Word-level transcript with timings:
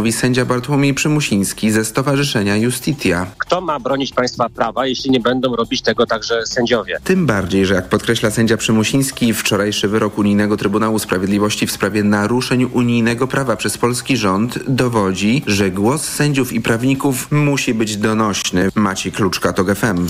mówi 0.00 0.12
sędzia 0.12 0.44
Bartłomiej 0.44 0.94
Przymusiński 0.94 1.70
ze 1.70 1.84
Stowarzyszenia 1.84 2.56
Justitia. 2.56 3.26
Kto 3.38 3.60
ma 3.60 3.80
bronić 3.80 4.12
państwa 4.12 4.48
prawa, 4.48 4.86
jeśli 4.86 5.10
nie 5.10 5.20
będą 5.20 5.56
robić 5.56 5.82
tego 5.82 6.06
także 6.06 6.46
sędziowie? 6.46 6.98
Tym 7.04 7.26
bardziej, 7.26 7.66
że 7.66 7.74
jak 7.74 7.88
podkreśla 7.88 8.30
sędzia 8.30 8.56
Przymusiński, 8.56 9.34
wczorajszy 9.34 9.88
wyrok 9.88 10.18
Unijnego 10.18 10.56
Trybunału 10.56 10.98
Sprawiedliwości 10.98 11.66
w 11.66 11.72
sprawie 11.72 12.02
naruszeń 12.02 12.64
unijnego 12.64 13.26
prawa 13.26 13.56
przez 13.56 13.78
polski 13.78 14.16
rząd 14.16 14.58
dowodzi, 14.68 15.42
że 15.46 15.70
głos 15.70 16.04
sędziów 16.04 16.52
i 16.52 16.60
prawników 16.60 17.32
musi 17.32 17.74
być 17.74 17.96
donośny. 17.96 18.68
Maciej 18.74 19.12
Kluczka, 19.12 19.52
to 19.52 19.64
FM. 19.74 20.08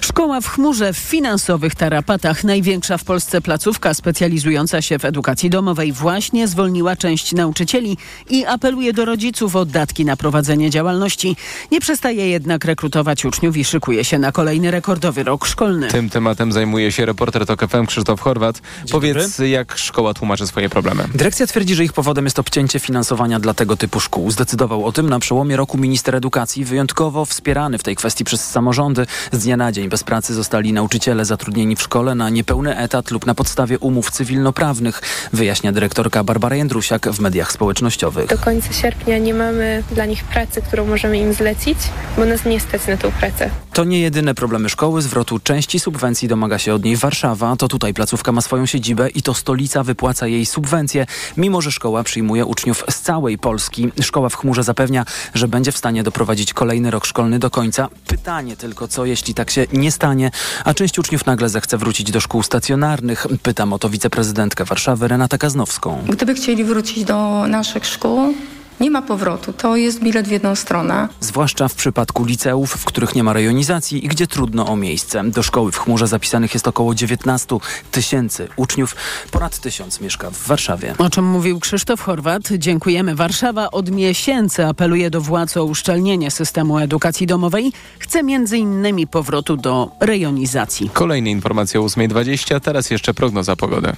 Szkoła 0.00 0.40
w 0.40 0.48
chmurze 0.48 0.92
w 0.92 0.98
finansowych 0.98 1.74
tarapatach. 1.74 2.44
Największa 2.44 2.98
w 2.98 3.04
Polsce 3.04 3.40
placówka 3.40 3.94
specjalizująca 3.94 4.82
się 4.82 4.98
w 4.98 5.04
edukacji 5.04 5.50
domowej 5.50 5.92
właśnie 5.92 6.48
zwolniła 6.48 6.96
część 6.96 7.32
nauczycieli 7.32 7.96
i 8.30 8.44
apeluje 8.44 8.92
do 8.92 9.04
rodziców 9.28 9.56
o 9.56 9.64
datki 9.64 10.04
na 10.04 10.16
prowadzenie 10.16 10.70
działalności. 10.70 11.36
Nie 11.72 11.80
przestaje 11.80 12.28
jednak 12.28 12.64
rekrutować 12.64 13.24
uczniów 13.24 13.56
i 13.56 13.64
szykuje 13.64 14.04
się 14.04 14.18
na 14.18 14.32
kolejny 14.32 14.70
rekordowy 14.70 15.24
rok 15.24 15.46
szkolny. 15.46 15.88
Tym 15.88 16.10
tematem 16.10 16.52
zajmuje 16.52 16.92
się 16.92 17.06
reporter 17.06 17.46
TOK 17.46 17.68
FM 17.70 17.86
Krzysztof 17.86 18.20
Chorwat. 18.20 18.56
Dzień 18.84 18.92
Powiedz, 18.92 19.30
dobry. 19.36 19.48
jak 19.48 19.78
szkoła 19.78 20.14
tłumaczy 20.14 20.46
swoje 20.46 20.68
problemy. 20.68 21.04
Dyrekcja 21.14 21.46
twierdzi, 21.46 21.74
że 21.74 21.84
ich 21.84 21.92
powodem 21.92 22.24
jest 22.24 22.38
obcięcie 22.38 22.80
finansowania 22.80 23.40
dla 23.40 23.54
tego 23.54 23.76
typu 23.76 24.00
szkół. 24.00 24.30
Zdecydował 24.30 24.84
o 24.86 24.92
tym 24.92 25.08
na 25.08 25.18
przełomie 25.18 25.56
roku 25.56 25.78
minister 25.78 26.16
edukacji, 26.16 26.64
wyjątkowo 26.64 27.24
wspierany 27.24 27.78
w 27.78 27.82
tej 27.82 27.96
kwestii 27.96 28.24
przez 28.24 28.50
samorządy. 28.50 29.06
Z 29.32 29.38
dnia 29.38 29.56
na 29.56 29.72
dzień 29.72 29.88
bez 29.88 30.04
pracy 30.04 30.34
zostali 30.34 30.72
nauczyciele 30.72 31.24
zatrudnieni 31.24 31.76
w 31.76 31.82
szkole 31.82 32.14
na 32.14 32.30
niepełny 32.30 32.76
etat 32.76 33.10
lub 33.10 33.26
na 33.26 33.34
podstawie 33.34 33.78
umów 33.78 34.10
cywilnoprawnych, 34.10 35.02
wyjaśnia 35.32 35.72
dyrektorka 35.72 36.24
Barbara 36.24 36.56
Jędrusiak 36.56 37.08
w 37.08 37.20
mediach 37.20 37.52
społecznościowych. 37.52 38.28
Do 38.28 38.38
końca 38.38 38.72
sierpnia 38.72 39.17
nie 39.20 39.34
mamy 39.34 39.82
dla 39.90 40.06
nich 40.06 40.24
pracy, 40.24 40.62
którą 40.62 40.86
możemy 40.86 41.18
im 41.18 41.32
zlecić, 41.32 41.78
bo 42.16 42.24
nas 42.24 42.44
nie 42.44 42.60
stać 42.60 42.86
na 42.86 42.96
tą 42.96 43.12
pracę. 43.12 43.50
To 43.72 43.84
nie 43.84 44.00
jedyne 44.00 44.34
problemy 44.34 44.68
szkoły. 44.68 45.02
Zwrotu 45.02 45.38
części 45.38 45.80
subwencji 45.80 46.28
domaga 46.28 46.58
się 46.58 46.74
od 46.74 46.84
niej 46.84 46.96
Warszawa. 46.96 47.56
To 47.56 47.68
tutaj 47.68 47.94
placówka 47.94 48.32
ma 48.32 48.40
swoją 48.40 48.66
siedzibę 48.66 49.08
i 49.08 49.22
to 49.22 49.34
stolica 49.34 49.82
wypłaca 49.82 50.26
jej 50.26 50.46
subwencje, 50.46 51.06
mimo 51.36 51.60
że 51.60 51.72
szkoła 51.72 52.02
przyjmuje 52.02 52.46
uczniów 52.46 52.84
z 52.90 53.00
całej 53.00 53.38
Polski. 53.38 53.88
Szkoła 54.02 54.28
w 54.28 54.36
chmurze 54.36 54.62
zapewnia, 54.62 55.04
że 55.34 55.48
będzie 55.48 55.72
w 55.72 55.78
stanie 55.78 56.02
doprowadzić 56.02 56.52
kolejny 56.52 56.90
rok 56.90 57.06
szkolny 57.06 57.38
do 57.38 57.50
końca. 57.50 57.88
Pytanie 58.06 58.56
tylko, 58.56 58.88
co 58.88 59.04
jeśli 59.04 59.34
tak 59.34 59.50
się 59.50 59.66
nie 59.72 59.92
stanie, 59.92 60.30
a 60.64 60.74
część 60.74 60.98
uczniów 60.98 61.26
nagle 61.26 61.48
zechce 61.48 61.78
wrócić 61.78 62.10
do 62.10 62.20
szkół 62.20 62.42
stacjonarnych. 62.42 63.26
Pytam 63.42 63.72
o 63.72 63.78
to 63.78 63.88
wiceprezydentkę 63.88 64.64
Warszawy 64.64 65.08
Renatę 65.08 65.38
Kaznowską. 65.38 66.04
Gdyby 66.08 66.34
chcieli 66.34 66.64
wrócić 66.64 67.04
do 67.04 67.46
naszych 67.48 67.86
szkół, 67.86 68.34
nie 68.80 68.90
ma 68.90 69.02
powrotu. 69.02 69.52
To 69.52 69.76
jest 69.76 70.00
bilet 70.00 70.28
w 70.28 70.30
jedną 70.30 70.54
stronę. 70.54 71.08
Zwłaszcza 71.20 71.68
w 71.68 71.74
przypadku 71.74 72.24
liceów, 72.24 72.70
w 72.72 72.84
których 72.84 73.14
nie 73.14 73.24
ma 73.24 73.32
rejonizacji 73.32 74.04
i 74.04 74.08
gdzie 74.08 74.26
trudno 74.26 74.66
o 74.66 74.76
miejsce. 74.76 75.24
Do 75.24 75.42
szkoły 75.42 75.72
w 75.72 75.78
chmurze 75.78 76.06
zapisanych 76.06 76.54
jest 76.54 76.68
około 76.68 76.94
19 76.94 77.56
tysięcy 77.92 78.48
uczniów. 78.56 78.96
Ponad 79.30 79.58
tysiąc 79.58 80.00
mieszka 80.00 80.30
w 80.30 80.46
Warszawie. 80.46 80.94
O 80.98 81.10
czym 81.10 81.24
mówił 81.24 81.60
Krzysztof 81.60 82.00
Chorwat. 82.00 82.42
Dziękujemy. 82.58 83.14
Warszawa 83.14 83.70
od 83.70 83.90
miesięcy 83.90 84.66
apeluje 84.66 85.10
do 85.10 85.20
władz 85.20 85.56
o 85.56 85.64
uszczelnienie 85.64 86.30
systemu 86.30 86.78
edukacji 86.78 87.26
domowej. 87.26 87.72
Chce 87.98 88.22
między 88.22 88.58
innymi 88.58 89.06
powrotu 89.06 89.56
do 89.56 89.90
rejonizacji. 90.00 90.90
Kolejne 90.92 91.30
informacje 91.30 91.80
o 91.80 91.84
8.20, 91.84 92.60
teraz 92.60 92.90
jeszcze 92.90 93.14
prognoza 93.14 93.56
pogody. 93.56 93.92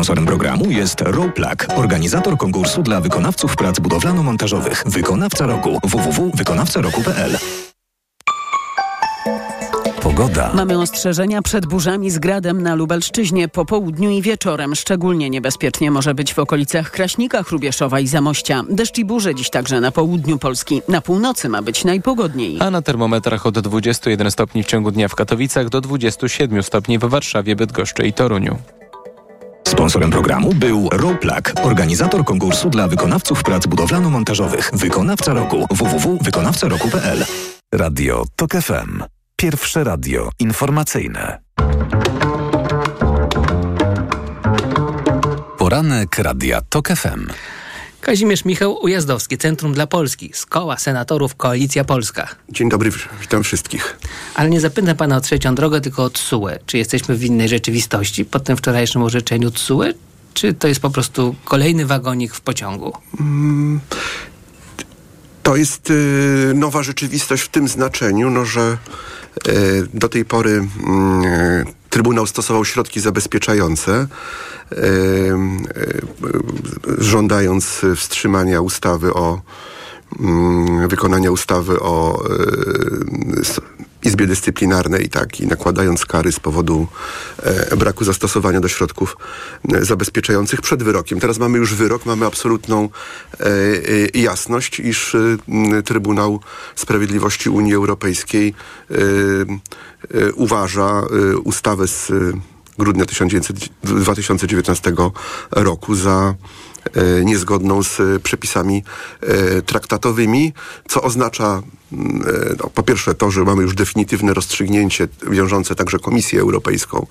Sponsorem 0.00 0.26
programu 0.26 0.70
jest 0.70 1.00
Roplak, 1.00 1.66
organizator 1.76 2.36
konkursu 2.36 2.82
dla 2.82 3.00
wykonawców 3.00 3.56
prac 3.56 3.78
budowlano-montażowych. 3.78 4.82
Wykonawca 4.86 5.46
roku 5.46 5.78
www.wykonawcaroku.pl 5.84 7.38
Pogoda. 10.02 10.50
Mamy 10.54 10.78
ostrzeżenia 10.78 11.42
przed 11.42 11.66
burzami 11.66 12.10
z 12.10 12.18
gradem 12.18 12.62
na 12.62 12.74
Lubelszczyźnie 12.74 13.48
po 13.48 13.64
południu 13.64 14.10
i 14.10 14.22
wieczorem. 14.22 14.74
Szczególnie 14.74 15.30
niebezpiecznie 15.30 15.90
może 15.90 16.14
być 16.14 16.34
w 16.34 16.38
okolicach 16.38 16.90
Kraśnika, 16.90 17.42
Hrubieszowa 17.42 18.00
i 18.00 18.06
Zamościa. 18.06 18.62
Deszcz 18.70 18.98
i 18.98 19.04
burze 19.04 19.34
dziś 19.34 19.50
także 19.50 19.80
na 19.80 19.90
południu 19.90 20.38
Polski. 20.38 20.82
Na 20.88 21.00
północy 21.00 21.48
ma 21.48 21.62
być 21.62 21.84
najpogodniej. 21.84 22.56
A 22.60 22.70
na 22.70 22.82
termometrach 22.82 23.46
od 23.46 23.58
21 23.58 24.30
stopni 24.30 24.62
w 24.62 24.66
ciągu 24.66 24.90
dnia 24.90 25.08
w 25.08 25.14
Katowicach 25.14 25.68
do 25.68 25.80
27 25.80 26.62
stopni 26.62 26.98
w 26.98 27.04
Warszawie, 27.04 27.56
Bydgoszczy 27.56 28.06
i 28.06 28.12
Toruniu. 28.12 28.58
Sponsorem 29.70 30.10
programu 30.10 30.54
był 30.54 30.88
Roplak, 30.92 31.52
organizator 31.62 32.24
konkursu 32.24 32.70
dla 32.70 32.88
wykonawców 32.88 33.42
prac 33.42 33.66
budowlano-montażowych. 33.66 34.70
Wykonawca 34.72 35.34
roku 35.34 35.66
www.wykonawcaroku.pl 35.70 37.24
Radio 37.74 38.24
TOK 38.36 38.52
FM. 38.52 39.02
Pierwsze 39.36 39.84
radio 39.84 40.30
informacyjne. 40.38 41.38
Poranek 45.58 46.18
Radia 46.18 46.60
TOK 46.68 46.88
FM. 46.88 47.26
Kazimierz 48.00 48.44
Michał 48.44 48.84
Ujazdowski, 48.84 49.38
Centrum 49.38 49.74
dla 49.74 49.86
Polski, 49.86 50.30
z 50.34 50.46
koła 50.46 50.78
senatorów 50.78 51.34
Koalicja 51.34 51.84
Polska. 51.84 52.28
Dzień 52.48 52.68
dobry, 52.68 52.90
witam 53.20 53.42
wszystkich. 53.42 53.98
Ale 54.34 54.50
nie 54.50 54.60
zapytam 54.60 54.96
pana 54.96 55.16
o 55.16 55.20
trzecią 55.20 55.54
drogę, 55.54 55.80
tylko 55.80 56.04
o 56.04 56.10
TSUE. 56.10 56.48
Czy 56.66 56.78
jesteśmy 56.78 57.16
w 57.16 57.24
innej 57.24 57.48
rzeczywistości 57.48 58.24
po 58.24 58.40
tym 58.40 58.56
wczorajszym 58.56 59.02
orzeczeniu 59.02 59.50
TSUE? 59.50 59.84
Czy 60.34 60.54
to 60.54 60.68
jest 60.68 60.80
po 60.80 60.90
prostu 60.90 61.34
kolejny 61.44 61.86
wagonik 61.86 62.34
w 62.34 62.40
pociągu? 62.40 62.92
Mm, 63.20 63.80
to 65.42 65.56
jest 65.56 65.90
y, 65.90 66.52
nowa 66.54 66.82
rzeczywistość 66.82 67.42
w 67.42 67.48
tym 67.48 67.68
znaczeniu, 67.68 68.30
no, 68.30 68.44
że 68.44 68.78
y, 69.48 69.86
do 69.94 70.08
tej 70.08 70.24
pory 70.24 70.50
y, 70.50 71.79
Trybunał 71.90 72.26
stosował 72.26 72.64
środki 72.64 73.00
zabezpieczające, 73.00 74.06
żądając 76.98 77.82
wstrzymania 77.96 78.60
ustawy 78.60 79.14
o 79.14 79.40
mm, 80.20 80.88
wykonania 80.88 81.30
ustawy 81.30 81.80
o 81.80 82.24
y, 83.40 83.44
Izbie 84.04 84.26
Dyscyplinarnej, 84.26 85.08
tak, 85.08 85.40
i 85.40 85.46
nakładając 85.46 86.06
kary 86.06 86.32
z 86.32 86.40
powodu 86.40 86.86
e, 87.42 87.76
braku 87.76 88.04
zastosowania 88.04 88.60
do 88.60 88.68
środków 88.68 89.16
e, 89.72 89.84
zabezpieczających 89.84 90.60
przed 90.60 90.82
wyrokiem. 90.82 91.20
Teraz 91.20 91.38
mamy 91.38 91.58
już 91.58 91.74
wyrok, 91.74 92.06
mamy 92.06 92.26
absolutną 92.26 92.88
e, 93.40 93.46
e, 93.46 94.20
jasność, 94.20 94.80
iż 94.80 95.14
e, 95.14 95.82
Trybunał 95.82 96.40
Sprawiedliwości 96.76 97.50
Unii 97.50 97.74
Europejskiej 97.74 98.54
e, 98.90 98.94
uważa 100.34 101.02
ustawę 101.44 101.88
z 101.88 102.12
grudnia 102.78 103.06
1900, 103.06 103.68
2019 103.82 104.92
roku 105.50 105.94
za 105.94 106.34
niezgodną 107.24 107.82
z 107.82 108.00
e, 108.00 108.20
przepisami 108.20 108.82
e, 109.20 109.62
traktatowymi, 109.62 110.52
co 110.88 111.02
oznacza 111.02 111.62
mm, 111.92 112.22
e, 112.26 112.54
no, 112.58 112.70
po 112.70 112.82
pierwsze 112.82 113.14
to, 113.14 113.30
że 113.30 113.44
mamy 113.44 113.62
już 113.62 113.74
definitywne 113.74 114.34
rozstrzygnięcie 114.34 115.08
wiążące 115.30 115.74
także 115.74 115.98
Komisję 115.98 116.40
Europejską 116.40 117.06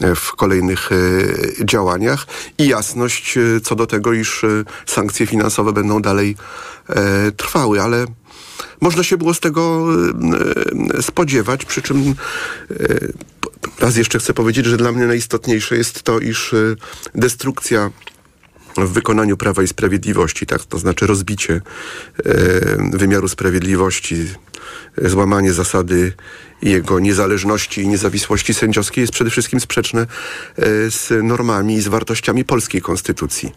e, 0.00 0.14
w 0.14 0.32
kolejnych 0.32 0.90
e, 0.92 1.64
działaniach 1.64 2.26
i 2.58 2.68
jasność 2.68 3.38
e, 3.38 3.60
co 3.60 3.74
do 3.74 3.86
tego, 3.86 4.12
iż 4.12 4.44
e, 4.44 4.64
sankcje 4.86 5.26
finansowe 5.26 5.72
będą 5.72 6.02
dalej 6.02 6.36
e, 6.88 7.32
trwały, 7.32 7.82
ale 7.82 8.06
można 8.80 9.02
się 9.02 9.16
było 9.16 9.34
z 9.34 9.40
tego 9.40 9.86
e, 10.98 11.02
spodziewać, 11.02 11.64
przy 11.64 11.82
czym 11.82 12.14
e, 12.70 12.74
raz 13.80 13.96
jeszcze 13.96 14.18
chcę 14.18 14.34
powiedzieć, 14.34 14.66
że 14.66 14.76
dla 14.76 14.92
mnie 14.92 15.06
najistotniejsze 15.06 15.76
jest 15.76 16.02
to, 16.02 16.20
iż 16.20 16.54
e, 16.54 16.76
destrukcja 17.14 17.90
w 18.76 18.92
wykonaniu 18.92 19.36
Prawa 19.36 19.62
i 19.62 19.68
Sprawiedliwości, 19.68 20.46
tak, 20.46 20.64
to 20.64 20.78
znaczy 20.78 21.06
rozbicie 21.06 21.54
e, 21.54 21.60
wymiaru 22.92 23.28
sprawiedliwości, 23.28 24.26
e, 25.02 25.08
złamanie 25.08 25.52
zasady 25.52 26.12
jego 26.64 27.00
niezależności 27.00 27.80
i 27.80 27.88
niezawisłości 27.88 28.54
sędziowskiej 28.54 29.02
jest 29.02 29.12
przede 29.12 29.30
wszystkim 29.30 29.60
sprzeczne 29.60 30.00
e, 30.00 30.06
z 30.90 31.24
normami 31.24 31.74
i 31.74 31.80
z 31.80 31.88
wartościami 31.88 32.44
polskiej 32.44 32.80
konstytucji. 32.80 33.52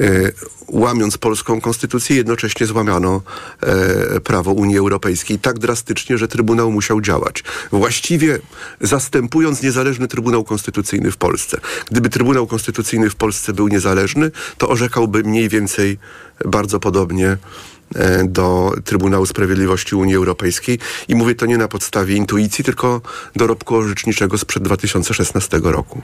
E, 0.00 0.32
łamiąc 0.68 1.18
polską 1.18 1.60
konstytucję, 1.60 2.16
jednocześnie 2.16 2.66
złamiano 2.66 3.22
e, 3.60 4.20
prawo 4.20 4.52
Unii 4.52 4.78
Europejskiej 4.78 5.38
tak 5.38 5.58
drastycznie, 5.58 6.18
że 6.18 6.28
Trybunał 6.28 6.72
musiał 6.72 7.00
działać. 7.00 7.44
Właściwie 7.72 8.38
zastępując 8.80 9.62
niezależny 9.62 10.08
Trybunał 10.08 10.44
Konstytucyjny 10.44 11.10
w 11.10 11.16
Polsce. 11.16 11.60
Gdyby 11.90 12.08
Trybunał 12.08 12.46
Konstytucyjny 12.46 13.10
w 13.10 13.14
Polsce 13.14 13.52
był 13.52 13.68
niezależny, 13.68 14.30
to 14.58 14.68
orzekałby 14.68 15.22
mniej 15.22 15.48
więcej 15.48 15.98
bardzo 16.44 16.80
podobnie 16.80 17.36
do 18.24 18.72
Trybunału 18.84 19.26
Sprawiedliwości 19.26 19.96
Unii 19.96 20.14
Europejskiej 20.14 20.78
i 21.08 21.14
mówię 21.14 21.34
to 21.34 21.46
nie 21.46 21.58
na 21.58 21.68
podstawie 21.68 22.16
intuicji, 22.16 22.64
tylko 22.64 23.00
dorobku 23.36 23.76
orzeczniczego 23.76 24.38
sprzed 24.38 24.62
2016 24.62 25.60
roku. 25.62 26.02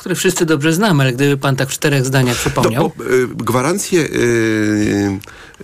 Które 0.00 0.14
wszyscy 0.14 0.46
dobrze 0.46 0.72
znamy, 0.72 1.02
ale 1.02 1.12
gdyby 1.12 1.36
pan 1.36 1.56
tak 1.56 1.68
w 1.68 1.72
czterech 1.72 2.06
zdaniach 2.06 2.36
przypomniał. 2.36 2.92
To, 2.98 3.04
y, 3.04 3.26
gwarancje 3.28 4.00
y, 4.00 5.18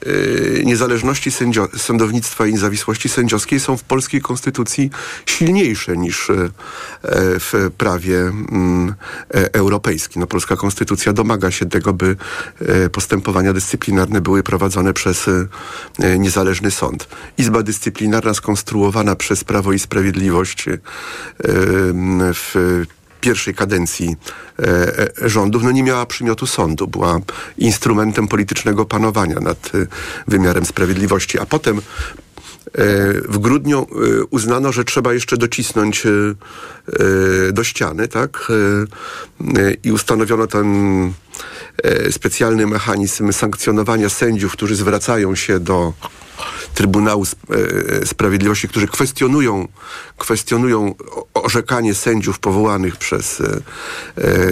y, 0.07 0.63
niezależności 0.65 1.31
sędzio, 1.31 1.69
sądownictwa 1.77 2.47
i 2.47 2.53
niezawisłości 2.53 3.09
sędziowskiej 3.09 3.61
są 3.61 3.77
w 3.77 3.85
polskiej 3.85 4.21
konstytucji 4.21 4.91
silniejsze 5.27 5.97
niż 5.97 6.31
w 7.41 7.71
prawie 7.79 8.19
mm, 8.21 8.95
e, 9.35 9.55
europejskim. 9.55 10.21
No, 10.21 10.27
polska 10.27 10.57
konstytucja 10.57 11.13
domaga 11.13 11.51
się 11.51 11.67
tego, 11.67 11.93
by 11.93 12.17
postępowania 12.93 13.53
dyscyplinarne 13.53 14.21
były 14.21 14.43
prowadzone 14.43 14.93
przez 14.95 15.27
niezależny 16.19 16.71
sąd. 16.71 17.09
Izba 17.39 17.63
dyscyplinarna 17.63 18.35
skonstruowana 18.35 19.17
przez 19.17 19.45
Prawo 19.45 19.73
i 19.73 19.79
Sprawiedliwość 19.79 20.65
w 22.35 22.85
pierwszej 23.27 23.55
kadencji 23.55 24.17
e, 24.59 24.63
e, 25.25 25.29
rządów 25.29 25.63
no 25.63 25.71
nie 25.71 25.83
miała 25.83 26.07
przymiotu 26.07 26.47
sądu. 26.47 26.87
Była 26.87 27.19
instrumentem 27.59 28.29
politycznego 28.29 28.85
panowania 28.85 29.41
nad 29.41 29.71
e, 29.75 29.87
wymiarem 30.29 30.65
sprawiedliwości. 30.65 31.39
A 31.39 31.47
potem 31.47 31.81
w 33.29 33.39
grudniu 33.39 33.87
uznano, 34.31 34.73
że 34.73 34.85
trzeba 34.85 35.13
jeszcze 35.13 35.37
docisnąć 35.37 36.07
do 37.53 37.65
ściany, 37.65 38.09
tak? 38.09 38.53
I 39.85 39.93
ustanowiono 39.93 40.47
ten 40.47 40.67
specjalny 42.11 42.67
mechanizm 42.67 43.33
sankcjonowania 43.33 44.09
sędziów, 44.09 44.53
którzy 44.53 44.77
zwracają 44.77 45.35
się 45.35 45.61
do 45.61 45.93
Trybunału 46.75 47.25
Sprawiedliwości, 48.05 48.69
którzy 48.69 48.89
kwestionują, 48.89 49.69
kwestionują 50.19 50.95
orzekanie 51.35 51.95
sędziów 51.95 52.39
powołanych 52.39 52.97
przez 52.97 53.43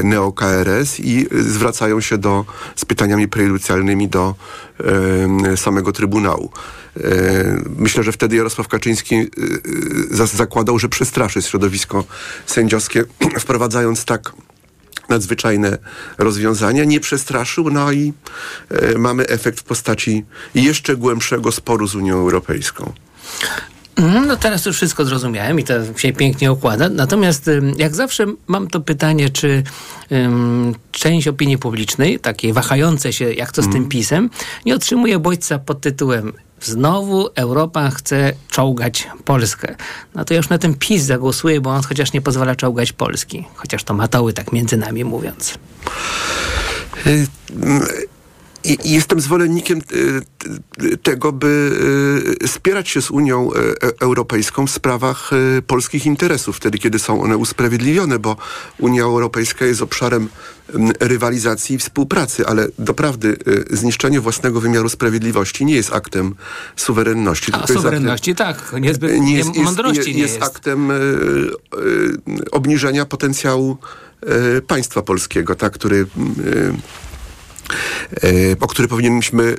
neo-KRS 0.04 1.00
i 1.00 1.26
zwracają 1.30 2.00
się 2.00 2.18
do, 2.18 2.44
z 2.76 2.84
pytaniami 2.84 3.28
prejudycjalnymi 3.28 4.08
do 4.08 4.34
samego 5.56 5.92
Trybunału. 5.92 6.50
Myślę, 7.78 8.02
że 8.02 8.12
wtedy 8.12 8.36
Jarosław 8.36 8.68
Kaczyński 8.68 9.30
zakładał, 10.10 10.78
że 10.78 10.88
przestraszy 10.88 11.42
środowisko 11.42 12.04
sędziowskie, 12.46 13.04
wprowadzając 13.44 14.04
tak 14.04 14.32
nadzwyczajne 15.08 15.78
rozwiązania, 16.18 16.84
nie 16.84 17.00
przestraszył, 17.00 17.70
no 17.70 17.92
i 17.92 18.12
e, 18.70 18.98
mamy 18.98 19.26
efekt 19.26 19.60
w 19.60 19.62
postaci 19.62 20.24
jeszcze 20.54 20.96
głębszego 20.96 21.52
sporu 21.52 21.86
z 21.86 21.94
Unią 21.94 22.14
Europejską. 22.14 22.92
No 24.26 24.36
teraz 24.36 24.66
już 24.66 24.76
wszystko 24.76 25.04
zrozumiałem 25.04 25.60
i 25.60 25.64
to 25.64 25.74
się 25.96 26.12
pięknie 26.12 26.52
układa. 26.52 26.88
Natomiast 26.88 27.50
jak 27.76 27.94
zawsze 27.94 28.26
mam 28.46 28.68
to 28.68 28.80
pytanie, 28.80 29.30
czy 29.30 29.62
um, 30.10 30.74
część 30.92 31.28
opinii 31.28 31.58
publicznej, 31.58 32.20
takiej 32.20 32.52
wahającej 32.52 33.12
się, 33.12 33.32
jak 33.32 33.52
to 33.52 33.62
z 33.62 33.72
tym 33.72 33.88
pisem, 33.88 34.30
nie 34.66 34.74
otrzymuje 34.74 35.18
bodźca 35.18 35.58
pod 35.58 35.80
tytułem 35.80 36.32
Znowu 36.60 37.28
Europa 37.34 37.90
chce 37.90 38.32
czołgać 38.48 39.08
Polskę. 39.24 39.76
No 40.14 40.24
to 40.24 40.34
ja 40.34 40.38
już 40.38 40.48
na 40.48 40.58
ten 40.58 40.74
PiS 40.74 41.02
zagłosuję, 41.02 41.60
bo 41.60 41.70
on 41.70 41.82
chociaż 41.82 42.12
nie 42.12 42.20
pozwala 42.20 42.56
czołgać 42.56 42.92
Polski. 42.92 43.44
Chociaż 43.54 43.84
to 43.84 43.94
matoły, 43.94 44.32
tak 44.32 44.52
między 44.52 44.76
nami 44.76 45.04
mówiąc. 45.04 45.58
I 48.64 48.92
jestem 48.92 49.20
zwolennikiem 49.20 49.80
tego, 51.02 51.32
by 51.32 51.70
spierać 52.46 52.88
się 52.88 53.02
z 53.02 53.10
Unią 53.10 53.50
Europejską 54.00 54.66
w 54.66 54.70
sprawach 54.70 55.30
polskich 55.66 56.06
interesów, 56.06 56.56
wtedy 56.56 56.78
kiedy 56.78 56.98
są 56.98 57.22
one 57.22 57.36
usprawiedliwione, 57.36 58.18
bo 58.18 58.36
Unia 58.78 59.02
Europejska 59.02 59.64
jest 59.64 59.82
obszarem 59.82 60.28
rywalizacji 61.00 61.76
i 61.76 61.78
współpracy, 61.78 62.46
ale 62.46 62.68
doprawdy 62.78 63.36
zniszczenie 63.70 64.20
własnego 64.20 64.60
wymiaru 64.60 64.88
sprawiedliwości 64.88 65.64
nie 65.64 65.74
jest 65.74 65.92
aktem 65.92 66.34
suwerenności. 66.76 67.52
A 67.52 67.66
suwerenności 67.66 68.30
aktem, 68.30 68.46
tak, 68.46 68.82
niezbyt 68.82 69.20
nie 69.20 69.36
jest, 69.36 69.56
mądrości 69.56 69.98
jest, 69.98 70.08
nie 70.08 70.22
jest. 70.22 70.34
jest 70.34 70.46
aktem 70.46 70.88
obniżenia 72.52 73.04
potencjału 73.04 73.76
państwa 74.66 75.02
polskiego, 75.02 75.54
tak, 75.54 75.72
który 75.72 76.06
o 78.60 78.66
który 78.66 78.88
powinniśmy 78.88 79.56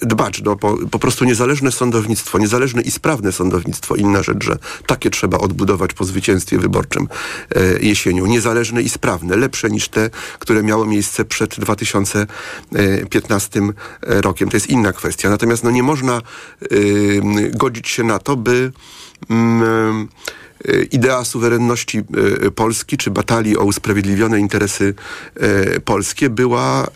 dbać. 0.00 0.42
No, 0.42 0.56
po, 0.56 0.78
po, 0.90 0.98
prostu 0.98 1.24
niezależne 1.24 1.72
sądownictwo, 1.72 2.38
niezależne 2.38 2.82
i 2.82 2.90
sprawne 2.90 3.32
sądownictwo, 3.32 3.96
inna 3.96 4.22
rzecz, 4.22 4.44
że 4.44 4.58
takie 4.86 5.10
trzeba 5.10 5.38
odbudować 5.38 5.92
po 5.92 6.04
zwycięstwie 6.04 6.58
wyborczym 6.58 7.08
jesienią. 7.80 8.26
Niezależne 8.26 8.82
i 8.82 8.88
sprawne, 8.88 9.36
lepsze 9.36 9.70
niż 9.70 9.88
te, 9.88 10.10
które 10.38 10.62
miało 10.62 10.86
miejsce 10.86 11.24
przed 11.24 11.60
2015 11.60 13.60
rokiem. 14.02 14.48
To 14.48 14.56
jest 14.56 14.70
inna 14.70 14.92
kwestia. 14.92 15.30
Natomiast 15.30 15.64
no, 15.64 15.70
nie 15.70 15.82
można 15.82 16.22
godzić 17.50 17.88
się 17.88 18.04
na 18.04 18.18
to, 18.18 18.36
by 18.36 18.72
mm, 19.30 20.08
idea 20.90 21.24
suwerenności 21.24 22.02
Polski, 22.54 22.96
czy 22.96 23.10
batalii 23.10 23.56
o 23.56 23.64
usprawiedliwione 23.64 24.40
interesy 24.40 24.94
polskie 25.84 26.30
była 26.30 26.86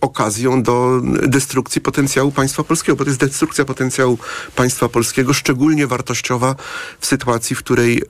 okazją 0.00 0.62
do 0.62 1.00
destrukcji 1.26 1.80
potencjału 1.80 2.32
państwa 2.32 2.64
polskiego, 2.64 2.96
bo 2.96 3.04
to 3.04 3.10
jest 3.10 3.20
destrukcja 3.20 3.64
potencjału 3.64 4.18
państwa 4.56 4.88
polskiego, 4.88 5.32
szczególnie 5.32 5.86
wartościowa 5.86 6.56
w 7.00 7.06
sytuacji, 7.06 7.56
w 7.56 7.58
której 7.58 8.02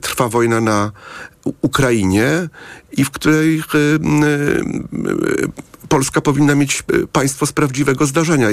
trwa 0.00 0.28
wojna 0.28 0.60
na 0.60 0.92
Ukrainie 1.60 2.48
i 2.92 3.04
w 3.04 3.10
której 3.10 3.62
Polska 5.88 6.20
powinna 6.20 6.54
mieć 6.54 6.82
państwo 7.12 7.46
z 7.46 7.52
prawdziwego 7.52 8.06
zdarzenia 8.06 8.48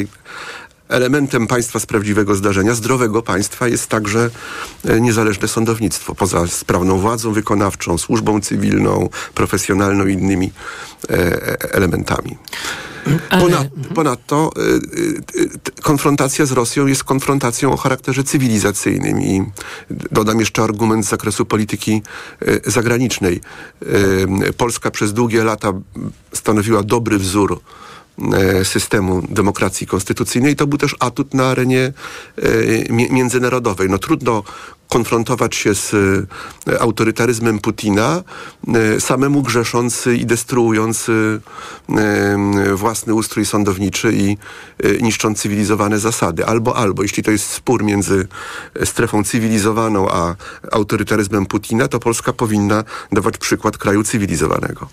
elementem 0.90 1.48
państwa 1.48 1.80
z 1.80 1.86
prawdziwego 1.86 2.36
zdarzenia, 2.36 2.74
zdrowego 2.74 3.22
państwa 3.22 3.68
jest 3.68 3.88
także 3.88 4.30
niezależne 5.02 5.48
sądownictwo. 5.48 6.16
Poza 6.16 6.48
sprawną 6.48 7.00
władzą 7.00 7.34
wykonawczą, 7.34 7.98
służbą 7.98 8.42
cywilną, 8.42 9.10
profesjonalną 9.36 10.08
i 10.08 10.14
innymi 10.14 10.52
e, 11.10 11.74
elementami. 11.74 12.38
Ale... 13.30 13.42
Ponad, 13.42 13.68
ponadto 13.96 14.52
konfrontacja 15.82 16.46
z 16.46 16.52
Rosją 16.52 16.88
jest 16.88 17.04
konfrontacją 17.04 17.72
o 17.74 17.78
charakterze 17.78 18.24
cywilizacyjnym 18.24 19.22
i 19.22 19.44
dodam 20.12 20.40
jeszcze 20.40 20.64
argument 20.64 21.06
z 21.06 21.10
zakresu 21.10 21.46
polityki 21.46 22.02
zagranicznej. 22.66 23.42
Polska 24.58 24.92
przez 24.92 25.14
długie 25.14 25.44
lata 25.44 25.74
stanowiła 26.34 26.84
dobry 26.84 27.18
wzór 27.18 27.62
systemu 28.64 29.22
demokracji 29.30 29.88
konstytucyjnej. 29.88 30.56
To 30.56 30.68
był 30.68 30.78
też 30.78 30.96
atut 31.00 31.34
na 31.34 31.46
arenie 31.46 31.94
międzynarodowej. 32.90 33.90
No 33.90 33.98
trudno 33.98 34.44
konfrontować 34.90 35.56
się 35.56 35.76
z 35.76 35.96
autorytaryzmem 36.80 37.60
Putina, 37.60 38.24
samemu 39.00 39.42
grzesząc 39.42 40.08
i 40.08 40.26
destruując 40.26 41.08
własny 42.74 43.14
ustrój 43.14 43.46
sądowniczy 43.46 44.14
i 44.14 44.38
niszcząc 45.02 45.42
cywilizowane 45.42 46.00
zasady. 46.00 46.46
Albo, 46.46 46.76
albo. 46.76 47.04
Jeśli 47.04 47.24
to 47.24 47.32
jest 47.32 47.50
spór 47.50 47.84
między 47.84 48.28
strefą 48.86 49.24
cywilizowaną 49.24 50.10
a 50.10 50.36
autorytaryzmem 50.72 51.46
Putina, 51.46 51.88
to 51.88 52.00
Polska 52.00 52.34
powinna 52.34 52.84
dawać 53.12 53.38
przykład 53.38 53.78
kraju 53.78 54.04
cywilizowanego. 54.04 54.88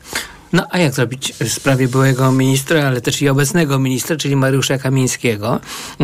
No 0.53 0.67
a 0.71 0.79
jak 0.79 0.93
zrobić 0.93 1.33
w 1.41 1.53
sprawie 1.53 1.89
byłego 1.89 2.33
ministra, 2.33 2.87
ale 2.87 3.01
też 3.01 3.23
i 3.23 3.29
obecnego 3.29 3.79
ministra, 3.79 4.17
czyli 4.17 4.37
Mariusza 4.37 4.79
Kamińskiego, 4.79 5.61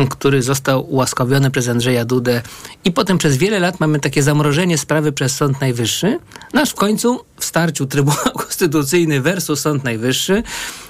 który 0.09 0.41
został 0.41 0.91
ułaskawiony 0.91 1.51
przez 1.51 1.67
Andrzeja 1.67 2.05
Dudę 2.05 2.41
i 2.85 2.91
potem 2.91 3.17
przez 3.17 3.37
wiele 3.37 3.59
lat 3.59 3.79
mamy 3.83 3.99
takie 3.99 4.23
zamrożenie 4.23 4.77
sprawy 4.77 5.11
przez 5.11 5.35
Sąd 5.35 5.61
Najwyższy. 5.61 6.19
Nasz 6.53 6.69
w 6.69 6.75
końcu 6.75 7.25
w 7.39 7.45
starciu 7.45 7.85
Trybunał 7.85 8.33
Konstytucyjny 8.43 9.21
versus 9.21 9.59
Sąd 9.59 9.83
Najwyższy 9.83 10.43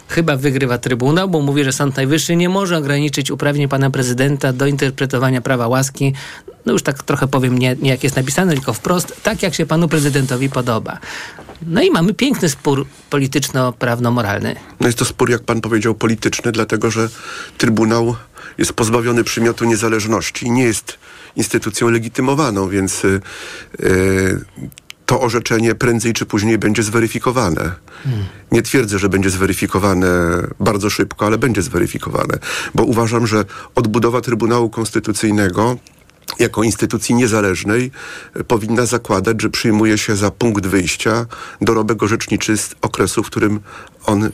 chyba 0.10 0.38
wygrywa 0.38 0.78
Trybunał, 0.78 1.30
bo 1.30 1.42
mówi, 1.42 1.64
że 1.64 1.72
Sąd 1.72 1.96
Najwyższy 1.98 2.36
nie 2.36 2.50
może 2.50 2.78
ograniczyć 2.78 3.32
uprawnień 3.32 3.68
pana 3.68 3.90
prezydenta 3.90 4.54
do 4.54 4.66
interpretowania 4.66 5.42
prawa 5.42 5.68
łaski. 5.68 6.14
No 6.66 6.74
już 6.74 6.84
tak 6.84 7.04
trochę 7.04 7.28
powiem, 7.28 7.58
nie, 7.58 7.76
nie 7.82 7.90
jak 7.90 8.04
jest 8.04 8.16
napisane, 8.16 8.54
tylko 8.54 8.74
wprost, 8.74 9.14
tak 9.24 9.44
jak 9.44 9.54
się 9.54 9.66
panu 9.66 9.88
prezydentowi 9.88 10.50
podoba. 10.50 10.98
No 11.68 11.82
i 11.82 11.92
mamy 11.92 12.14
piękny 12.14 12.50
spór 12.50 12.86
polityczno-prawno-moralny. 13.10 14.56
No 14.80 14.88
jest 14.88 15.00
to 15.00 15.06
spór, 15.06 15.30
jak 15.30 15.44
pan 15.44 15.62
powiedział, 15.62 15.96
polityczny, 15.96 16.52
dlatego 16.52 16.92
że 16.92 17.10
Trybunał 17.58 18.16
jest 18.58 18.74
pozbawiony 18.74 19.24
przymiotu 19.24 19.66
niezależności 19.66 20.46
i 20.46 20.52
nie 20.52 20.64
jest 20.64 20.98
instytucją 21.36 21.90
legitymowaną, 21.90 22.70
więc 22.70 23.04
yy, 23.04 23.22
to 25.06 25.22
orzeczenie 25.22 25.76
prędzej 25.76 26.14
czy 26.14 26.26
później 26.26 26.58
będzie 26.58 26.84
zweryfikowane. 26.84 27.72
Nie 28.52 28.62
twierdzę, 28.62 29.00
że 29.00 29.10
będzie 29.10 29.30
zweryfikowane 29.30 30.08
bardzo 30.60 30.90
szybko, 30.90 31.26
ale 31.26 31.38
będzie 31.38 31.62
zweryfikowane, 31.62 32.38
bo 32.76 32.84
uważam, 32.84 33.28
że 33.28 33.46
odbudowa 33.76 34.22
Trybunału 34.22 34.70
Konstytucyjnego 34.70 35.78
jako 36.40 36.64
instytucji 36.64 37.16
niezależnej 37.16 37.92
e, 38.36 38.44
powinna 38.44 38.86
zakładać, 38.86 39.42
że 39.42 39.50
przyjmuje 39.50 39.98
się 39.98 40.16
za 40.16 40.32
punkt 40.32 40.68
wyjścia 40.68 41.26
dorobek 41.62 42.04
orzeczniczy 42.04 42.58
z 42.58 42.76
okresu, 42.82 43.24
w 43.24 43.28
którym 43.28 43.60
on 44.06 44.30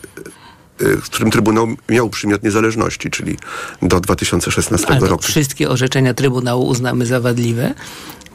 w 0.79 1.01
którym 1.01 1.31
Trybunał 1.31 1.67
miał 1.89 2.09
przymiot 2.09 2.43
niezależności, 2.43 3.09
czyli 3.09 3.37
do 3.81 3.99
2016 3.99 4.87
Ale 4.89 5.07
roku. 5.07 5.23
wszystkie 5.23 5.69
orzeczenia 5.69 6.13
Trybunału 6.13 6.67
uznamy 6.67 7.05
za 7.05 7.19
wadliwe? 7.19 7.73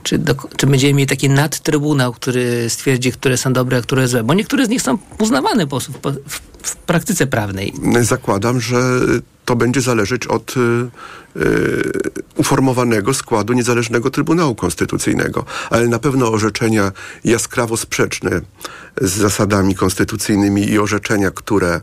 Czy, 0.02 0.18
do, 0.18 0.34
czy 0.56 0.66
będziemy 0.66 0.94
mieli 0.94 1.06
taki 1.06 1.30
nadtrybunał, 1.30 2.12
który 2.12 2.70
stwierdzi, 2.70 3.12
które 3.12 3.36
są 3.36 3.52
dobre, 3.52 3.78
a 3.78 3.82
które 3.82 4.08
złe? 4.08 4.24
Bo 4.24 4.34
niektóre 4.34 4.66
z 4.66 4.68
nich 4.68 4.82
są 4.82 4.98
uznawane 5.18 5.66
po, 5.66 5.80
w, 5.80 6.40
w, 6.64 6.76
praktyce 6.76 7.26
prawnej. 7.26 7.72
Zakładam, 8.00 8.60
że 8.60 9.00
to 9.44 9.56
będzie 9.56 9.80
zależeć 9.80 10.26
od 10.26 10.56
y, 10.56 10.60
y, 11.36 11.92
uformowanego 12.36 13.14
składu 13.14 13.52
niezależnego 13.52 14.10
Trybunału 14.10 14.54
Konstytucyjnego. 14.54 15.44
Ale 15.70 15.88
na 15.88 15.98
pewno 15.98 16.32
orzeczenia 16.32 16.92
jaskrawo 17.24 17.76
sprzeczne 17.76 18.40
z 19.00 19.10
zasadami 19.10 19.74
konstytucyjnymi 19.74 20.70
i 20.70 20.78
orzeczenia, 20.78 21.30
które 21.30 21.80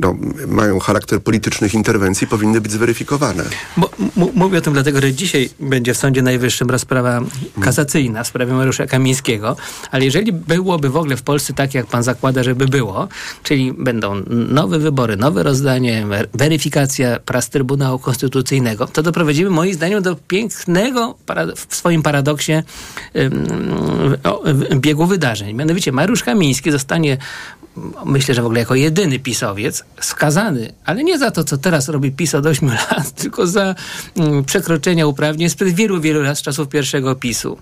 no, 0.00 0.16
mają 0.46 0.78
charakter 0.78 1.22
politycznych 1.22 1.74
interwencji, 1.74 2.26
powinny 2.26 2.60
być 2.60 2.72
zweryfikowane. 2.72 3.44
Bo, 3.76 3.90
mówię 4.34 4.58
o 4.58 4.60
tym 4.60 4.72
dlatego, 4.72 5.00
że 5.00 5.12
dzisiaj 5.12 5.50
będzie 5.60 5.94
w 5.94 5.96
Sądzie 5.96 6.22
Najwyższym 6.22 6.70
rozprawa 6.70 7.20
kasacyjna 7.60 8.24
w 8.24 8.26
sprawie 8.26 8.52
Mariusza 8.52 8.86
Kamińskiego, 8.86 9.56
ale 9.90 10.04
jeżeli 10.04 10.32
byłoby 10.32 10.88
w 10.88 10.96
ogóle 10.96 11.16
w 11.16 11.22
Polsce 11.22 11.52
tak, 11.52 11.74
jak 11.74 11.86
pan 11.86 12.02
zakłada, 12.02 12.42
żeby 12.42 12.66
było, 12.66 13.03
czyli 13.42 13.72
będą 13.72 14.22
nowe 14.30 14.78
wybory, 14.78 15.16
nowe 15.16 15.42
rozdanie, 15.42 16.06
wer- 16.06 16.28
weryfikacja 16.34 17.18
prac 17.20 17.48
Trybunału 17.48 17.98
Konstytucyjnego, 17.98 18.86
to 18.86 19.02
doprowadzimy 19.02 19.50
moim 19.50 19.74
zdaniem 19.74 20.02
do 20.02 20.16
pięknego 20.28 21.14
w 21.56 21.74
swoim 21.74 22.02
paradoksie 22.02 22.52
biegu 24.74 25.06
wydarzeń. 25.06 25.56
Mianowicie 25.56 25.92
Mariusz 25.92 26.22
Kamiński 26.22 26.70
zostanie 26.70 27.18
myślę, 28.04 28.34
że 28.34 28.42
w 28.42 28.44
ogóle 28.44 28.60
jako 28.60 28.74
jedyny 28.74 29.18
pisowiec 29.18 29.84
skazany, 30.00 30.72
ale 30.84 31.04
nie 31.04 31.18
za 31.18 31.30
to, 31.30 31.44
co 31.44 31.58
teraz 31.58 31.88
robi 31.88 32.12
PiS 32.12 32.34
od 32.34 32.46
8 32.46 32.68
lat, 32.90 33.12
tylko 33.12 33.46
za 33.46 33.74
mm, 34.16 34.44
przekroczenia 34.44 35.06
uprawnień 35.06 35.50
sprzed 35.50 35.74
wielu, 35.74 36.00
wielu 36.00 36.22
lat 36.22 36.38
z 36.38 36.42
czasów 36.42 36.68
pierwszego 36.68 37.14
PiSu. 37.14 37.58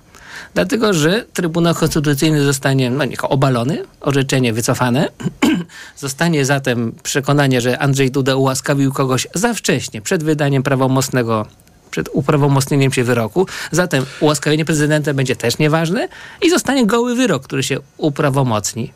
Dlatego, 0.54 0.94
że 0.94 1.24
Trybunał 1.32 1.74
Konstytucyjny 1.74 2.44
zostanie 2.44 2.90
no, 2.90 3.04
niejako 3.04 3.28
obalony, 3.28 3.84
orzeczenie 4.00 4.52
wycofane. 4.52 5.08
zostanie 5.96 6.44
zatem 6.44 6.92
przekonanie, 7.02 7.60
że 7.60 7.78
Andrzej 7.78 8.10
Duda 8.10 8.36
ułaskawił 8.36 8.92
kogoś 8.92 9.26
za 9.34 9.54
wcześnie, 9.54 10.02
przed 10.02 10.24
wydaniem 10.24 10.62
prawomocnego 10.62 11.46
przed 11.90 12.08
uprawomocnieniem 12.12 12.92
się 12.92 13.04
wyroku. 13.04 13.46
Zatem 13.70 14.06
ułaskawienie 14.20 14.64
prezydenta 14.64 15.14
będzie 15.14 15.36
też 15.36 15.58
nieważne 15.58 16.08
i 16.42 16.50
zostanie 16.50 16.86
goły 16.86 17.14
wyrok, 17.14 17.44
który 17.44 17.62
się 17.62 17.78
uprawomocni. 17.96 18.92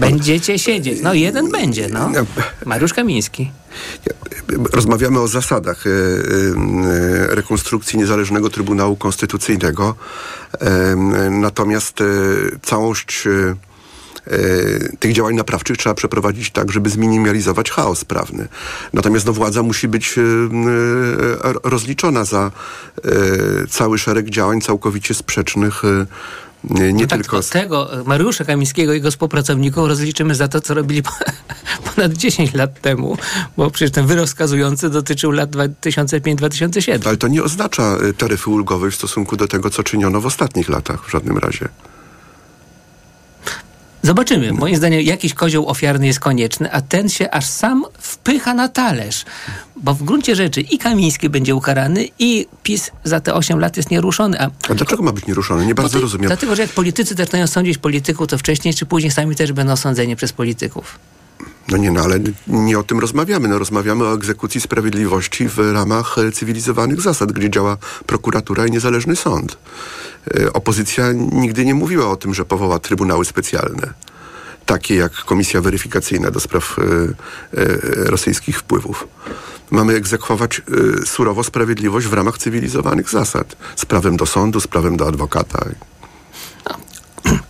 Będziecie 0.00 0.58
siedzieć. 0.58 1.00
No 1.02 1.14
jeden 1.14 1.50
będzie, 1.50 1.88
no. 1.88 2.10
Mariusz 2.66 2.94
Kamiński. 2.94 3.50
Rozmawiamy 4.72 5.20
o 5.20 5.28
zasadach 5.28 5.86
e, 5.86 5.90
e, 5.90 7.34
rekonstrukcji 7.34 7.98
niezależnego 7.98 8.50
Trybunału 8.50 8.96
Konstytucyjnego. 8.96 9.94
Natomiast 11.30 12.00
e, 12.00 12.04
całość 12.62 13.28
tych 14.98 15.12
działań 15.12 15.34
naprawczych 15.34 15.76
trzeba 15.76 15.94
przeprowadzić 15.94 16.50
tak, 16.50 16.72
żeby 16.72 16.90
zminimalizować 16.90 17.70
chaos 17.70 18.04
prawny. 18.04 18.48
Natomiast 18.92 19.26
no, 19.26 19.32
władza 19.32 19.62
musi 19.62 19.88
być 19.88 20.14
rozliczona 21.64 22.24
za 22.24 22.50
cały 23.70 23.98
szereg 23.98 24.30
działań 24.30 24.60
całkowicie 24.60 25.14
sprzecznych 25.14 25.82
nie, 26.70 26.92
No 26.92 27.06
tak, 27.06 27.20
tylko 27.20 27.42
tego 27.42 27.88
Mariusza 28.04 28.44
Kamińskiego 28.44 28.92
i 28.92 28.96
jego 28.96 29.10
współpracowników 29.10 29.88
rozliczymy 29.88 30.34
za 30.34 30.48
to, 30.48 30.60
co 30.60 30.74
robili 30.74 31.02
po- 31.02 31.10
ponad 31.94 32.12
10 32.12 32.54
lat 32.54 32.80
temu, 32.80 33.18
bo 33.56 33.70
przecież 33.70 33.90
ten 33.90 34.06
wyrok 34.06 34.28
skazujący 34.28 34.90
dotyczył 34.90 35.30
lat 35.30 35.50
2005-2007. 35.50 37.08
Ale 37.08 37.16
to 37.16 37.28
nie 37.28 37.42
oznacza 37.42 37.96
e, 37.96 38.12
taryfy 38.12 38.50
ulgowej 38.50 38.90
w 38.90 38.94
stosunku 38.94 39.36
do 39.36 39.48
tego, 39.48 39.70
co 39.70 39.82
czyniono 39.82 40.20
w 40.20 40.26
ostatnich 40.26 40.68
latach 40.68 41.04
w 41.06 41.10
żadnym 41.10 41.38
razie. 41.38 41.68
Zobaczymy. 44.10 44.52
Moim 44.52 44.76
zdaniem 44.76 45.00
jakiś 45.00 45.34
kozioł 45.34 45.68
ofiarny 45.68 46.06
jest 46.06 46.20
konieczny, 46.20 46.72
a 46.72 46.80
ten 46.80 47.08
się 47.08 47.30
aż 47.30 47.46
sam 47.46 47.84
wpycha 47.98 48.54
na 48.54 48.68
talerz. 48.68 49.24
Bo 49.82 49.94
w 49.94 50.02
gruncie 50.02 50.36
rzeczy 50.36 50.60
i 50.60 50.78
Kamiński 50.78 51.28
będzie 51.28 51.54
ukarany 51.54 52.08
i 52.18 52.46
PiS 52.62 52.90
za 53.04 53.20
te 53.20 53.34
8 53.34 53.58
lat 53.60 53.76
jest 53.76 53.90
nieruszony. 53.90 54.40
A 54.40 54.50
A 54.68 54.74
dlaczego 54.74 55.02
ma 55.02 55.12
być 55.12 55.26
nieruszony? 55.26 55.66
Nie 55.66 55.74
bardzo 55.74 55.98
ty- 55.98 56.02
rozumiem. 56.02 56.26
Dlatego, 56.26 56.56
że 56.56 56.62
jak 56.62 56.70
politycy 56.70 57.14
zaczynają 57.14 57.46
sądzić 57.46 57.78
polityków, 57.78 58.26
to 58.28 58.38
wcześniej 58.38 58.74
czy 58.74 58.86
później 58.86 59.10
sami 59.10 59.36
też 59.36 59.52
będą 59.52 59.76
sądzeni 59.76 60.16
przez 60.16 60.32
polityków. 60.32 60.98
No 61.68 61.76
nie, 61.76 61.90
no 61.90 62.00
ale 62.00 62.18
nie 62.46 62.78
o 62.78 62.82
tym 62.82 62.98
rozmawiamy. 62.98 63.48
No 63.48 63.58
rozmawiamy 63.58 64.04
o 64.04 64.14
egzekucji 64.14 64.60
sprawiedliwości 64.60 65.48
w 65.48 65.58
ramach 65.58 66.18
e, 66.18 66.32
cywilizowanych 66.32 67.00
zasad, 67.00 67.32
gdzie 67.32 67.50
działa 67.50 67.76
prokuratura 68.06 68.66
i 68.66 68.70
niezależny 68.70 69.16
sąd. 69.16 69.58
E, 70.34 70.52
Opozycja 70.52 71.12
nigdy 71.12 71.64
nie 71.64 71.74
mówiła 71.74 72.10
o 72.10 72.16
tym, 72.16 72.34
że 72.34 72.44
powoła 72.44 72.78
trybunały 72.78 73.24
specjalne. 73.24 73.94
Takie 74.66 74.94
jak 74.94 75.12
Komisja 75.12 75.60
Weryfikacyjna 75.60 76.30
do 76.30 76.40
spraw 76.40 76.76
e, 76.78 76.82
rosyjskich 78.10 78.58
wpływów. 78.58 79.08
Mamy 79.70 79.94
egzekwować 79.94 80.62
surowo 81.04 81.44
sprawiedliwość 81.44 82.06
w 82.06 82.12
ramach 82.12 82.38
cywilizowanych 82.38 83.10
zasad. 83.10 83.56
Z 83.76 83.84
prawem 83.86 84.16
do 84.16 84.26
sądu, 84.26 84.60
z 84.60 84.66
prawem 84.66 84.96
do 84.96 85.08
adwokata. 85.08 85.64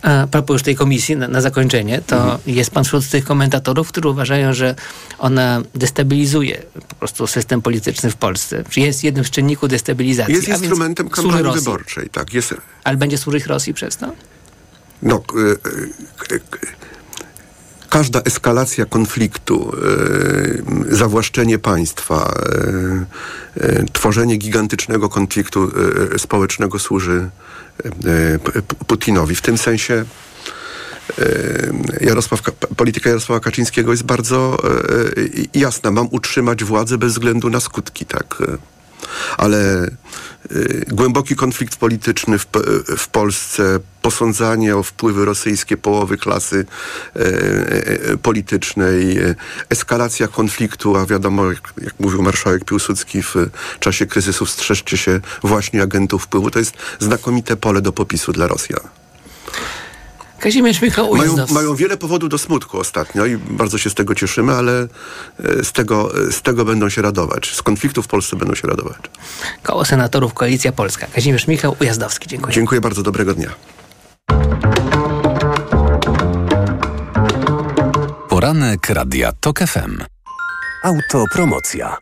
A 0.06 0.26
propos 0.26 0.54
już 0.54 0.62
tej 0.62 0.76
komisji, 0.76 1.16
na, 1.16 1.28
na 1.28 1.40
zakończenie, 1.40 2.00
to 2.06 2.16
Mhm. 2.16 2.38
jest 2.46 2.70
pan 2.70 2.84
wśród 2.84 3.08
tych 3.08 3.24
komentatorów, 3.24 3.88
którzy 3.88 4.08
uważają, 4.08 4.54
że 4.54 4.74
ona 5.18 5.62
destabilizuje 5.74 6.62
po 6.88 6.94
prostu 6.94 7.26
system 7.26 7.62
polityczny 7.62 8.10
w 8.10 8.16
Polsce. 8.16 8.64
Czy 8.70 8.80
jest 8.80 9.04
jednym 9.04 9.24
z 9.24 9.30
czynników 9.30 9.68
destabilizacji. 9.68 10.34
Jest 10.34 10.48
instrumentem 10.48 11.08
kampanii 11.08 11.52
wyborczej. 11.54 12.08
Tak, 12.10 12.34
jest, 12.34 12.54
Ale 12.84 12.96
będzie 12.96 13.18
służyć 13.18 13.46
Rosji 13.46 13.74
przez 13.74 13.96
to? 13.96 14.12
No, 15.02 15.16
e, 15.16 16.34
e, 16.34 16.38
każda 17.90 18.20
eskalacja 18.20 18.84
konfliktu, 18.84 19.72
e, 20.90 20.96
zawłaszczenie 20.96 21.58
państwa, 21.58 22.34
tworzenie 23.92 24.36
gigantycznego 24.36 25.08
konfliktu 25.08 25.70
społecznego 26.18 26.78
służy 26.78 27.30
Putinowi. 28.86 29.34
W 29.34 29.42
tym 29.42 29.58
sensie 29.58 30.04
e, 31.18 31.24
Jarosław, 32.00 32.42
Ka- 32.42 32.52
polityka 32.76 33.08
Jarosława 33.08 33.40
Kaczyńskiego 33.40 33.90
jest 33.90 34.02
bardzo 34.02 34.58
e, 34.64 34.68
e, 34.68 35.60
jasna. 35.60 35.90
Mam 35.90 36.08
utrzymać 36.10 36.64
władzę 36.64 36.98
bez 36.98 37.12
względu 37.12 37.50
na 37.50 37.60
skutki, 37.60 38.04
tak. 38.06 38.42
Ale 39.36 39.90
y, 40.52 40.84
głęboki 40.88 41.36
konflikt 41.36 41.76
polityczny 41.76 42.38
w, 42.38 42.46
w 42.96 43.08
Polsce, 43.08 43.80
posądzanie 44.02 44.76
o 44.76 44.82
wpływy 44.82 45.24
rosyjskie 45.24 45.76
połowy 45.76 46.16
klasy 46.16 46.66
e, 47.16 47.20
e, 47.20 48.16
politycznej, 48.16 49.18
eskalacja 49.68 50.28
konfliktu, 50.28 50.96
a 50.96 51.06
wiadomo, 51.06 51.52
jak, 51.52 51.72
jak 51.82 52.00
mówił 52.00 52.22
marszałek 52.22 52.64
Piłsudski 52.64 53.22
w 53.22 53.34
czasie 53.80 54.06
kryzysu, 54.06 54.46
strzeżcie 54.46 54.96
się 54.96 55.20
właśnie 55.42 55.82
agentów 55.82 56.22
wpływu, 56.24 56.50
to 56.50 56.58
jest 56.58 56.74
znakomite 56.98 57.56
pole 57.56 57.82
do 57.82 57.92
popisu 57.92 58.32
dla 58.32 58.46
Rosjan. 58.46 58.95
Kazimierz 60.46 60.82
Michał 60.82 61.14
Mają, 61.14 61.36
mają 61.50 61.74
wiele 61.74 61.96
powodów 61.96 62.28
do 62.28 62.38
smutku 62.38 62.78
ostatnio 62.78 63.26
i 63.26 63.36
bardzo 63.36 63.78
się 63.78 63.90
z 63.90 63.94
tego 63.94 64.14
cieszymy, 64.14 64.52
ale 64.52 64.88
e, 65.44 65.64
z 65.64 65.72
tego, 65.72 66.12
z 66.30 66.42
tego 66.42 66.64
będą 66.64 66.88
się 66.88 67.02
radować. 67.02 67.54
Z 67.54 67.62
konfliktu 67.62 68.02
w 68.02 68.08
Polsce 68.08 68.36
będą 68.36 68.54
się 68.54 68.68
radować. 68.68 68.96
Koło 69.62 69.84
Senatorów 69.84 70.34
Koalicja 70.34 70.72
Polska. 70.72 71.06
Kazimierz 71.14 71.46
Michał 71.46 71.76
Ujazdowski. 71.80 72.28
Dziękuję. 72.28 72.54
Dziękuję 72.54 72.80
bardzo, 72.80 73.02
dobrego 73.02 73.34
dnia. 73.34 73.50
Poranek 78.28 78.88
Radia 78.88 79.32
TOK 79.40 79.58
FM. 79.58 79.98
Autopromocja. 80.84 81.96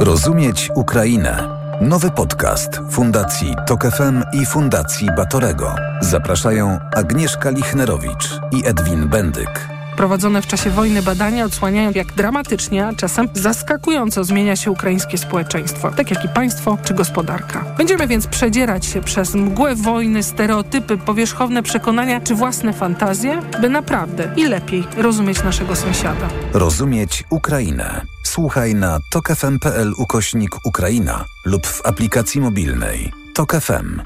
Rozumieć 0.00 0.70
Ukrainę. 0.74 1.57
Nowy 1.80 2.10
podcast 2.10 2.80
Fundacji 2.90 3.54
TOK 3.66 3.82
FM 3.82 4.22
i 4.32 4.46
Fundacji 4.46 5.08
Batorego. 5.16 5.74
Zapraszają 6.00 6.78
Agnieszka 6.96 7.50
Lichnerowicz 7.50 8.40
i 8.52 8.66
Edwin 8.66 9.08
Bendyk. 9.08 9.68
Prowadzone 9.96 10.42
w 10.42 10.46
czasie 10.46 10.70
wojny 10.70 11.02
badania 11.02 11.44
odsłaniają, 11.44 11.90
jak 11.94 12.12
dramatycznie, 12.12 12.86
a 12.86 12.92
czasem 12.92 13.28
zaskakująco 13.34 14.24
zmienia 14.24 14.56
się 14.56 14.70
ukraińskie 14.70 15.18
społeczeństwo, 15.18 15.90
tak 15.90 16.10
jak 16.10 16.24
i 16.24 16.28
państwo 16.28 16.78
czy 16.84 16.94
gospodarka. 16.94 17.64
Będziemy 17.76 18.06
więc 18.06 18.26
przedzierać 18.26 18.86
się 18.86 19.00
przez 19.00 19.34
mgłę 19.34 19.74
wojny, 19.74 20.22
stereotypy, 20.22 20.98
powierzchowne 20.98 21.62
przekonania 21.62 22.20
czy 22.20 22.34
własne 22.34 22.72
fantazje, 22.72 23.42
by 23.60 23.68
naprawdę 23.68 24.32
i 24.36 24.44
lepiej 24.44 24.84
rozumieć 24.96 25.44
naszego 25.44 25.76
sąsiada. 25.76 26.28
Rozumieć 26.52 27.24
Ukrainę. 27.30 28.17
Słuchaj 28.38 28.74
na 28.74 28.98
tokefm.pl 29.10 29.92
ukośnik 29.98 30.50
Ukraina 30.64 31.24
lub 31.46 31.66
w 31.66 31.86
aplikacji 31.86 32.40
mobilnej. 32.40 33.12
Tok 33.34 33.52
FM. 33.52 34.00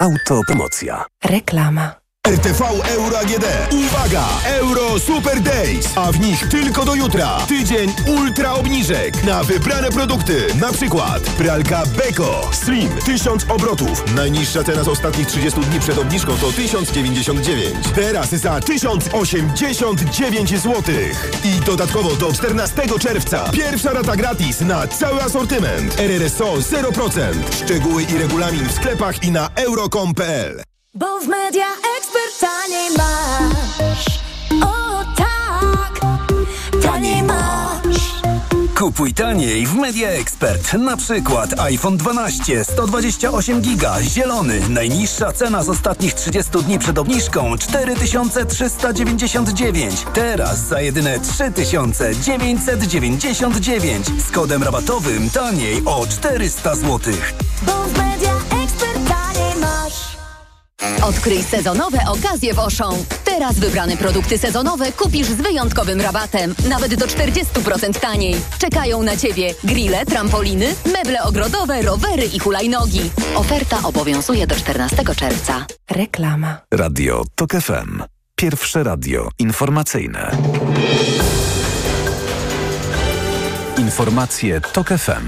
Autopromocja. 0.00 1.04
Reklama. 1.24 2.03
RTV 2.28 2.60
Euro 2.96 3.18
AGD. 3.18 3.44
Uwaga! 3.72 4.24
Euro 4.46 4.98
Super 4.98 5.40
Days, 5.40 5.86
a 5.96 6.12
w 6.12 6.20
nich 6.20 6.48
tylko 6.48 6.84
do 6.84 6.94
jutra. 6.94 7.38
Tydzień 7.48 7.92
ultra 8.06 8.52
obniżek 8.52 9.24
na 9.24 9.44
wybrane 9.44 9.90
produkty. 9.90 10.46
Na 10.60 10.72
przykład 10.72 11.22
pralka 11.22 11.82
Beko 11.86 12.50
Slim 12.52 12.88
1000 13.04 13.44
obrotów. 13.50 14.14
Najniższa 14.14 14.64
cena 14.64 14.84
z 14.84 14.88
ostatnich 14.88 15.26
30 15.26 15.60
dni 15.60 15.80
przed 15.80 15.98
obniżką 15.98 16.36
to 16.36 16.52
1099. 16.52 17.88
Teraz 17.94 18.30
za 18.30 18.60
1089 18.60 20.50
zł. 20.50 20.82
I 21.44 21.60
dodatkowo 21.66 22.16
do 22.16 22.32
14 22.32 22.82
czerwca 23.00 23.50
pierwsza 23.52 23.92
rata 23.92 24.16
gratis 24.16 24.60
na 24.60 24.86
cały 24.86 25.22
asortyment. 25.22 26.00
RRSO 26.00 26.54
0%. 26.54 27.20
Szczegóły 27.64 28.02
i 28.02 28.18
regulamin 28.18 28.68
w 28.68 28.72
sklepach 28.72 29.22
i 29.24 29.30
na 29.30 29.48
euro.com.pl. 29.54 30.73
Bo 30.96 31.20
w 31.20 31.28
media 31.28 31.66
ekspert 31.98 32.40
taniej 32.40 32.90
masz. 32.96 34.04
O 34.62 35.04
tak, 35.16 36.00
taniej 36.82 37.22
masz. 37.22 38.14
Kupuj 38.78 39.14
taniej 39.14 39.66
w 39.66 39.74
Media 39.74 40.08
Expert. 40.08 40.72
Na 40.72 40.96
przykład 40.96 41.60
iPhone 41.60 41.96
12 41.96 42.64
128 42.64 43.60
giga 43.60 44.02
zielony. 44.02 44.60
Najniższa 44.68 45.32
cena 45.32 45.62
z 45.62 45.68
ostatnich 45.68 46.14
30 46.14 46.62
dni 46.62 46.78
przed 46.78 46.98
obniżką 46.98 47.58
4399. 47.58 50.06
Teraz 50.14 50.58
za 50.58 50.80
jedyne 50.80 51.20
3999 51.20 54.06
z 54.28 54.30
kodem 54.30 54.62
rabatowym 54.62 55.30
taniej 55.30 55.82
o 55.84 56.06
400 56.06 56.74
zł. 56.74 57.14
Bo 57.62 57.72
w 57.72 58.13
Odkryj 61.02 61.42
sezonowe 61.42 61.98
okazje 62.08 62.54
w 62.54 62.58
Auchan. 62.58 62.94
Teraz 63.24 63.54
wybrane 63.58 63.96
produkty 63.96 64.38
sezonowe 64.38 64.92
kupisz 64.92 65.26
z 65.26 65.34
wyjątkowym 65.34 66.00
rabatem, 66.00 66.54
nawet 66.68 66.94
do 66.94 67.06
40% 67.06 68.00
taniej. 68.00 68.36
Czekają 68.58 69.02
na 69.02 69.16
Ciebie 69.16 69.54
grille, 69.64 70.06
trampoliny, 70.06 70.74
meble 70.92 71.22
ogrodowe, 71.22 71.82
rowery 71.82 72.24
i 72.26 72.38
hulajnogi. 72.38 73.10
Oferta 73.34 73.78
obowiązuje 73.82 74.46
do 74.46 74.54
14 74.56 74.96
czerwca. 75.16 75.66
Reklama. 75.90 76.60
Radio 76.74 77.24
TOK 77.34 77.50
FM. 77.52 78.02
Pierwsze 78.36 78.82
radio 78.82 79.28
informacyjne. 79.38 80.30
Informacje 83.78 84.60
TOK 84.60 84.88
FM. 84.88 85.26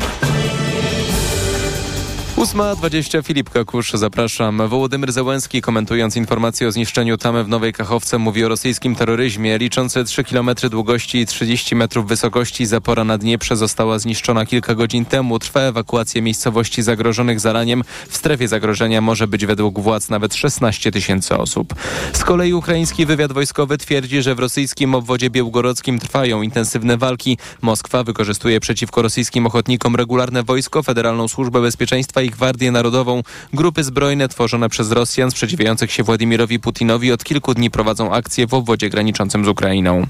8.20 2.37 3.25
Filip 3.25 3.51
Kakusz, 3.51 3.93
zapraszam. 3.93 4.69
Wołodymyr 4.69 5.13
Zełenski 5.13 5.63
komentując 5.63 6.17
informację 6.17 6.69
o 6.69 6.73
zniszczeniu 6.73 7.17
tamy 7.17 7.45
w 7.45 7.49
Nowej 7.49 7.73
Kachowce 7.73 8.19
mówi 8.19 8.45
o 8.45 8.49
rosyjskim 8.49 8.95
terroryzmie. 8.95 9.59
Liczące 9.59 10.05
3 10.05 10.25
km 10.25 10.51
długości 10.71 11.19
i 11.19 11.27
30 11.27 11.77
metrów 11.77 12.09
wysokości 12.09 12.67
zapora 12.67 13.05
na 13.05 13.19
Dnieprze 13.19 13.57
została 13.57 13.99
zniszczona 13.99 14.47
kilka 14.47 14.75
godzin 14.75 15.05
temu. 15.05 15.39
Trwa 15.39 15.61
ewakuacja 15.61 16.23
miejscowości 16.23 16.83
zagrożonych 16.83 17.41
zaraniem. 17.41 17.85
W 18.09 18.17
strefie 18.17 18.49
zagrożenia 18.49 19.01
może 19.01 19.29
być 19.29 19.47
według 19.47 19.81
władz 19.81 20.09
nawet 20.09 20.35
16 20.35 20.93
tysięcy 20.93 21.37
osób. 21.37 21.75
Z 22.13 22.25
kolei 22.25 22.53
ukraiński 22.53 23.07
wywiad 23.07 23.33
wojskowy 23.33 23.79
twierdzi, 23.79 24.23
że 24.23 24.35
w 24.35 24.39
rosyjskim 24.39 24.95
obwodzie 24.95 25.31
białgorodzkim 25.31 25.99
trwają 25.99 26.43
intensywne 26.43 26.97
walki. 26.97 27.39
Moskwa 27.63 28.05
wykorzystuje 28.05 28.61
przeciwko 28.61 29.03
rosyjskim 29.03 29.47
ochotnikom 29.47 29.97
regularne 29.97 30.43
wojsko, 30.43 30.83
Federalną 30.83 31.29
Służbę 31.29 31.61
Bezpieczeństwa 31.61 32.23
i 32.26 32.26
Gwardię 32.31 32.71
Narodową. 32.71 33.23
Grupy 33.53 33.85
zbrojne 33.85 34.29
tworzone 34.29 34.69
przez 34.69 34.93
Rosjan 34.93 35.31
sprzeciwiających 35.31 35.93
się 35.93 36.03
Władimirowi 36.03 36.61
Putinowi 36.61 37.13
od 37.13 37.25
kilku 37.25 37.55
dni 37.55 37.71
prowadzą 37.71 38.13
akcje 38.13 38.47
w 38.47 38.55
obwodzie 38.55 38.91
graniczącym 38.91 39.45
z 39.45 39.49
Ukrainą. 39.49 40.07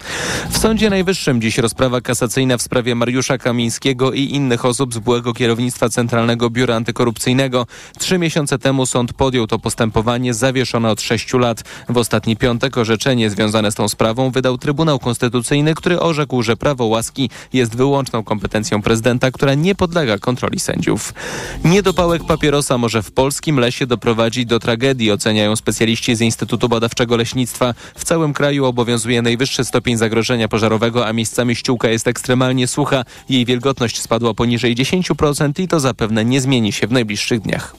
W 0.51 0.59
Sądzie 0.59 0.91
Najwyższym 0.91 1.41
dziś 1.41 1.59
rozprawa 1.59 2.01
kasacyjna 2.01 2.57
w 2.57 2.63
sprawie 2.63 2.95
Mariusza 2.95 3.39
Kamińskiego 3.39 4.13
i 4.13 4.23
innych 4.23 4.65
osób 4.65 4.95
z 4.95 4.99
byłego 4.99 5.33
kierownictwa 5.33 5.89
Centralnego 5.89 6.51
Biura 6.51 6.77
Antykorupcyjnego. 6.77 7.67
Trzy 7.99 8.19
miesiące 8.19 8.59
temu 8.59 8.87
sąd 8.87 9.13
podjął 9.13 9.47
to 9.47 9.59
postępowanie 9.59 10.35
zawieszone 10.35 10.91
od 10.91 11.01
sześciu 11.01 11.39
lat. 11.39 11.63
W 11.89 11.97
ostatni 11.97 12.37
piątek 12.37 12.79
orzeczenie 12.79 13.31
związane 13.31 13.73
z 13.73 13.75
tą 13.75 13.89
sprawą 13.89 14.31
wydał 14.31 14.59
Trybunał 14.59 14.99
Konstytucyjny, 14.99 15.75
który 15.75 16.01
orzekł, 16.01 16.43
że 16.43 16.57
prawo 16.57 16.85
łaski 16.85 17.31
jest 17.53 17.77
wyłączną 17.77 18.25
kompetencją 18.25 18.83
prezydenta, 18.83 19.31
która 19.31 19.55
nie 19.55 19.75
podlega 19.75 20.19
kontroli 20.19 20.61
sędziów. 20.61 21.15
Niedopałek 22.07 22.29
papierosa 22.29 22.79
może 22.79 23.03
w 23.03 23.13
polskim 23.13 23.61
lesie 23.61 23.87
doprowadzić 23.87 24.47
do 24.47 24.59
tragedii, 24.61 25.13
oceniają 25.13 25.57
specjaliści 25.57 26.17
z 26.17 26.21
Instytutu 26.21 26.69
Badawczego 26.69 27.17
Leśnictwa. 27.17 27.75
W 27.97 28.05
całym 28.05 28.33
kraju 28.33 28.65
obowiązuje 28.65 29.23
najwyższy 29.23 29.65
stopień 29.65 29.97
zagrożenia 29.97 30.49
pożarowego, 30.49 31.07
a 31.07 31.13
miejscami 31.13 31.57
ściółka 31.57 31.89
jest 31.89 32.09
ekstremalnie 32.09 32.67
sucha. 32.67 33.05
Jej 33.29 33.45
wilgotność 33.45 34.01
spadła 34.01 34.35
poniżej 34.35 34.77
10% 34.77 35.61
i 35.63 35.69
to 35.69 35.81
zapewne 35.81 36.25
nie 36.25 36.41
zmieni 36.41 36.73
się 36.73 36.87
w 36.87 36.93
najbliższych 36.93 37.41
dniach. 37.41 37.77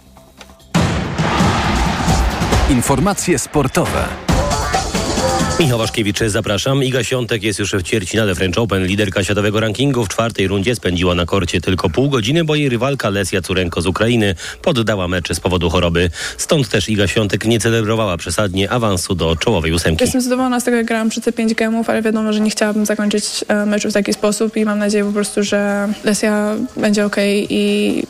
Informacje 2.70 3.40
sportowe. 3.40 4.27
Michał 5.60 5.78
Waszkiewicz, 5.78 6.20
zapraszam. 6.28 6.84
Iga 6.84 7.04
Świątek 7.04 7.44
jest 7.44 7.60
już 7.60 7.72
w 7.72 7.84
ćwierćfinale 7.84 8.36
French 8.36 8.58
Open. 8.58 8.86
Liderka 8.86 9.24
światowego 9.24 9.60
rankingu 9.60 10.06
w 10.06 10.10
czwartej 10.10 10.48
rundzie 10.48 10.76
spędziła 10.76 11.16
na 11.16 11.26
korcie 11.26 11.62
tylko 11.62 11.90
pół 11.90 12.10
godziny, 12.10 12.44
bo 12.44 12.56
jej 12.56 12.70
rywalka 12.70 13.10
Lesja 13.10 13.42
Curenko 13.42 13.82
z 13.82 13.88
Ukrainy 13.88 14.36
poddała 14.62 15.08
mecze 15.08 15.36
z 15.36 15.40
powodu 15.40 15.70
choroby. 15.70 16.10
Stąd 16.38 16.70
też 16.70 16.90
Iga 16.90 17.08
Świątek 17.08 17.46
nie 17.46 17.60
celebrowała 17.60 18.18
przesadnie 18.18 18.70
awansu 18.70 19.16
do 19.16 19.36
czołowej 19.36 19.74
ósemki. 19.74 20.04
Jestem 20.04 20.22
zadowolona 20.22 20.60
z 20.60 20.64
tego, 20.64 20.78
jak 20.78 20.86
grałam 20.86 21.10
przy 21.10 21.22
te 21.22 21.32
pięć 21.32 21.54
gemów, 21.54 21.90
ale 21.90 22.02
wiadomo, 22.02 22.34
że 22.34 22.40
nie 22.40 22.50
chciałabym 22.50 22.86
zakończyć 22.86 23.26
e, 23.48 23.66
meczu 23.66 23.90
w 23.90 23.94
taki 23.94 24.14
sposób 24.14 24.58
i 24.58 24.66
mam 24.66 24.80
nadzieję 24.80 25.06
po 25.06 25.12
prostu, 25.12 25.44
że 25.44 25.90
Lesja 26.04 26.56
będzie 26.76 27.06
ok 27.06 27.16
i, 27.50 28.04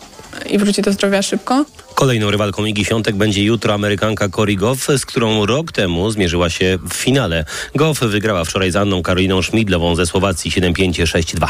i 0.49 0.57
wróci 0.57 0.81
do 0.81 0.91
zdrowia 0.91 1.21
szybko. 1.21 1.65
Kolejną 1.99 2.31
rywalką 2.31 2.65
Igi 2.65 2.85
Świątek 2.85 3.15
będzie 3.15 3.43
jutro 3.43 3.73
Amerykanka 3.73 4.29
Cory 4.29 4.55
Goff, 4.55 4.87
z 4.97 5.05
którą 5.05 5.45
rok 5.45 5.71
temu 5.71 6.11
zmierzyła 6.11 6.49
się 6.49 6.77
w 6.89 6.93
finale. 6.93 7.45
Goff 7.75 7.99
wygrała 7.99 8.43
wczoraj 8.45 8.71
z 8.71 8.75
Anną 8.75 9.03
Karoliną 9.03 9.41
Szmidlową 9.41 9.95
ze 9.95 10.05
Słowacji 10.05 10.51
7-5-6-2. 10.51 11.47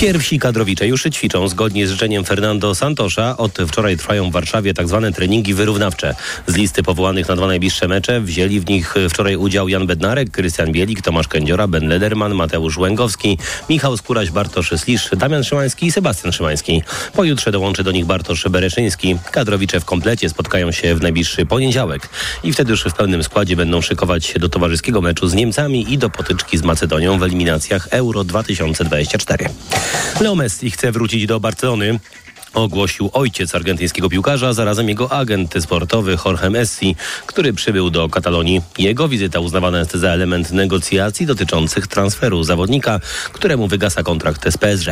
Pierwsi 0.00 0.38
kadrowicze 0.38 0.86
już 0.86 1.02
ćwiczą 1.02 1.48
zgodnie 1.48 1.86
z 1.86 1.90
życzeniem 1.90 2.24
Fernando 2.24 2.74
Santosza. 2.74 3.36
Od 3.36 3.58
wczoraj 3.68 3.96
trwają 3.96 4.30
w 4.30 4.32
Warszawie 4.32 4.74
tzw. 4.74 5.00
Tak 5.04 5.14
treningi 5.14 5.54
wyrównawcze. 5.54 6.14
Z 6.46 6.54
listy 6.54 6.82
powołanych 6.82 7.28
na 7.28 7.36
dwa 7.36 7.46
najbliższe 7.46 7.88
mecze 7.88 8.20
wzięli 8.20 8.60
w 8.60 8.68
nich 8.68 8.94
wczoraj 9.10 9.36
udział 9.36 9.68
Jan 9.68 9.86
Bednarek, 9.86 10.30
Krystian 10.30 10.72
Bielik, 10.72 11.02
Tomasz 11.02 11.28
Kędziora, 11.28 11.68
Ben 11.68 11.88
Lederman, 11.88 12.34
Mateusz 12.34 12.78
Łęgowski, 12.78 13.38
Michał 13.70 13.96
Skóraś, 13.96 14.30
Bartosz 14.30 14.72
Slisz, 14.76 15.10
Damian 15.16 15.44
Szymański 15.44 15.86
i 15.86 15.92
Sebastian 15.92 16.32
Szymański. 16.32 16.82
Pojutrze 17.12 17.52
dołączy 17.52 17.84
do 17.84 17.92
nich 17.92 18.04
Bartosz 18.04 18.48
Bereszyński. 18.48 19.16
Kadrowicze 19.30 19.65
w 19.74 19.84
komplecie 19.84 20.28
spotkają 20.28 20.72
się 20.72 20.94
w 20.94 21.02
najbliższy 21.02 21.46
poniedziałek 21.46 22.08
i 22.42 22.52
wtedy 22.52 22.70
już 22.70 22.84
w 22.84 22.94
pełnym 22.94 23.22
składzie 23.22 23.56
będą 23.56 23.82
szykować 23.82 24.24
się 24.26 24.38
do 24.38 24.48
towarzyskiego 24.48 25.00
meczu 25.00 25.28
z 25.28 25.34
Niemcami 25.34 25.92
i 25.92 25.98
do 25.98 26.10
potyczki 26.10 26.58
z 26.58 26.62
Macedonią 26.62 27.18
w 27.18 27.22
eliminacjach 27.22 27.88
Euro 27.90 28.24
2024. 28.24 29.48
Leo 30.20 30.34
Messi 30.34 30.70
chce 30.70 30.92
wrócić 30.92 31.26
do 31.26 31.40
Barcelony 31.40 31.98
ogłosił 32.54 33.10
ojciec 33.12 33.54
argentyńskiego 33.54 34.08
piłkarza, 34.08 34.52
zarazem 34.52 34.88
jego 34.88 35.12
agent 35.12 35.54
sportowy 35.60 36.16
Jorge 36.24 36.50
Messi, 36.50 36.96
który 37.26 37.52
przybył 37.52 37.90
do 37.90 38.08
Katalonii. 38.08 38.62
Jego 38.78 39.08
wizyta 39.08 39.40
uznawana 39.40 39.78
jest 39.78 39.94
za 39.94 40.08
element 40.08 40.52
negocjacji 40.52 41.26
dotyczących 41.26 41.86
transferu 41.86 42.44
zawodnika, 42.44 43.00
któremu 43.32 43.68
wygasa 43.68 44.02
kontrakt 44.02 44.52
z 44.52 44.58
PSG. 44.58 44.90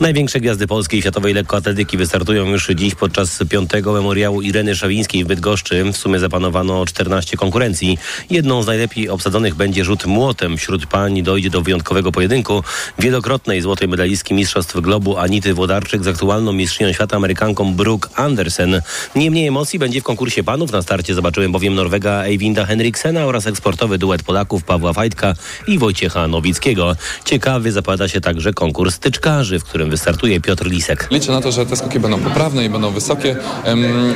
Największe 0.00 0.40
gwiazdy 0.40 0.66
polskiej 0.66 0.98
i 0.98 1.02
światowej 1.02 1.34
lekkoatletyki 1.34 1.96
wystartują 1.96 2.46
już 2.46 2.68
dziś 2.74 2.94
podczas 2.94 3.38
piątego 3.50 3.92
memoriału 3.92 4.42
Ireny 4.42 4.76
Szawińskiej 4.76 5.24
w 5.24 5.26
Bydgoszczy. 5.26 5.84
W 5.92 5.96
sumie 5.96 6.18
zapanowano 6.18 6.86
14 6.86 7.36
konkurencji. 7.36 7.98
Jedną 8.30 8.62
z 8.62 8.66
najlepiej 8.66 9.08
obsadzonych 9.08 9.54
będzie 9.54 9.84
rzut 9.84 10.06
młotem. 10.06 10.56
Wśród 10.56 10.86
pań 10.86 11.22
dojdzie 11.22 11.50
do 11.50 11.62
wyjątkowego 11.62 12.12
pojedynku. 12.12 12.62
Wielokrotnej 12.98 13.62
złotej 13.62 13.88
medalistki 13.88 14.34
Mistrzostw 14.34 14.80
Globu 14.80 15.18
Anity 15.18 15.54
Włodarczyk 15.54 16.04
z 16.04 16.08
aktualną 16.08 16.52
mistrzynią 16.52 16.87
czempion 16.88 16.94
świata 16.94 17.16
Amerykanką 17.16 17.74
Brooke 17.74 18.08
Andersen. 18.14 18.82
Nie 19.14 19.30
mniej 19.30 19.46
emocji 19.46 19.78
będzie 19.78 20.00
w 20.00 20.04
konkursie 20.04 20.44
panów. 20.44 20.72
Na 20.72 20.82
starcie 20.82 21.14
zobaczyłem 21.14 21.52
bowiem 21.52 21.74
Norwega 21.74 22.24
Eivinda 22.24 22.66
Henriksena 22.66 23.26
oraz 23.26 23.46
eksportowy 23.46 23.98
duet 23.98 24.22
Polaków 24.22 24.64
Pawła 24.64 24.92
Fajtka 24.92 25.34
i 25.66 25.78
Wojciecha 25.78 26.28
Nowickiego. 26.28 26.96
Ciekawy 27.24 27.72
zapada 27.72 28.08
się 28.08 28.20
także 28.20 28.52
konkurs 28.52 28.94
styczkarzy, 28.94 29.58
w 29.58 29.64
którym 29.64 29.90
wystartuje 29.90 30.40
Piotr 30.40 30.66
Lisek. 30.66 31.08
Liczę 31.10 31.32
na 31.32 31.40
to, 31.40 31.52
że 31.52 31.66
te 31.66 31.76
skoki 31.76 32.00
będą 32.00 32.18
poprawne 32.18 32.64
i 32.64 32.68
będą 32.68 32.90
wysokie 32.90 33.36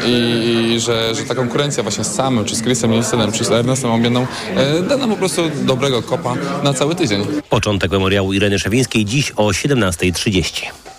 i, 0.06 0.80
że, 0.80 1.14
że 1.14 1.22
ta 1.22 1.34
konkurencja 1.34 1.82
właśnie 1.82 2.04
z 2.04 2.14
samym, 2.14 2.44
czy 2.44 2.56
z 2.56 2.62
Chrisem 2.62 2.90
Nielsenem, 2.90 3.32
czy 3.32 3.44
z 3.44 3.50
Ernestem 3.50 3.90
Ombieną 3.90 4.26
e, 4.56 4.82
da 4.82 4.96
nam 4.96 5.10
po 5.10 5.16
prostu 5.16 5.42
dobrego 5.64 6.02
kopa 6.02 6.34
na 6.64 6.74
cały 6.74 6.94
tydzień. 6.94 7.26
Początek 7.48 7.90
memoriału 7.90 8.32
Ireny 8.32 8.58
Szewińskiej 8.58 9.04
dziś 9.04 9.32
o 9.36 9.46
17.30. 9.46 10.91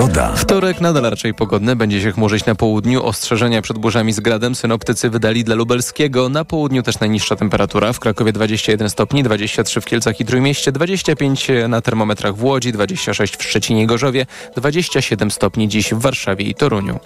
Pogoda. 0.00 0.32
Wtorek 0.36 0.80
nadal 0.80 1.02
raczej 1.02 1.34
pogodny, 1.34 1.76
będzie 1.76 2.00
się 2.00 2.12
chmurzyć 2.12 2.46
na 2.46 2.54
południu. 2.54 3.04
Ostrzeżenia 3.04 3.62
przed 3.62 3.78
burzami 3.78 4.12
z 4.12 4.20
gradem 4.20 4.54
synoptycy 4.54 5.10
wydali 5.10 5.44
dla 5.44 5.54
Lubelskiego. 5.54 6.28
Na 6.28 6.44
południu 6.44 6.82
też 6.82 7.00
najniższa 7.00 7.36
temperatura. 7.36 7.92
W 7.92 8.00
Krakowie 8.00 8.32
21 8.32 8.90
stopni, 8.90 9.22
23 9.22 9.80
w 9.80 9.84
Kielcach 9.84 10.20
i 10.20 10.24
Trójmieście, 10.24 10.72
25 10.72 11.48
na 11.68 11.80
termometrach 11.80 12.36
w 12.36 12.44
Łodzi, 12.44 12.72
26 12.72 13.36
w 13.36 13.42
Szczecinie 13.42 13.82
i 13.82 13.86
Gorzowie, 13.86 14.26
27 14.56 15.30
stopni 15.30 15.68
dziś 15.68 15.94
w 15.94 15.98
Warszawie 15.98 16.44
i 16.44 16.54
Toruniu. 16.54 16.98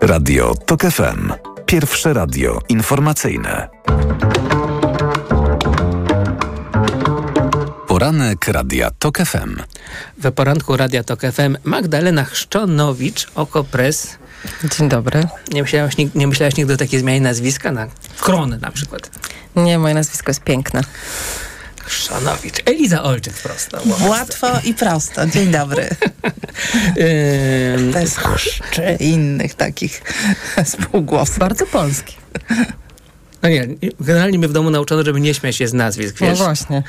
Radio 0.00 0.54
TOK 0.66 0.82
FM. 0.82 1.32
Pierwsze 1.66 2.12
radio 2.12 2.58
informacyjne. 2.68 3.68
Poranek 8.04 8.48
Radia 8.48 8.90
TOK 8.98 9.18
FM. 9.18 9.56
We 10.18 10.32
poranku 10.32 10.76
Radia 10.76 11.04
Tok 11.04 11.20
FM 11.20 11.56
Magdalena 11.64 12.24
Chrzczonowicz, 12.24 13.26
Okopres. 13.34 14.16
Dzień 14.78 14.88
dobry. 14.88 15.26
Nie 15.52 15.62
myślałaś, 15.62 15.96
nig- 15.96 16.10
nie 16.14 16.26
myślałaś 16.26 16.56
nigdy 16.56 16.74
o 16.74 16.76
takiej 16.76 17.00
zmianie 17.00 17.20
nazwiska 17.20 17.72
na 17.72 17.86
Kron 18.20 18.58
na 18.60 18.70
przykład? 18.70 19.10
Nie, 19.56 19.78
moje 19.78 19.94
nazwisko 19.94 20.30
jest 20.30 20.40
piękne. 20.44 20.80
Chrzczonowicz. 21.84 22.54
Eliza 22.66 23.02
Olczyk 23.02 23.34
prosto. 23.34 23.82
Łatwo 24.08 24.48
i 24.64 24.74
prosto. 24.74 25.26
Dzień 25.26 25.50
dobry. 25.50 25.88
Bez 27.92 28.16
chrzczy 28.16 28.96
innych 29.00 29.54
takich 29.54 30.02
spółgłosów. 30.64 31.38
Bardzo 31.38 31.66
polski. 31.66 32.16
No 33.42 33.48
nie, 33.48 33.68
generalnie 34.00 34.38
mnie 34.38 34.48
w 34.48 34.52
domu 34.52 34.70
nauczono, 34.70 35.02
żeby 35.04 35.20
nie 35.20 35.34
śmiać 35.34 35.56
się 35.56 35.68
z 35.68 35.72
nazwisk, 35.72 36.20
No 36.20 36.26
wiesz? 36.26 36.38
właśnie. 36.38 36.82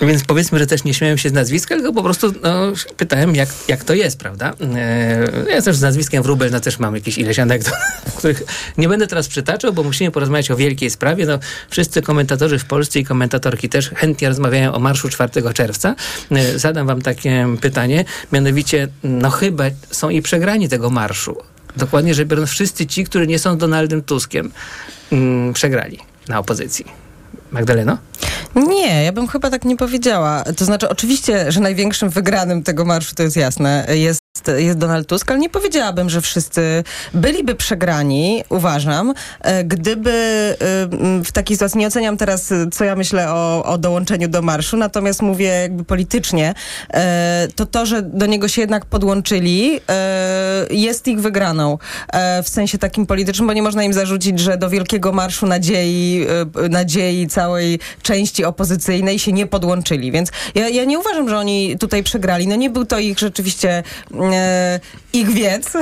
Więc 0.00 0.24
powiedzmy, 0.24 0.58
że 0.58 0.66
też 0.66 0.84
nie 0.84 0.94
śmiałem 0.94 1.18
się 1.18 1.28
z 1.28 1.32
nazwiska, 1.32 1.74
tylko 1.74 1.92
po 1.92 2.02
prostu 2.02 2.32
no, 2.42 2.72
pytałem, 2.96 3.34
jak, 3.34 3.48
jak 3.68 3.84
to 3.84 3.94
jest, 3.94 4.18
prawda? 4.18 4.52
E, 4.76 5.50
ja 5.50 5.62
też 5.62 5.76
z 5.76 5.80
nazwiskiem 5.80 6.22
Wróbel 6.22 6.50
no, 6.50 6.60
też 6.60 6.78
mam 6.78 6.94
jakieś 6.94 7.18
ileś 7.18 7.38
anegdot, 7.38 7.74
których 8.18 8.42
nie 8.78 8.88
będę 8.88 9.06
teraz 9.06 9.28
przytaczał, 9.28 9.72
bo 9.72 9.82
musimy 9.82 10.10
porozmawiać 10.10 10.50
o 10.50 10.56
wielkiej 10.56 10.90
sprawie. 10.90 11.26
No, 11.26 11.38
wszyscy 11.70 12.02
komentatorzy 12.02 12.58
w 12.58 12.64
Polsce 12.64 12.98
i 12.98 13.04
komentatorki 13.04 13.68
też 13.68 13.90
chętnie 13.90 14.28
rozmawiają 14.28 14.74
o 14.74 14.78
marszu 14.78 15.08
4 15.08 15.52
czerwca. 15.54 15.94
E, 16.30 16.58
zadam 16.58 16.86
wam 16.86 17.02
takie 17.02 17.56
pytanie, 17.60 18.04
mianowicie, 18.32 18.88
no 19.02 19.30
chyba 19.30 19.64
są 19.90 20.10
i 20.10 20.22
przegrani 20.22 20.68
tego 20.68 20.90
marszu. 20.90 21.36
Dokładnie 21.76 22.14
rzecz 22.14 22.28
biorąc, 22.28 22.50
wszyscy 22.50 22.86
ci, 22.86 23.04
którzy 23.04 23.26
nie 23.26 23.38
są 23.38 23.58
Donaldem 23.58 24.02
Tuskiem, 24.02 24.50
mm, 25.12 25.52
przegrali 25.52 25.98
na 26.28 26.38
opozycji. 26.38 27.09
Magdaleno? 27.50 27.98
Nie, 28.54 29.04
ja 29.04 29.12
bym 29.12 29.28
chyba 29.28 29.50
tak 29.50 29.64
nie 29.64 29.76
powiedziała. 29.76 30.44
To 30.56 30.64
znaczy, 30.64 30.88
oczywiście, 30.88 31.52
że 31.52 31.60
największym 31.60 32.10
wygranym 32.10 32.62
tego 32.62 32.84
marszu, 32.84 33.14
to 33.14 33.22
jest 33.22 33.36
jasne, 33.36 33.86
jest, 33.88 34.19
jest 34.48 34.78
Donald 34.78 35.08
Tusk, 35.08 35.30
ale 35.30 35.40
nie 35.40 35.50
powiedziałabym, 35.50 36.10
że 36.10 36.20
wszyscy 36.20 36.84
byliby 37.14 37.54
przegrani, 37.54 38.44
uważam, 38.48 39.14
e, 39.40 39.64
gdyby 39.64 40.10
e, 40.10 40.56
w 41.24 41.32
takiej 41.32 41.56
sytuacji, 41.56 41.78
nie 41.78 41.86
oceniam 41.86 42.16
teraz, 42.16 42.52
co 42.72 42.84
ja 42.84 42.96
myślę 42.96 43.32
o, 43.32 43.64
o 43.64 43.78
dołączeniu 43.78 44.28
do 44.28 44.42
marszu, 44.42 44.76
natomiast 44.76 45.22
mówię 45.22 45.46
jakby 45.46 45.84
politycznie, 45.84 46.54
e, 46.94 47.48
to 47.54 47.66
to, 47.66 47.86
że 47.86 48.02
do 48.02 48.26
niego 48.26 48.48
się 48.48 48.60
jednak 48.60 48.86
podłączyli, 48.86 49.80
jest 50.70 51.08
ich 51.08 51.20
wygraną. 51.20 51.78
W 52.44 52.48
sensie 52.48 52.78
takim 52.78 53.06
politycznym, 53.06 53.46
bo 53.46 53.52
nie 53.52 53.62
można 53.62 53.84
im 53.84 53.92
zarzucić, 53.92 54.38
że 54.38 54.56
do 54.56 54.70
wielkiego 54.70 55.12
marszu 55.12 55.46
nadziei, 55.46 56.26
nadziei 56.70 57.26
całej 57.26 57.78
części 58.02 58.44
opozycyjnej 58.44 59.18
się 59.18 59.32
nie 59.32 59.46
podłączyli. 59.46 60.12
Więc 60.12 60.30
ja, 60.54 60.68
ja 60.68 60.84
nie 60.84 60.98
uważam, 60.98 61.28
że 61.28 61.38
oni 61.38 61.78
tutaj 61.78 62.02
przegrali. 62.02 62.48
No 62.48 62.56
nie 62.56 62.70
był 62.70 62.84
to 62.84 62.98
ich 62.98 63.18
rzeczywiście 63.18 63.82
ich 65.12 65.28
wiec. 65.28 65.72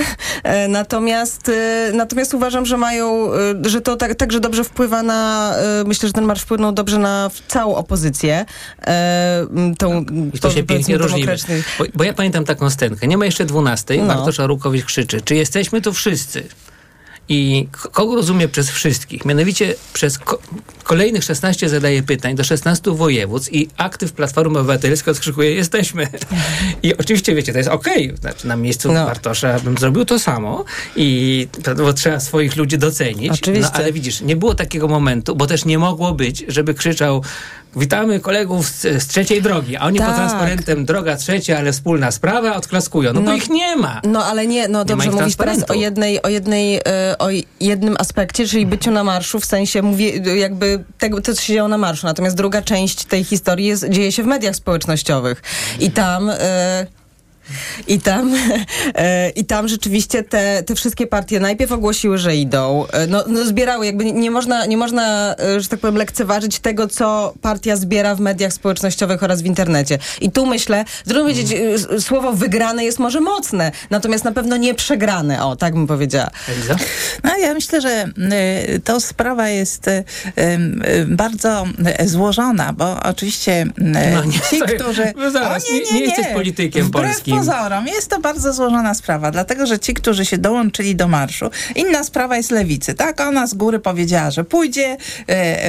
E, 0.42 0.68
natomiast, 0.68 1.48
e, 1.48 1.90
natomiast 1.94 2.34
uważam, 2.34 2.66
że 2.66 2.76
mają, 2.76 3.32
e, 3.34 3.38
że 3.68 3.80
to 3.80 3.96
tak, 3.96 4.14
także 4.14 4.40
dobrze 4.40 4.64
wpływa 4.64 5.02
na, 5.02 5.52
e, 5.56 5.84
myślę, 5.84 6.08
że 6.08 6.12
ten 6.12 6.24
marsz 6.24 6.42
wpłynął 6.42 6.72
dobrze 6.72 6.98
na 6.98 7.30
całą 7.48 7.74
opozycję. 7.74 8.46
E, 8.86 9.46
tą, 9.78 10.04
I 10.34 10.38
to 10.38 10.50
się 10.50 10.62
pięknie 10.62 10.98
różnimy. 10.98 11.36
Bo, 11.78 11.84
bo 11.94 12.04
ja 12.04 12.12
pamiętam 12.12 12.44
taką 12.44 12.70
scenkę. 12.70 13.06
Nie 13.06 13.16
ma 13.16 13.24
jeszcze 13.24 13.44
12. 13.44 13.96
No. 13.96 14.06
Bartosz 14.06 14.40
Arłukowicz 14.40 14.84
krzyczy, 14.84 15.20
czy 15.20 15.34
jesteśmy 15.34 15.80
tu 15.80 15.92
wszyscy? 15.92 16.48
I 17.28 17.68
kogo 17.92 18.14
rozumie 18.14 18.48
przez 18.48 18.70
wszystkich? 18.70 19.24
Mianowicie 19.24 19.74
przez 19.92 20.18
ko- 20.18 20.38
kolejnych 20.82 21.24
16 21.24 21.68
zadaje 21.68 22.02
pytań 22.02 22.34
do 22.36 22.44
16 22.44 22.90
województw 22.90 23.52
i 23.52 23.68
aktyw 23.76 24.12
Platformy 24.12 24.58
Obywatelskiej 24.58 25.10
odkrzykuje 25.12 25.52
jesteśmy. 25.54 26.06
I 26.82 26.96
oczywiście 26.96 27.34
wiecie, 27.34 27.52
to 27.52 27.58
jest 27.58 27.70
okej. 27.70 28.16
Znaczy 28.20 28.46
na 28.46 28.56
miejscu 28.56 28.92
No. 28.92 29.06
Bartosza 29.06 29.60
bym 29.60 29.78
zrobił 29.78 30.04
to 30.04 30.18
samo 30.18 30.64
i 30.96 31.48
bo 31.76 31.92
trzeba 31.92 32.20
swoich 32.20 32.56
ludzi 32.56 32.78
docenić. 32.78 33.30
Oczywiście. 33.32 33.70
No 33.72 33.78
ale 33.78 33.92
widzisz, 33.92 34.20
nie 34.20 34.36
było 34.36 34.54
takiego 34.54 34.88
momentu, 34.88 35.36
bo 35.36 35.46
też 35.46 35.64
nie 35.64 35.78
mogło 35.78 36.12
być, 36.14 36.44
żeby 36.48 36.74
krzyczał 36.74 37.22
witamy 37.78 38.20
kolegów 38.20 38.66
z, 38.68 39.02
z 39.02 39.06
trzeciej 39.06 39.42
drogi, 39.42 39.76
a 39.76 39.80
oni 39.84 39.98
pod 39.98 40.06
Tak. 40.06 40.16
transparentem 40.16 40.84
droga 40.84 41.16
trzecia, 41.16 41.58
ale 41.58 41.72
wspólna 41.72 42.10
sprawa 42.10 42.56
odklaskują. 42.56 43.12
No, 43.12 43.20
bo 43.20 43.26
No, 43.26 43.34
ich 43.34 43.50
nie 43.50 43.76
ma. 43.76 44.00
No 44.04 44.24
ale 44.24 44.46
nie, 44.46 44.68
no 44.68 44.78
ma 44.78 44.84
dobrze, 44.84 45.10
mówisz 45.10 45.36
teraz 45.36 45.70
o 45.70 45.74
jednej, 45.74 46.22
o 46.22 46.28
jednej, 46.28 46.76
e, 46.76 46.80
o 47.18 47.28
jednym 47.60 47.96
aspekcie, 47.98 48.46
czyli 48.48 48.66
byciu 48.66 48.90
na 48.90 49.04
marszu, 49.04 49.40
w 49.40 49.44
sensie 49.44 49.82
mówię, 49.82 50.10
jakby 50.38 50.84
tego, 50.98 51.20
to, 51.20 51.34
co 51.34 51.42
się 51.42 51.54
działo 51.54 51.68
na 51.68 51.78
marszu. 51.78 52.06
Natomiast 52.06 52.36
druga 52.36 52.62
część 52.62 53.04
tej 53.04 53.24
historii 53.24 53.66
jest, 53.66 53.88
dzieje 53.88 54.12
się 54.12 54.22
w 54.22 54.26
mediach 54.26 54.56
społecznościowych. 54.56 55.42
I 55.80 55.90
tam... 55.90 56.30
E, 56.30 56.86
i 57.86 58.00
tam, 58.00 58.34
e, 58.94 59.30
I 59.30 59.44
tam 59.44 59.68
rzeczywiście 59.68 60.22
te, 60.22 60.62
te 60.62 60.74
wszystkie 60.74 61.06
partie 61.06 61.40
najpierw 61.40 61.72
ogłosiły, 61.72 62.18
że 62.18 62.36
idą. 62.36 62.86
E, 62.92 63.06
No, 63.06 63.24
no 63.28 63.44
zbierały, 63.44 63.86
jakby 63.86 64.04
nie, 64.04 64.12
nie 64.12 64.30
można, 64.30 64.66
nie 64.66 64.76
można, 64.76 65.34
e, 65.38 65.60
że 65.60 65.68
tak 65.68 65.80
powiem, 65.80 65.96
lekceważyć 65.96 66.58
tego, 66.60 66.88
co 66.88 67.34
partia 67.42 67.76
zbiera 67.76 68.14
w 68.14 68.20
mediach 68.20 68.52
społecznościowych 68.52 69.22
oraz 69.22 69.42
w 69.42 69.46
internecie. 69.46 69.98
I 70.20 70.30
tu 70.30 70.46
myślę, 70.46 70.84
trudno 71.04 71.22
powiedzieć, 71.22 71.52
e, 71.52 71.56
s- 71.74 72.04
słowo 72.04 72.32
wygrane 72.32 72.84
jest 72.84 72.98
może 72.98 73.20
mocne, 73.20 73.72
natomiast 73.90 74.24
na 74.24 74.32
pewno 74.32 74.56
nie 74.56 74.74
przegrane, 74.74 75.44
o, 75.44 75.56
tak 75.56 75.74
bym 75.74 75.86
powiedziała. 75.86 76.30
Eliza? 76.48 76.76
No 77.24 77.36
ja 77.36 77.54
myślę, 77.54 77.80
że 77.80 78.04
y, 78.74 78.80
to 78.80 79.00
sprawa 79.00 79.48
jest 79.48 79.88
y, 79.88 79.90
y, 80.38 81.06
bardzo 81.06 81.64
złożona, 82.06 82.72
bo 82.72 82.96
oczywiście 83.02 83.66
No 83.78 84.24
nie, 84.24 84.32
ci, 84.50 84.58
sorry. 84.58 84.78
którzy... 84.78 85.12
No 85.16 85.30
zaraz, 85.30 85.64
O, 85.70 85.72
nie- 85.72 85.92
nie 85.92 86.00
jesteś 86.06 86.26
politykiem 86.34 86.90
polskim. 86.90 87.37
Pozorom, 87.38 87.86
jest 87.86 88.10
to 88.10 88.20
bardzo 88.20 88.52
złożona 88.52 88.94
sprawa, 88.94 89.30
dlatego, 89.30 89.66
że 89.66 89.78
ci, 89.78 89.94
którzy 89.94 90.24
się 90.24 90.38
dołączyli 90.38 90.96
do 90.96 91.08
marszu, 91.08 91.50
inna 91.74 92.04
sprawa 92.04 92.36
jest 92.36 92.50
lewicy, 92.50 92.94
tak? 92.94 93.20
Ona 93.20 93.46
z 93.46 93.54
góry 93.54 93.78
powiedziała, 93.78 94.30
że 94.30 94.44
pójdzie, 94.44 94.96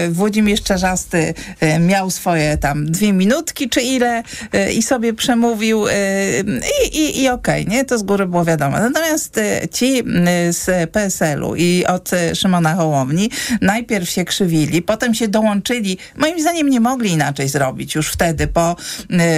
y, 0.05 0.09
Włodzimierz 0.11 0.61
Czarzasty 0.61 1.33
y, 1.63 1.79
miał 1.79 2.11
swoje 2.11 2.57
tam 2.57 2.85
dwie 2.91 3.13
minutki, 3.13 3.69
czy 3.69 3.81
ile 3.81 4.23
i 4.75 4.81
sobie 4.81 5.13
przemówił 5.13 5.85
i, 5.87 6.97
i, 6.97 7.21
i 7.21 7.29
okej, 7.29 7.67
nie? 7.67 7.85
To 7.85 7.97
z 7.97 8.03
góry 8.03 8.27
było 8.27 8.45
wiadomo. 8.45 8.79
Natomiast 8.79 9.39
ci 9.73 10.03
z 10.49 10.91
PSL-u 10.91 11.55
i 11.55 11.85
od 11.85 12.11
Szymona 12.33 12.75
Hołowni 12.75 13.29
najpierw 13.61 14.09
się 14.09 14.25
krzywili, 14.25 14.81
potem 14.81 15.13
się 15.13 15.27
dołączyli. 15.27 15.97
Moim 16.17 16.41
zdaniem 16.41 16.69
nie 16.69 16.79
mogli 16.79 17.11
inaczej 17.11 17.49
zrobić 17.49 17.95
już 17.95 18.11
wtedy 18.11 18.47
po 18.47 18.75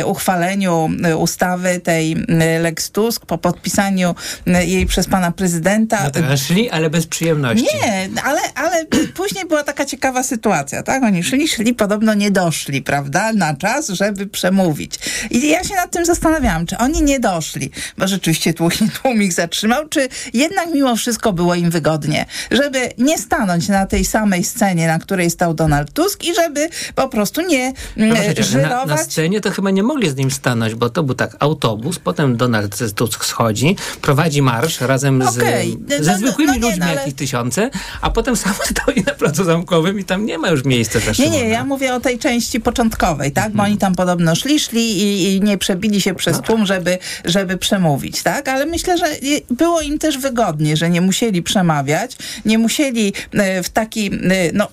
uchwaleniu 0.06 0.90
ustawy 1.18 1.80
tej 1.80 2.21
Lex 2.62 2.92
Tusk, 2.92 3.26
po 3.26 3.38
podpisaniu 3.38 4.16
y, 4.48 4.66
jej 4.66 4.86
przez 4.86 5.08
pana 5.08 5.32
prezydenta. 5.32 6.04
No 6.04 6.12
tak, 6.12 6.24
szli, 6.38 6.70
ale 6.70 6.90
bez 6.90 7.08
przyjemności. 7.08 7.66
Nie, 7.76 8.10
ale, 8.24 8.40
ale 8.56 8.86
później 9.16 9.46
była 9.46 9.64
taka 9.64 9.86
ciekawa 9.86 10.24
sytuacja, 10.24 10.84
tak? 10.84 11.04
Oni 11.04 11.24
szli, 11.24 11.48
szli, 11.48 11.74
podobno 11.74 12.14
nie 12.14 12.32
doszli, 12.32 12.82
prawda? 12.82 13.34
Na 13.34 13.56
czas, 13.56 13.90
żeby 13.90 14.28
przemówić. 14.28 14.96
I 15.30 15.50
ja 15.50 15.64
się 15.64 15.76
nad 15.76 15.92
tym 15.92 16.06
zastanawiałam, 16.06 16.66
czy 16.66 16.78
oni 16.78 17.02
nie 17.04 17.20
doszli, 17.20 17.72
bo 17.98 18.08
rzeczywiście 18.08 18.54
tłumik, 19.02 19.34
zatrzymał, 19.34 19.88
czy 19.90 20.08
jednak 20.34 20.74
mimo 20.74 20.96
wszystko 20.96 21.34
było 21.34 21.56
im 21.56 21.70
wygodnie, 21.72 22.26
żeby 22.52 22.90
nie 22.98 23.18
stanąć 23.18 23.68
na 23.68 23.86
tej 23.86 24.06
samej 24.06 24.44
scenie, 24.44 24.88
na 24.88 25.00
której 25.00 25.30
stał 25.30 25.54
Donald 25.54 25.94
Tusk 25.94 26.24
i 26.24 26.36
żeby 26.36 26.70
po 26.96 27.10
prostu 27.10 27.42
nie 27.42 27.74
No 27.96 28.06
mm, 28.06 28.16
właśnie, 28.16 28.34
na, 28.34 28.44
żyrować. 28.44 28.88
na 28.88 28.98
scenie 28.98 29.42
to 29.42 29.52
chyba 29.52 29.72
nie 29.72 29.84
mogli 29.84 30.10
z 30.10 30.16
nim 30.16 30.32
stanąć, 30.32 30.76
bo 30.76 30.90
to 30.90 31.04
był 31.04 31.16
tak 31.16 31.36
autobus, 31.40 32.00
potem 32.12 32.38
Donald 32.38 32.78
Tusk 32.96 33.26
schodzi, 33.26 33.76
prowadzi 34.02 34.42
marsz 34.42 34.82
razem 34.82 35.22
Okej, 35.22 35.72
z, 35.72 36.00
no, 36.00 36.04
ze 36.04 36.12
no, 36.12 36.18
zwykłymi 36.18 36.48
no 36.48 36.54
nie, 36.54 36.62
ludźmi, 36.62 36.80
no, 36.80 36.86
ale- 36.86 36.96
jakich 36.96 37.16
tysiące, 37.16 37.70
a 38.02 38.10
potem 38.10 38.36
sam 38.36 38.54
stoi 38.72 39.04
na 39.04 39.14
placu 39.14 39.44
zamkowym 39.44 40.00
i 40.00 40.04
tam 40.04 40.26
nie 40.26 40.38
ma 40.38 40.50
już 40.50 40.66
miejsca 40.66 41.00
dla 41.00 41.10
Nie, 41.10 41.14
Szymona. 41.16 41.36
nie, 41.36 41.50
ja 41.50 41.66
mówię 41.66 41.94
o 41.94 42.00
tej 42.00 42.20
części 42.20 42.60
początkowej, 42.60 43.32
tak? 43.32 43.52
Bo 43.52 43.64
oni 43.64 43.78
tam 43.78 43.96
podobno 43.96 44.36
szli, 44.36 44.60
szli 44.60 45.02
i, 45.02 45.36
i 45.36 45.42
nie 45.42 45.58
przebili 45.58 46.02
się 46.02 46.14
przez 46.14 46.42
tłum, 46.42 46.66
żeby, 46.66 46.98
żeby 47.26 47.58
przemówić, 47.58 48.24
tak? 48.24 48.48
Ale 48.48 48.66
myślę, 48.66 48.98
że 48.98 49.06
było 49.52 49.82
im 49.82 50.00
też 50.00 50.18
wygodnie, 50.18 50.78
że 50.78 50.90
nie 50.90 51.02
musieli 51.02 51.44
przemawiać, 51.44 52.18
nie 52.46 52.58
musieli 52.58 53.14
e, 53.34 53.64
w 53.64 53.70
taki 53.70 54.12
e, 54.14 54.52
no, 54.54 54.68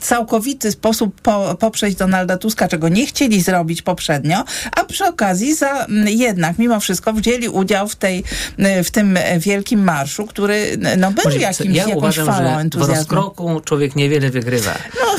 całkowity 0.00 0.72
sposób 0.72 1.20
po, 1.20 1.56
poprzeć 1.60 1.94
Donalda 1.94 2.38
Tuska, 2.38 2.68
czego 2.68 2.88
nie 2.88 3.06
chcieli 3.06 3.42
zrobić 3.42 3.82
poprzednio, 3.82 4.44
a 4.76 4.84
przy 4.84 5.04
okazji 5.04 5.54
za, 5.54 5.86
jednak 6.06 6.58
mimo 6.58 6.75
wszystko 6.80 7.12
wzięli 7.12 7.48
udział 7.48 7.88
w, 7.88 7.96
tej, 7.96 8.24
e, 8.58 8.84
w 8.84 8.90
tym 8.90 9.18
wielkim 9.38 9.84
marszu, 9.84 10.26
który 10.26 10.76
no, 10.98 11.10
był 11.10 11.24
Może 11.24 11.38
jakimś, 11.38 11.76
ja 11.76 11.82
jakąś 11.82 11.96
uważam, 11.96 12.26
falą 12.26 12.56
w 12.56 12.60
entuzjazmu. 12.60 12.94
rozkroku 12.96 13.60
człowiek 13.60 13.96
niewiele 13.96 14.30
wygrywa. 14.30 14.74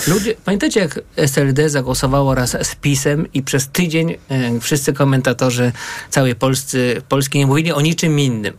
Ludzie, 0.08 0.36
pamiętacie 0.46 0.80
jak 0.80 1.00
SLD 1.16 1.70
zagłosowało 1.70 2.36
raz 2.36 2.58
z 2.62 2.76
PiSem 2.76 3.28
i 3.34 3.44
przez 3.44 3.68
tydzień 3.68 4.18
e, 4.30 4.60
wszyscy 4.60 4.94
komentatorzy 4.94 5.72
całej 6.10 6.36
Polscy, 6.36 7.02
Polski 7.10 7.40
nie 7.40 7.48
mówili 7.48 7.72
o 7.72 7.82
niczym 7.82 8.20
innym. 8.20 8.54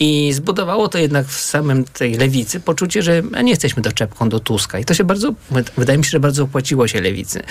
I 0.00 0.32
zbudowało 0.32 0.88
to 0.88 0.98
jednak 0.98 1.26
w 1.26 1.40
samym 1.40 1.84
tej 1.84 2.14
lewicy 2.14 2.60
poczucie, 2.60 3.02
że 3.02 3.22
a 3.34 3.42
nie 3.42 3.50
jesteśmy 3.50 3.82
doczepką 3.82 4.28
do 4.28 4.40
Tuska. 4.40 4.78
I 4.78 4.84
to 4.84 4.94
się 4.94 5.04
bardzo, 5.04 5.34
wydaje 5.76 5.98
mi 5.98 6.04
się, 6.04 6.10
że 6.10 6.20
bardzo 6.20 6.42
opłaciło 6.44 6.88
się 6.88 7.00
lewicy. 7.00 7.42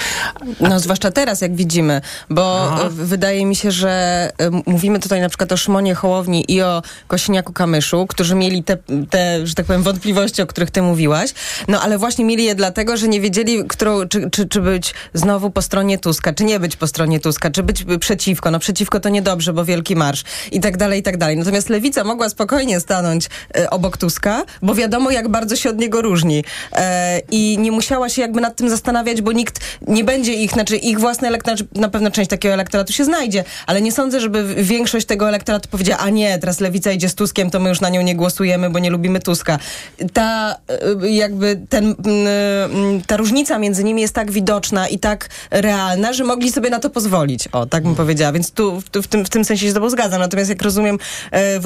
No, 0.60 0.80
zwłaszcza 0.80 1.12
teraz, 1.12 1.42
jak 1.42 1.56
widzimy, 1.56 2.02
bo 2.30 2.72
No. 2.78 2.90
wydaje 2.90 3.46
mi 3.46 3.56
się, 3.56 3.72
że 3.72 3.90
e, 4.38 4.50
mówimy 4.66 5.00
tutaj 5.00 5.22
na 5.22 5.30
przykład 5.30 5.52
o 5.52 5.58
Szymonie 5.58 5.96
Hołowni 5.96 6.46
i 6.48 6.62
o 6.62 6.82
Kosiniaku 7.08 7.54
Kamyszu, 7.54 8.08
którzy 8.08 8.36
mieli 8.36 8.64
te, 8.64 8.78
te, 9.10 9.48
że 9.48 9.56
tak 9.56 9.66
powiem, 9.66 9.84
wątpliwości, 9.84 10.42
o 10.42 10.48
których 10.48 10.72
ty 10.72 10.82
mówiłaś, 10.82 11.34
no 11.68 11.82
ale 11.82 11.98
właśnie 11.98 12.26
mieli 12.26 12.44
je 12.44 12.56
dlatego, 12.56 12.98
że 12.98 13.08
nie 13.08 13.22
wiedzieli, 13.22 13.64
którą, 13.68 14.08
czy, 14.08 14.30
czy, 14.30 14.46
czy 14.48 14.62
być 14.62 14.94
znowu 15.14 15.50
po 15.52 15.62
stronie 15.62 15.98
Tuska, 15.98 16.34
czy 16.34 16.44
nie 16.44 16.60
być 16.60 16.76
po 16.76 16.88
stronie 16.88 17.20
Tuska, 17.20 17.52
czy 17.52 17.64
być 17.64 17.86
przeciwko. 18.00 18.52
No 18.52 18.60
przeciwko 18.60 19.00
to 19.00 19.10
niedobrze, 19.10 19.54
bo 19.54 19.66
wielki 19.66 19.96
marsz 19.96 20.24
i 20.52 20.60
tak 20.60 20.78
dalej, 20.78 21.00
i 21.00 21.04
tak 21.04 21.18
dalej. 21.18 21.38
Natomiast 21.38 21.70
Lewica 21.70 22.04
mogła 22.04 22.30
spokojnie 22.30 22.43
stanąć 22.80 23.30
e, 23.58 23.70
obok 23.70 23.98
Tuska, 23.98 24.44
bo 24.62 24.76
wiadomo, 24.76 25.12
jak 25.12 25.28
bardzo 25.30 25.56
się 25.56 25.70
od 25.70 25.78
niego 25.78 26.02
różni. 26.02 26.44
E, 26.72 27.20
I 27.32 27.58
nie 27.60 27.72
musiała 27.72 28.10
się 28.10 28.22
jakby 28.22 28.42
nad 28.42 28.56
tym 28.56 28.70
zastanawiać, 28.70 29.22
bo 29.22 29.32
nikt 29.32 29.60
nie 29.88 30.04
będzie 30.04 30.34
ich, 30.34 30.52
znaczy 30.52 30.78
ich 30.78 31.00
własny 31.00 31.28
elektorat, 31.28 31.60
znaczy 31.60 31.82
na 31.82 31.90
pewno 31.90 32.12
część 32.12 32.30
takiego 32.30 32.54
elektoratu 32.54 32.94
się 32.94 33.06
znajdzie, 33.06 33.44
ale 33.68 33.82
nie 33.82 33.92
sądzę, 33.92 34.20
żeby 34.20 34.56
większość 34.64 35.06
tego 35.06 35.30
elektoratu 35.30 35.70
powiedziała, 35.70 36.00
a 36.00 36.10
nie, 36.10 36.38
teraz 36.40 36.60
Lewica 36.60 36.92
idzie 36.92 37.10
z 37.10 37.16
Tuskiem, 37.16 37.50
to 37.50 37.60
my 37.60 37.70
już 37.70 37.82
na 37.82 37.90
nią 37.90 38.02
nie 38.02 38.16
głosujemy, 38.16 38.70
bo 38.70 38.80
nie 38.80 38.90
lubimy 38.90 39.20
Tuska. 39.20 39.60
Ta 40.14 40.56
e, 41.02 41.10
jakby 41.10 41.60
ten, 41.70 41.96
ta 43.08 43.18
różnica 43.18 43.60
między 43.60 43.84
nimi 43.84 44.02
jest 44.02 44.16
tak 44.16 44.32
widoczna 44.32 44.88
i 44.88 45.00
tak 45.00 45.30
realna, 45.52 46.14
że 46.14 46.24
mogli 46.24 46.52
sobie 46.52 46.70
na 46.70 46.80
to 46.80 46.90
pozwolić. 46.90 47.48
O, 47.52 47.66
tak 47.66 47.84
bym 47.84 47.96
powiedziała. 47.96 48.32
Więc 48.32 48.52
tu 48.52 48.82
w, 48.82 49.08
tym, 49.08 49.26
w 49.26 49.30
tym 49.30 49.46
sensie 49.46 49.66
się 49.66 49.72
z 49.72 49.74
tobą 49.74 49.90
zgadzam. 49.90 50.20
Natomiast 50.20 50.50
jak 50.50 50.62
rozumiem 50.62 50.98
e, 51.32 51.60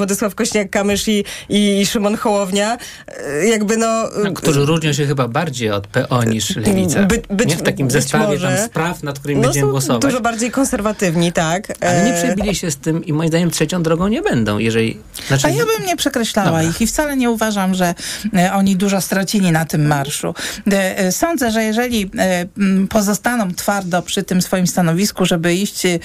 Władysław 0.58 0.68
Kośniak-Kamysz 0.68 1.08
i, 1.48 1.80
i 1.80 1.86
Szymon 1.86 2.16
Hołownia, 2.16 2.78
e, 3.06 3.46
jakby 3.46 3.76
no... 3.76 3.86
No, 4.24 4.32
którzy 4.32 4.66
różnią 4.66 4.92
się 4.92 5.06
chyba 5.06 5.28
bardziej 5.28 5.70
od 5.70 5.86
PO 5.86 6.24
niż 6.24 6.56
Lewica. 6.56 7.02
By- 7.02 7.22
być- 7.30 7.48
nie? 7.48 7.56
W 7.56 7.62
takim 7.62 7.90
zestawie 7.90 8.24
może. 8.26 8.56
tam 8.56 8.66
spraw, 8.66 9.02
nad 9.02 9.18
którymi 9.18 9.40
no, 9.40 9.48
będziemy 9.48 9.70
głosować. 9.70 10.02
dużo 10.02 10.20
bardziej 10.20 10.50
konserwatywni, 10.50 11.32
tak. 11.32 11.72
Ale 11.80 12.04
nie 12.04 12.14
E, 12.14 12.24
przebili 12.24 12.54
się 12.54 12.70
z 12.70 12.76
tym 12.76 13.04
i 13.04 13.12
moim 13.12 13.28
zdaniem 13.28 13.50
trzecią 13.50 13.82
drogą 13.82 14.08
nie 14.08 14.22
będą, 14.22 14.58
jeżeli... 14.58 14.98
Znaczy, 15.28 15.46
A 15.46 15.50
ja 15.50 15.64
bym 15.78 15.86
nie 15.86 15.96
przekreślała 15.96 16.48
Dobra. 16.50 16.62
ich 16.62 16.80
i 16.80 16.86
wcale 16.86 17.16
nie 17.16 17.30
uważam, 17.30 17.74
że 17.74 17.94
e, 18.36 18.52
oni 18.52 18.76
dużo 18.76 19.00
stracili 19.00 19.52
na 19.52 19.64
tym 19.64 19.86
marszu. 19.86 20.34
E, 20.72 20.98
e, 20.98 21.12
Sądzę, 21.12 21.50
że 21.50 21.62
jeżeli 21.64 22.10
e, 22.18 22.46
pozostaną 22.88 23.54
twardo 23.54 24.02
przy 24.02 24.22
tym 24.22 24.42
swoim 24.42 24.66
stanowisku, 24.66 25.24
żeby 25.26 25.54
iść 25.54 25.86
e, 25.86 25.98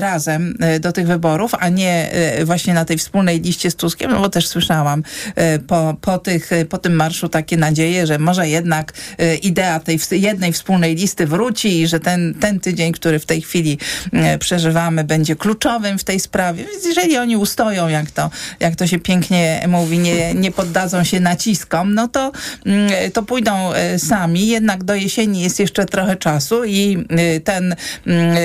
razem 0.00 0.54
e, 0.60 0.80
do 0.80 0.92
tych 0.92 1.06
wyborów, 1.06 1.54
a 1.58 1.68
nie 1.68 2.10
e, 2.12 2.44
właśnie 2.44 2.74
na 2.74 2.84
tej 2.84 2.98
wspólnej 2.98 3.40
liście 3.40 3.57
z 3.66 3.76
Tuskiem, 3.76 4.10
no 4.10 4.20
bo 4.20 4.28
też 4.28 4.48
słyszałam 4.48 5.02
e, 5.34 5.58
po, 5.58 5.96
po, 6.00 6.18
tych, 6.18 6.52
e, 6.52 6.64
po 6.64 6.78
tym 6.78 6.92
marszu 6.92 7.28
takie 7.28 7.56
nadzieje, 7.56 8.06
że 8.06 8.18
może 8.18 8.48
jednak 8.48 8.92
e, 9.18 9.34
idea 9.34 9.80
tej 9.80 9.98
jednej 10.10 10.52
wspólnej 10.52 10.94
listy 10.94 11.26
wróci 11.26 11.80
i 11.80 11.86
że 11.86 12.00
ten, 12.00 12.34
ten 12.34 12.60
tydzień, 12.60 12.92
który 12.92 13.18
w 13.18 13.26
tej 13.26 13.42
chwili 13.42 13.78
przeżywamy, 14.38 15.04
będzie 15.04 15.36
kluczowym 15.36 15.98
w 15.98 16.04
tej 16.04 16.20
sprawie. 16.20 16.64
Więc 16.72 16.84
jeżeli 16.84 17.18
oni 17.18 17.36
ustoją, 17.36 17.88
jak 17.88 18.10
to, 18.10 18.30
jak 18.60 18.76
to 18.76 18.86
się 18.86 18.98
pięknie 18.98 19.64
mówi, 19.68 19.98
nie, 19.98 20.34
nie 20.34 20.52
poddadzą 20.52 21.04
się 21.04 21.20
naciskom, 21.20 21.94
no 21.94 22.08
to, 22.08 22.32
mm, 22.66 22.90
to 23.12 23.22
pójdą 23.22 23.70
sami. 23.98 24.46
Jednak 24.46 24.84
do 24.84 24.94
jesieni 24.94 25.42
jest 25.42 25.60
jeszcze 25.60 25.86
trochę 25.86 26.16
czasu 26.16 26.64
i 26.64 27.06
ten, 27.44 27.76
mm, 28.06 28.36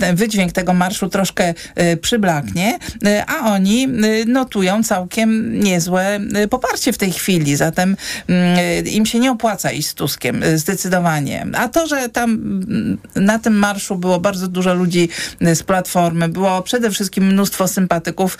ten 0.00 0.16
wydźwięk 0.16 0.52
tego 0.52 0.74
marszu 0.74 1.08
troszkę 1.08 1.54
przyblaknie, 2.00 2.78
a 3.26 3.52
oni 3.52 3.88
notują 4.26 4.82
całkiem 4.82 5.60
niezłe 5.60 6.20
e, 6.34 6.48
poparcie 6.48 6.92
w 6.92 6.98
tej 6.98 7.12
chwili. 7.12 7.56
Zatem 7.56 7.96
mm, 8.28 8.86
im 8.86 9.06
się 9.06 9.20
nie 9.20 9.32
opłaca 9.32 9.70
iść 9.70 9.88
z 9.88 9.94
Tuskiem, 9.94 10.42
e, 10.42 10.58
zdecydowanie. 10.58 11.46
A 11.54 11.68
to, 11.68 11.86
że 11.86 12.08
tam 12.08 12.30
mm, 12.30 12.98
na 13.14 13.38
tym 13.38 13.58
marszu 13.58 13.96
było 13.96 14.20
bardzo 14.20 14.48
dużo 14.48 14.74
ludzi 14.74 15.08
e, 15.40 15.54
z 15.54 15.62
Platformy, 15.62 16.28
było 16.28 16.62
przede 16.62 16.90
wszystkim 16.90 17.26
mnóstwo 17.26 17.68
sympatyków 17.68 18.38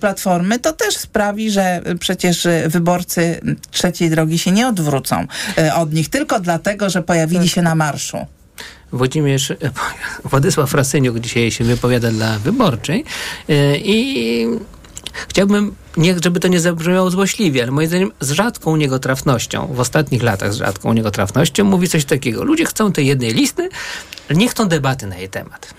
Platformy, 0.00 0.58
to 0.58 0.72
też 0.72 0.96
sprawi, 0.96 1.50
że 1.50 1.82
przecież 2.00 2.48
wyborcy 2.66 3.40
trzeciej 3.70 4.10
drogi 4.10 4.38
się 4.38 4.52
nie 4.52 4.68
odwrócą 4.68 5.26
od 5.74 5.92
nich, 5.92 6.08
tylko 6.08 6.40
dlatego, 6.40 6.90
że 6.90 7.02
pojawili 7.02 7.48
się 7.48 7.62
na 7.62 7.74
marszu. 7.74 8.26
Włodzimierz, 8.92 9.52
Władysław 10.30 10.70
Frasyniuk 10.70 11.18
dzisiaj 11.18 11.50
się 11.50 11.64
wypowiada 11.64 12.10
dla 12.10 12.38
Wyborczej 12.38 13.04
i 13.84 14.46
chciałbym, 15.28 15.74
nie, 15.96 16.16
żeby 16.24 16.40
to 16.40 16.48
nie 16.48 16.60
zabrzmiało 16.60 17.10
złośliwie, 17.10 17.62
ale 17.62 17.72
moim 17.72 17.88
zdaniem 17.88 18.12
z 18.20 18.30
rzadką 18.30 18.70
u 18.70 18.76
niego 18.76 18.98
trafnością, 18.98 19.66
w 19.66 19.80
ostatnich 19.80 20.22
latach 20.22 20.54
z 20.54 20.56
rzadką 20.56 20.90
u 20.90 20.92
niego 20.92 21.10
trafnością, 21.10 21.64
mówi 21.64 21.88
coś 21.88 22.04
takiego. 22.04 22.44
Ludzie 22.44 22.64
chcą 22.64 22.92
tej 22.92 23.06
jednej 23.06 23.32
listy, 23.32 23.68
nie 24.30 24.48
chcą 24.48 24.68
debaty 24.68 25.06
na 25.06 25.16
jej 25.16 25.28
temat. 25.28 25.74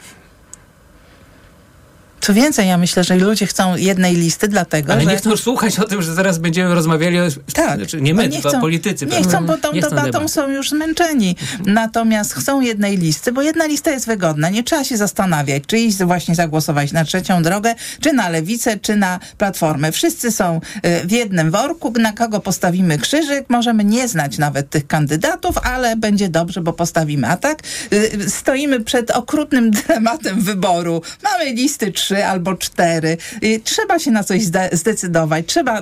Co 2.22 2.34
więcej, 2.34 2.68
ja 2.68 2.78
myślę, 2.78 3.04
że 3.04 3.16
ludzie 3.16 3.48
chcą 3.48 3.76
jednej 3.76 4.16
listy, 4.16 4.48
dlatego 4.48 4.94
Ale 4.94 5.02
że... 5.02 5.08
nie 5.08 5.18
chcą 5.18 5.30
już 5.30 5.42
słuchać 5.42 5.80
o 5.80 5.84
tym, 5.84 6.02
że 6.02 6.14
zaraz 6.14 6.38
będziemy 6.38 6.76
rozmawiali 6.76 7.20
o... 7.20 7.24
Tak. 7.54 7.78
Znaczy, 7.78 8.02
nie 8.02 8.14
my, 8.14 8.28
No 8.28 8.42
tylko 8.42 8.60
politycy. 8.60 9.06
Nie 9.06 9.24
chcą, 9.24 9.46
bo 9.46 9.58
tą 9.58 9.72
Nie 9.72 9.82
chcą 9.82 9.90
debatą 9.90 10.28
są 10.28 10.50
już 10.50 10.70
zmęczeni. 10.70 11.36
Natomiast 11.66 12.34
chcą 12.34 12.62
jednej 12.62 12.98
listy, 12.98 13.32
bo 13.32 13.42
jedna 13.42 13.66
lista 13.66 13.92
jest 13.92 14.08
wygodna. 14.08 14.50
Nie 14.50 14.64
trzeba 14.64 14.84
się 14.84 14.98
zastanawiać, 14.98 15.64
czy 15.68 15.78
iść 15.78 16.04
właśnie 16.04 16.36
zagłosować 16.36 16.92
na 16.92 17.06
trzecią 17.06 17.44
drogę, 17.44 17.76
czy 18.02 18.14
na 18.14 18.30
lewicę, 18.30 18.80
czy 18.80 18.96
na 18.96 19.20
platformę. 19.38 19.92
Wszyscy 19.92 20.32
są 20.32 20.62
y, 20.86 21.08
w 21.08 21.12
jednym 21.12 21.52
worku, 21.52 21.94
na 22.00 22.14
kogo 22.14 22.40
postawimy 22.40 22.98
krzyżyk. 22.98 23.46
Możemy 23.50 23.84
nie 23.84 24.08
znać 24.08 24.38
nawet 24.38 24.70
tych 24.70 24.88
kandydatów, 24.88 25.58
ale 25.58 25.96
będzie 25.96 26.30
dobrze, 26.30 26.62
bo 26.62 26.74
postawimy. 26.74 27.28
A 27.28 27.38
tak 27.38 27.60
y, 27.94 28.30
stoimy 28.30 28.80
przed 28.80 29.12
okrutnym 29.12 29.72
dylematem 29.88 30.42
wyboru. 30.42 31.02
Mamy 31.24 31.54
listy 31.54 31.92
trzy 31.92 32.07
albo 32.16 32.56
cztery. 32.56 33.18
Trzeba 33.64 34.00
się 34.00 34.12
na 34.12 34.24
coś 34.24 34.44
zde- 34.44 34.70
zdecydować. 34.72 35.46
Trzeba 35.48 35.82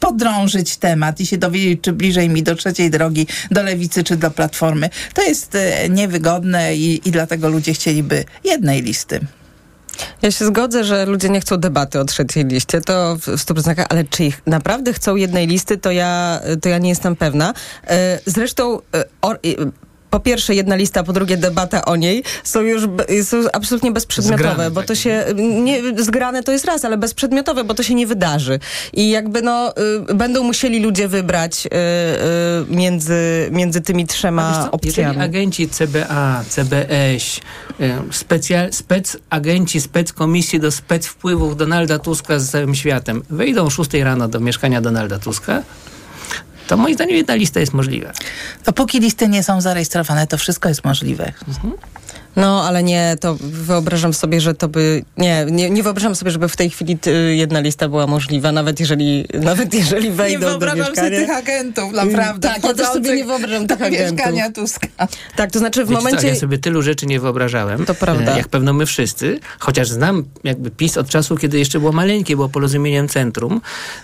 podrążyć 0.00 0.76
temat 0.76 1.20
i 1.20 1.26
się 1.26 1.38
dowiedzieć, 1.38 1.80
czy 1.82 1.92
bliżej 1.92 2.28
mi 2.28 2.42
do 2.42 2.54
trzeciej 2.54 2.90
drogi, 2.90 3.26
do 3.50 3.62
lewicy, 3.62 4.04
czy 4.04 4.16
do 4.16 4.30
platformy. 4.30 4.90
To 5.14 5.22
jest 5.22 5.54
e, 5.54 5.88
niewygodne 5.88 6.76
i, 6.76 7.08
i 7.08 7.10
dlatego 7.10 7.48
ludzie 7.48 7.72
chcieliby 7.72 8.24
jednej 8.44 8.82
listy. 8.82 9.20
Ja 10.22 10.30
się 10.30 10.44
zgodzę, 10.44 10.84
że 10.84 11.06
ludzie 11.06 11.28
nie 11.28 11.40
chcą 11.40 11.56
debaty 11.56 12.00
o 12.00 12.04
trzeciej 12.04 12.44
liście, 12.44 12.80
to 12.80 13.16
w 13.16 13.20
w 13.20 13.46
100%, 13.46 13.84
ale 13.88 14.04
czy 14.04 14.24
ich 14.24 14.42
naprawdę 14.46 14.92
chcą 14.92 15.16
jednej 15.16 15.46
listy, 15.46 15.78
to 15.78 15.90
ja, 15.90 16.40
to 16.62 16.68
ja 16.68 16.78
nie 16.78 16.88
jestem 16.88 17.16
pewna. 17.16 17.54
E, 17.86 18.18
Zresztą 18.26 18.78
e, 18.94 19.04
po 20.10 20.20
pierwsze 20.20 20.54
jedna 20.54 20.76
lista, 20.76 21.02
po 21.02 21.12
drugie 21.12 21.36
debata 21.36 21.84
o 21.84 21.96
niej 21.96 22.22
są 22.44 22.60
już 22.60 22.82
są 23.24 23.36
absolutnie 23.52 23.92
bezprzedmiotowe, 23.92 24.50
Zgrane 24.50 24.70
bo 24.70 24.82
to 24.82 24.94
się 24.94 25.24
nie, 25.36 26.02
zgrane 26.02 26.42
to 26.42 26.52
jest 26.52 26.64
raz, 26.64 26.84
ale 26.84 26.98
bezprzedmiotowe, 26.98 27.64
bo 27.64 27.74
to 27.74 27.82
się 27.82 27.94
nie 27.94 28.06
wydarzy. 28.06 28.58
I 28.92 29.10
jakby 29.10 29.42
no 29.42 29.74
y, 30.10 30.14
będą 30.14 30.42
musieli 30.42 30.80
ludzie 30.80 31.08
wybrać 31.08 31.66
y, 31.66 31.70
y, 31.70 32.76
między, 32.76 33.48
między 33.52 33.80
tymi 33.80 34.06
trzema 34.06 34.68
opcjami. 34.72 35.08
Jeżeli 35.08 35.20
agenci 35.20 35.68
CBA, 35.68 36.44
CBS, 36.48 37.40
y, 37.80 37.94
specjal, 38.10 38.72
spec 38.72 39.16
agenci 39.30 39.80
spec 39.80 40.12
komisji 40.12 40.60
do 40.60 40.70
spec 40.70 41.06
wpływów 41.06 41.56
Donalda 41.56 41.98
Tuska 41.98 42.38
z 42.38 42.50
całym 42.50 42.74
światem 42.74 43.22
wejdą 43.30 43.64
o 43.66 43.70
6 43.70 43.90
rano 43.94 44.28
do 44.28 44.40
mieszkania 44.40 44.80
Donalda 44.80 45.18
Tuska, 45.18 45.62
to 46.70 46.76
moim 46.76 46.94
zdaniem 46.94 47.16
jedna 47.16 47.34
lista 47.34 47.60
jest 47.60 47.72
możliwa. 47.72 48.12
Dopóki 48.64 49.00
listy 49.00 49.28
nie 49.28 49.42
są 49.42 49.60
zarejestrowane, 49.60 50.26
to 50.26 50.38
wszystko 50.38 50.68
jest 50.68 50.84
możliwe. 50.84 51.32
No, 52.36 52.64
ale 52.64 52.82
nie, 52.82 53.16
to 53.20 53.36
wyobrażam 53.40 54.14
sobie, 54.14 54.40
że 54.40 54.54
to 54.54 54.68
by... 54.68 55.02
Nie, 55.16 55.46
nie, 55.50 55.70
nie 55.70 55.82
wyobrażam 55.82 56.14
sobie, 56.14 56.30
żeby 56.30 56.48
w 56.48 56.56
tej 56.56 56.70
chwili 56.70 56.98
y, 57.06 57.36
jedna 57.36 57.60
lista 57.60 57.88
była 57.88 58.06
możliwa, 58.06 58.52
nawet 58.52 58.80
jeżeli, 58.80 59.24
nawet 59.50 59.74
jeżeli 59.74 60.08
Nie 60.08 60.14
wejdą 60.14 60.40
do 60.40 60.46
wyobrażam 60.48 60.78
mieszkania. 60.78 60.96
sobie 61.08 61.16
tych 61.26 61.30
agentów, 61.30 61.92
naprawdę. 61.92 62.48
Tak, 62.48 62.64
ja 62.64 62.74
też 62.74 62.86
sobie 62.86 63.16
nie 63.16 63.24
wyobrażam 63.24 63.66
tych 63.66 63.78
do 63.78 63.84
agentów. 63.84 64.12
mieszkania 64.16 64.50
Tuska. 64.52 64.88
Tak, 65.36 65.50
to 65.50 65.58
znaczy 65.58 65.84
w 65.84 65.88
Wiecie 65.88 65.98
momencie... 65.98 66.20
Co, 66.20 66.26
ja 66.26 66.36
sobie 66.36 66.58
tylu 66.58 66.82
rzeczy 66.82 67.06
nie 67.06 67.20
wyobrażałem. 67.20 67.84
To 67.86 67.94
prawda. 67.94 68.34
e, 68.34 68.38
Jak 68.38 68.48
pewno 68.48 68.72
my 68.72 68.86
wszyscy, 68.86 69.40
chociaż 69.58 69.88
znam 69.88 70.24
jakby 70.44 70.70
PiS 70.70 70.96
od 70.96 71.08
czasu, 71.08 71.36
kiedy 71.36 71.58
jeszcze 71.58 71.80
było 71.80 71.92
maleńkie, 71.92 72.36
było 72.36 72.48
porozumieniem 72.48 73.08
centrum, 73.08 73.60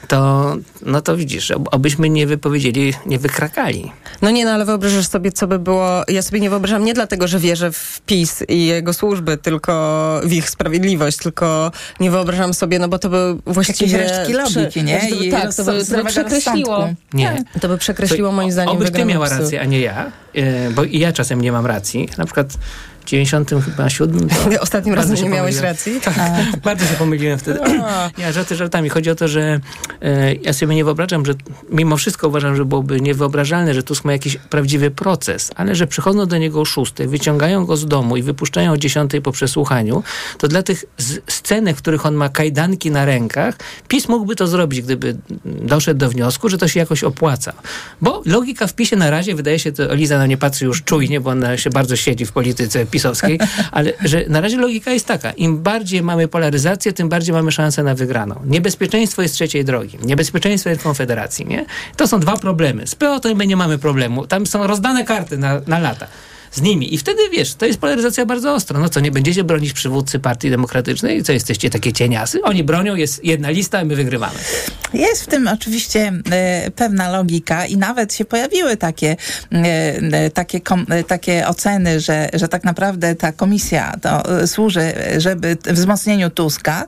to 0.08 0.56
no 0.82 1.00
to 1.00 1.16
widzisz, 1.16 1.52
obyśmy 1.70 2.10
nie 2.10 2.26
wypowiedzieli, 2.26 2.94
nie 3.06 3.18
wykrakali. 3.18 3.92
No 4.22 4.30
nie, 4.30 4.44
no 4.44 4.50
ale 4.50 4.64
wyobrażasz 4.64 5.08
sobie, 5.08 5.32
co 5.32 5.46
by 5.46 5.58
było... 5.58 6.02
Ja 6.08 6.22
sobie 6.22 6.40
nie 6.40 6.50
wyobrażam 6.50 6.84
nie 6.84 6.94
dlatego, 6.94 7.28
że 7.28 7.38
wierzę 7.38 7.72
w 7.72 8.00
PiS 8.06 8.25
i 8.48 8.66
jego 8.66 8.92
służby, 8.92 9.36
tylko 9.36 10.20
w 10.24 10.32
ich 10.32 10.50
sprawiedliwość, 10.50 11.16
tylko 11.16 11.70
nie 12.00 12.10
wyobrażam 12.10 12.54
sobie, 12.54 12.78
no 12.78 12.88
bo 12.88 12.98
to 12.98 13.08
by 13.08 13.36
właściwie... 13.46 13.98
resztki 13.98 14.32
logiki, 14.32 14.82
nie? 14.84 15.00
To 15.10 15.16
by- 15.16 15.26
I 15.26 15.30
tak, 15.30 15.54
to 15.54 15.64
by, 15.64 15.84
to 15.84 15.96
by 15.96 16.04
przekreśliło. 16.04 16.88
Nie. 17.12 17.44
To 17.60 17.68
by 17.68 17.78
przekreśliło 17.78 18.32
moim 18.32 18.52
zdaniem 18.52 18.76
Obyś 18.76 18.90
ty 18.90 19.04
miała 19.04 19.28
rację, 19.28 19.60
a 19.60 19.64
nie 19.64 19.80
ja, 19.80 20.12
e, 20.34 20.70
bo 20.70 20.84
i 20.84 20.98
ja 20.98 21.12
czasem 21.12 21.40
nie 21.40 21.52
mam 21.52 21.66
racji. 21.66 22.08
Na 22.18 22.24
przykład 22.24 22.58
97 23.06 24.28
to 24.28 24.60
Ostatnim 24.60 24.94
razem 24.94 25.16
nie 25.16 25.28
miałeś 25.28 25.54
pomyliłem. 25.54 25.64
racji? 25.64 26.00
Tak, 26.04 26.14
bardzo 26.64 26.84
się 26.84 26.94
pomyliłem 26.94 27.38
wtedy. 27.38 27.60
Nie, 28.18 28.32
żarty 28.32 28.56
żartami. 28.56 28.88
Chodzi 28.88 29.10
o 29.10 29.14
to, 29.14 29.28
że 29.28 29.60
e, 30.02 30.34
ja 30.34 30.52
sobie 30.52 30.74
nie 30.74 30.84
wyobrażam, 30.84 31.26
że 31.26 31.34
mimo 31.70 31.96
wszystko 31.96 32.28
uważam, 32.28 32.56
że 32.56 32.64
byłoby 32.64 33.00
niewyobrażalne, 33.00 33.74
że 33.74 33.82
Tusk 33.82 34.04
ma 34.04 34.12
jakiś 34.12 34.36
prawdziwy 34.36 34.90
proces, 34.90 35.50
ale 35.56 35.74
że 35.74 35.86
przychodzą 35.86 36.26
do 36.26 36.38
niego 36.38 36.60
o 36.60 36.64
6, 36.64 36.92
wyciągają 37.06 37.66
go 37.66 37.76
z 37.76 37.86
domu 37.86 38.16
i 38.16 38.22
wypuszczają 38.22 38.72
o 38.72 38.76
10 38.76 39.12
po 39.22 39.32
przesłuchaniu, 39.32 40.02
to 40.38 40.48
dla 40.48 40.62
tych 40.62 40.84
scenek, 41.28 41.76
w 41.76 41.78
których 41.78 42.06
on 42.06 42.14
ma 42.14 42.28
kajdanki 42.28 42.90
na 42.90 43.04
rękach, 43.04 43.56
PiS 43.88 44.08
mógłby 44.08 44.36
to 44.36 44.46
zrobić, 44.46 44.82
gdyby 44.82 45.16
doszedł 45.44 46.00
do 46.00 46.08
wniosku, 46.08 46.48
że 46.48 46.58
to 46.58 46.68
się 46.68 46.80
jakoś 46.80 47.04
opłaca. 47.04 47.52
Bo 48.00 48.22
logika 48.26 48.66
w 48.66 48.74
PiSie 48.74 48.96
na 48.96 49.10
razie, 49.10 49.34
wydaje 49.34 49.58
się, 49.58 49.72
to 49.72 49.92
Eliza 49.92 50.18
na 50.18 50.26
nie 50.26 50.36
patrzy 50.36 50.64
już 50.64 50.82
czujnie, 50.82 51.20
bo 51.20 51.30
ona 51.30 51.56
się 51.56 51.70
bardzo 51.70 51.96
siedzi 51.96 52.26
w 52.26 52.32
polityce 52.32 52.86
pisowskiej, 52.96 53.38
ale 53.70 53.92
że 54.04 54.24
na 54.28 54.40
razie 54.40 54.56
logika 54.56 54.90
jest 54.90 55.06
taka, 55.06 55.30
im 55.30 55.58
bardziej 55.62 56.02
mamy 56.02 56.28
polaryzację, 56.28 56.92
tym 56.92 57.08
bardziej 57.08 57.34
mamy 57.34 57.52
szansę 57.52 57.82
na 57.82 57.94
wygraną. 57.94 58.34
Niebezpieczeństwo 58.44 59.22
jest 59.22 59.34
trzeciej 59.34 59.64
drogi, 59.64 59.98
niebezpieczeństwo 60.02 60.70
jest 60.70 60.82
konfederacji, 60.82 61.46
nie? 61.46 61.66
To 61.96 62.06
są 62.06 62.20
dwa 62.20 62.36
problemy. 62.36 62.86
Z 62.86 62.94
PO 62.94 63.20
to 63.20 63.32
nie 63.32 63.56
mamy 63.56 63.78
problemu, 63.78 64.26
tam 64.26 64.46
są 64.46 64.66
rozdane 64.66 65.04
karty 65.04 65.38
na, 65.38 65.60
na 65.66 65.78
lata. 65.78 66.06
Z 66.52 66.60
nimi. 66.60 66.94
I 66.94 66.98
wtedy 66.98 67.18
wiesz, 67.32 67.54
to 67.54 67.66
jest 67.66 67.78
polaryzacja 67.78 68.26
bardzo 68.26 68.54
ostra. 68.54 68.80
No 68.80 68.88
co, 68.88 69.00
nie 69.00 69.10
będziecie 69.10 69.44
bronić 69.44 69.72
przywódcy 69.72 70.18
Partii 70.18 70.50
Demokratycznej? 70.50 71.22
Co 71.22 71.32
jesteście 71.32 71.70
takie 71.70 71.92
cieniasy? 71.92 72.42
Oni 72.42 72.64
bronią, 72.64 72.94
jest 72.94 73.24
jedna 73.24 73.50
lista, 73.50 73.78
a 73.78 73.84
my 73.84 73.96
wygrywamy. 73.96 74.38
Jest 74.94 75.22
w 75.22 75.26
tym 75.26 75.48
oczywiście 75.48 76.12
e, 76.30 76.70
pewna 76.70 77.10
logika 77.10 77.66
i 77.66 77.76
nawet 77.76 78.14
się 78.14 78.24
pojawiły 78.24 78.76
takie, 78.76 79.16
e, 79.52 80.30
takie, 80.30 80.60
kom, 80.60 80.86
takie 81.06 81.48
oceny, 81.48 82.00
że, 82.00 82.28
że 82.32 82.48
tak 82.48 82.64
naprawdę 82.64 83.14
ta 83.14 83.32
komisja 83.32 83.94
to 84.02 84.40
e, 84.40 84.46
służy, 84.46 84.92
żeby 85.18 85.56
wzmocnieniu 85.64 86.30
Tuska, 86.30 86.86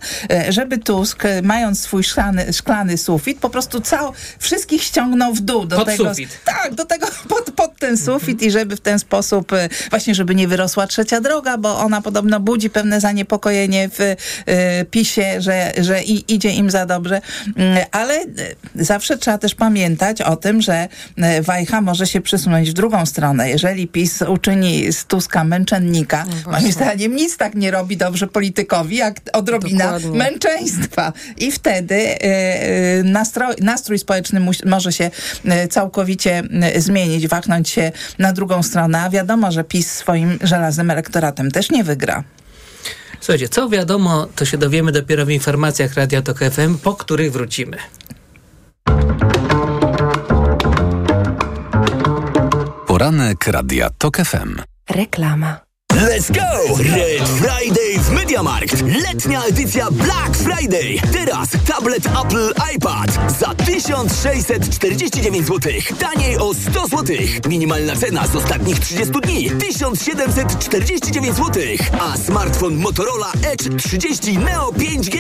żeby 0.49 0.79
Tusk, 0.79 1.23
mając 1.43 1.81
swój 1.81 2.05
szklany, 2.05 2.53
szklany 2.53 2.99
sufit, 2.99 3.39
po 3.39 3.51
prostu 3.51 3.81
cał, 3.81 4.13
wszystkich 4.39 4.83
ściągnął 4.83 5.35
w 5.35 5.41
dół. 5.41 5.67
Do 5.67 5.77
Pod 5.77 5.87
tego, 5.87 6.09
sufit. 6.09 6.39
Tak, 6.45 6.75
do 6.75 6.85
tego, 6.85 7.07
pod, 7.29 7.51
pod 7.51 7.79
ten 7.79 7.99
sufit 7.99 8.43
i 8.43 8.51
żeby 8.51 8.77
w 8.77 8.81
ten 8.81 8.99
sposób, 8.99 9.48
e, 9.53 9.69
właśnie 9.91 10.15
żeby 10.15 10.35
nie 10.35 10.49
wyrosła 10.49 10.87
trzecia 10.87 11.21
droga, 11.21 11.59
bo 11.59 11.79
ona 11.79 12.03
podobno 12.03 12.41
budzi 12.41 12.71
pewne 12.71 13.01
zaniepokojenie 13.01 13.89
w 13.89 14.01
e, 14.01 14.85
PiSie, 14.85 15.41
że, 15.41 15.73
że 15.79 16.03
i, 16.03 16.35
idzie 16.35 16.51
im 16.51 16.71
za 16.71 16.87
dobrze. 16.87 17.21
Mm, 17.57 17.79
Ale 17.91 18.15
e, 18.15 18.27
zawsze 18.75 19.19
trzeba 19.19 19.39
też 19.39 19.55
pamiętać 19.55 20.23
o 20.23 20.37
tym, 20.37 20.63
że 20.63 20.89
e, 21.17 21.43
Wajcha 21.43 21.81
może 21.81 22.07
się 22.07 22.21
przesunąć 22.21 22.71
w 22.71 22.73
drugą 22.73 23.07
stronę. 23.07 23.51
Jeżeli 23.51 23.89
PiS 23.89 24.23
uczyni 24.23 24.93
z 24.93 25.05
Tuska 25.05 25.45
męczennika, 25.45 26.25
moim 26.47 26.73
zdaniem 26.73 27.17
nic 27.17 27.37
tak 27.37 27.55
nie 27.55 27.71
robi 27.71 27.97
dobrze 27.97 28.27
politykowi, 28.27 28.97
jak 28.97 29.21
odrobina 29.33 29.85
Dokładnie. 29.85 30.19
męczeństwa. 30.19 31.13
I 31.37 31.53
wtedy 31.53 31.95
e, 32.21 33.03
nastrój, 33.61 33.99
społeczny 33.99 34.41
może 34.67 34.93
się 34.93 35.11
całkowicie 35.71 36.43
zmienić, 36.77 37.29
wachnąć 37.29 37.69
się 37.69 37.93
na 38.19 38.33
drugą 38.33 38.63
stronę, 38.63 39.01
a 39.01 39.11
wiadomo, 39.11 39.38
że 39.51 39.65
PiS 39.65 39.93
swoim 39.93 40.39
żelaznym 40.43 40.91
elektoratem 40.91 41.51
też 41.51 41.71
nie 41.71 41.85
wygra. 41.85 42.25
Słuchajcie, 43.21 43.49
co 43.49 43.69
wiadomo, 43.69 44.27
to 44.37 44.45
się 44.45 44.59
dowiemy 44.59 44.93
dopiero 44.93 45.27
w 45.27 45.31
informacjach 45.31 45.95
Radia 45.95 46.23
Tok 46.23 46.39
FM, 46.39 46.79
po 46.79 46.95
których 46.95 47.33
wrócimy. 47.33 47.77
Poranek 52.87 53.47
Radia 53.47 53.91
TOK 53.99 54.17
FM. 54.17 54.61
Reklama. 54.91 55.68
Let's 55.99 56.31
go! 56.31 56.77
Red 56.79 57.29
Friday 57.29 57.99
w 57.99 58.11
MediaMarkt. 58.11 58.83
Letnia 58.83 59.45
edycja 59.45 59.91
Black 59.91 60.37
Friday. 60.37 60.99
Teraz 61.13 61.49
tablet 61.67 62.07
Apple 62.07 62.53
iPad 62.75 63.19
za 63.39 63.55
1649 63.55 65.47
zł. 65.47 65.73
Taniej 65.99 66.39
o 66.39 66.55
100 66.55 66.87
zł. 66.87 67.17
Minimalna 67.49 67.97
cena 67.97 68.27
z 68.27 68.37
ostatnich 68.37 68.81
30 68.81 69.13
dni 69.23 69.51
1749 69.51 71.37
zł. 71.37 71.63
A 72.01 72.17
smartfon 72.17 72.77
Motorola 72.77 73.33
Edge 73.43 73.83
30 73.83 74.39
Neo 74.39 74.71
5G 74.71 75.19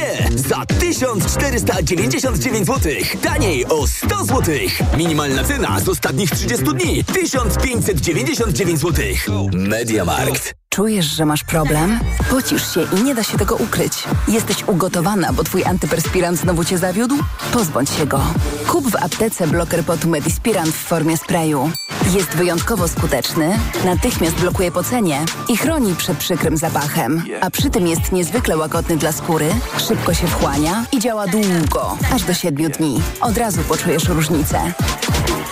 za 0.48 0.66
1499 0.66 2.66
zł. 2.66 2.92
Taniej 3.22 3.66
o 3.66 3.86
100 3.86 4.24
zł. 4.24 4.54
Minimalna 4.96 5.44
cena 5.44 5.80
z 5.80 5.88
ostatnich 5.88 6.30
30 6.30 6.64
dni 6.64 7.04
1599 7.04 8.80
zł. 8.80 9.04
MediaMarkt. 9.52 10.67
Czujesz, 10.70 11.06
że 11.06 11.24
masz 11.24 11.44
problem? 11.44 12.00
Pocisz 12.30 12.74
się 12.74 12.80
i 12.82 13.02
nie 13.02 13.14
da 13.14 13.22
się 13.22 13.38
tego 13.38 13.56
ukryć. 13.56 14.04
Jesteś 14.28 14.64
ugotowana, 14.66 15.32
bo 15.32 15.44
twój 15.44 15.64
antyperspirant 15.64 16.38
znowu 16.38 16.64
cię 16.64 16.78
zawiódł? 16.78 17.14
Pozbądź 17.52 17.90
się 17.90 18.06
go. 18.06 18.20
Kup 18.66 18.90
w 18.90 18.96
aptece 18.96 19.46
bloker 19.46 19.84
potu 19.84 20.08
Medispirant 20.08 20.68
w 20.74 20.78
formie 20.78 21.16
sprayu. 21.16 21.70
Jest 22.14 22.28
wyjątkowo 22.28 22.88
skuteczny, 22.88 23.58
natychmiast 23.84 24.36
blokuje 24.36 24.70
pocenie 24.72 25.24
i 25.48 25.56
chroni 25.56 25.94
przed 25.94 26.18
przykrym 26.18 26.56
zapachem. 26.56 27.24
A 27.40 27.50
przy 27.50 27.70
tym 27.70 27.86
jest 27.86 28.12
niezwykle 28.12 28.56
łagodny 28.56 28.96
dla 28.96 29.12
skóry, 29.12 29.48
szybko 29.88 30.14
się 30.14 30.26
wchłania 30.26 30.84
i 30.92 30.98
działa 30.98 31.26
długo, 31.26 31.96
aż 32.14 32.22
do 32.22 32.34
7 32.34 32.70
dni. 32.70 33.00
Od 33.20 33.38
razu 33.38 33.60
poczujesz 33.68 34.08
różnicę. 34.08 34.72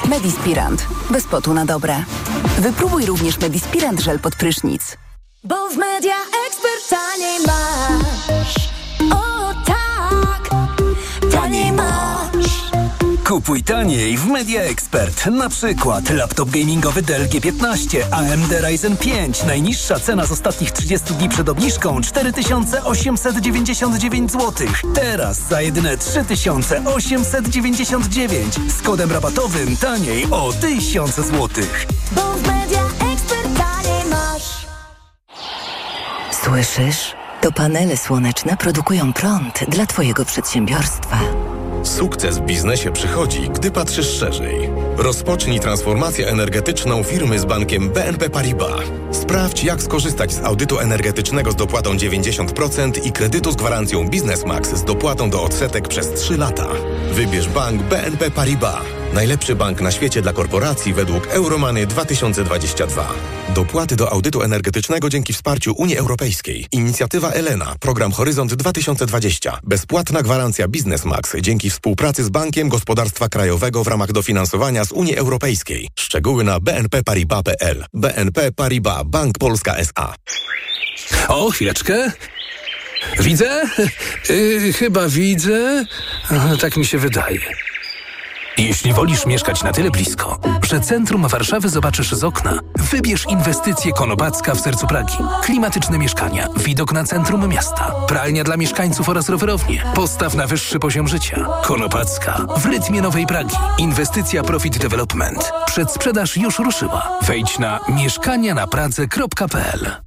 Medispirant. 0.08 0.86
Bez 1.10 1.24
potu 1.24 1.54
na 1.54 1.64
dobre. 1.64 2.04
Wypróbuj 2.58 3.06
również 3.06 3.40
Medispirant 3.40 4.00
żel 4.00 4.18
pod 4.18 4.36
prysznic. 4.36 4.96
Bo 5.46 5.70
w 5.70 5.76
media 5.76 6.14
ekspert 6.46 6.88
taniej 6.90 7.40
masz. 7.46 8.54
O 9.12 9.54
tak, 9.66 10.50
taniej 11.32 11.72
masz. 11.72 12.46
Kupuj 13.26 13.62
taniej 13.62 14.18
w 14.18 14.26
Media 14.26 14.62
Expert. 14.62 15.26
Na 15.26 15.48
przykład 15.48 16.10
laptop 16.10 16.50
gamingowy 16.50 17.02
Dell 17.02 17.28
G15, 17.28 17.98
AMD 18.10 18.52
Ryzen 18.60 18.96
5. 18.96 19.44
Najniższa 19.44 20.00
cena 20.00 20.26
z 20.26 20.32
ostatnich 20.32 20.72
30 20.72 21.14
dni 21.14 21.28
przed 21.28 21.48
obniżką 21.48 22.00
4899 22.00 24.32
zł. 24.32 24.68
Teraz 24.94 25.38
za 25.48 25.62
jedyne 25.62 25.98
3899. 25.98 28.54
Z 28.78 28.82
kodem 28.82 29.12
rabatowym 29.12 29.76
taniej 29.76 30.26
o 30.30 30.52
1000 30.60 31.14
zł. 31.14 31.48
Bo 32.12 32.22
w 32.22 32.46
media 32.46 32.75
Słyszysz? 36.46 37.14
To 37.40 37.52
panele 37.52 37.96
słoneczne 37.96 38.56
produkują 38.56 39.12
prąd 39.12 39.64
dla 39.68 39.86
Twojego 39.86 40.24
przedsiębiorstwa. 40.24 41.20
Sukces 41.82 42.38
w 42.38 42.40
biznesie 42.40 42.92
przychodzi, 42.92 43.50
gdy 43.50 43.70
patrzysz 43.70 44.18
szerzej. 44.18 44.70
Rozpocznij 44.96 45.60
transformację 45.60 46.28
energetyczną 46.28 47.02
firmy 47.02 47.38
z 47.38 47.44
bankiem 47.44 47.90
BNP 47.90 48.30
Paribas. 48.30 48.80
Sprawdź, 49.10 49.64
jak 49.64 49.82
skorzystać 49.82 50.32
z 50.32 50.44
audytu 50.44 50.78
energetycznego 50.78 51.52
z 51.52 51.56
dopłatą 51.56 51.94
90% 51.94 53.06
i 53.06 53.12
kredytu 53.12 53.52
z 53.52 53.56
gwarancją 53.56 54.08
Biznesmax 54.08 54.74
z 54.74 54.84
dopłatą 54.84 55.30
do 55.30 55.42
odsetek 55.42 55.88
przez 55.88 56.12
3 56.12 56.36
lata. 56.36 56.68
Wybierz 57.12 57.48
bank 57.48 57.82
BNP 57.82 58.30
Paribas. 58.30 58.95
Najlepszy 59.16 59.54
bank 59.54 59.80
na 59.80 59.90
świecie 59.90 60.22
dla 60.22 60.32
korporacji 60.32 60.94
według 60.94 61.26
Euromany 61.26 61.86
2022. 61.86 63.12
Dopłaty 63.54 63.96
do 63.96 64.12
audytu 64.12 64.42
energetycznego 64.42 65.08
dzięki 65.08 65.32
wsparciu 65.32 65.74
Unii 65.76 65.96
Europejskiej. 65.96 66.66
Inicjatywa 66.72 67.30
Elena. 67.30 67.74
Program 67.80 68.12
Horyzont 68.12 68.54
2020. 68.54 69.58
Bezpłatna 69.62 70.22
gwarancja 70.22 70.68
Biznesmax 70.68 71.36
dzięki 71.40 71.70
współpracy 71.70 72.24
z 72.24 72.28
Bankiem 72.28 72.68
Gospodarstwa 72.68 73.28
Krajowego 73.28 73.84
w 73.84 73.88
ramach 73.88 74.12
dofinansowania 74.12 74.84
z 74.84 74.92
Unii 74.92 75.16
Europejskiej. 75.16 75.88
Szczegóły 75.98 76.44
na 76.44 76.60
bnpparibas.pl. 76.60 77.84
BNP 77.94 78.52
Paribas. 78.52 79.02
Bank 79.06 79.38
Polska 79.38 79.76
S.A. 79.76 80.14
O, 81.28 81.50
chwileczkę. 81.50 82.12
Widzę? 83.20 83.62
Yy, 84.28 84.72
chyba 84.78 85.08
widzę. 85.08 85.84
Tak 86.60 86.76
mi 86.76 86.86
się 86.86 86.98
wydaje. 86.98 87.40
Jeśli 88.58 88.92
wolisz 88.92 89.26
mieszkać 89.26 89.62
na 89.62 89.72
tyle 89.72 89.90
blisko, 89.90 90.38
że 90.62 90.80
centrum 90.80 91.28
Warszawy 91.28 91.68
zobaczysz 91.68 92.12
z 92.12 92.24
okna, 92.24 92.58
wybierz 92.78 93.26
inwestycje 93.28 93.92
Konopacka 93.92 94.54
w 94.54 94.60
sercu 94.60 94.86
Pragi. 94.86 95.16
Klimatyczne 95.42 95.98
mieszkania, 95.98 96.48
widok 96.56 96.92
na 96.92 97.04
centrum 97.04 97.48
miasta, 97.48 97.92
pralnia 98.08 98.44
dla 98.44 98.56
mieszkańców 98.56 99.08
oraz 99.08 99.28
rowerownie. 99.28 99.82
Postaw 99.94 100.34
na 100.34 100.46
wyższy 100.46 100.78
poziom 100.78 101.08
życia. 101.08 101.46
Konopacka 101.62 102.46
w 102.56 102.66
rytmie 102.66 103.02
Nowej 103.02 103.26
Pragi. 103.26 103.56
Inwestycja 103.78 104.42
Profit 104.42 104.78
Development. 104.78 105.52
Przedsprzedaż 105.66 106.36
już 106.36 106.58
ruszyła. 106.58 107.08
Wejdź 107.22 107.58
na 107.58 107.80
mieszkanianapradze.pl 107.88 110.06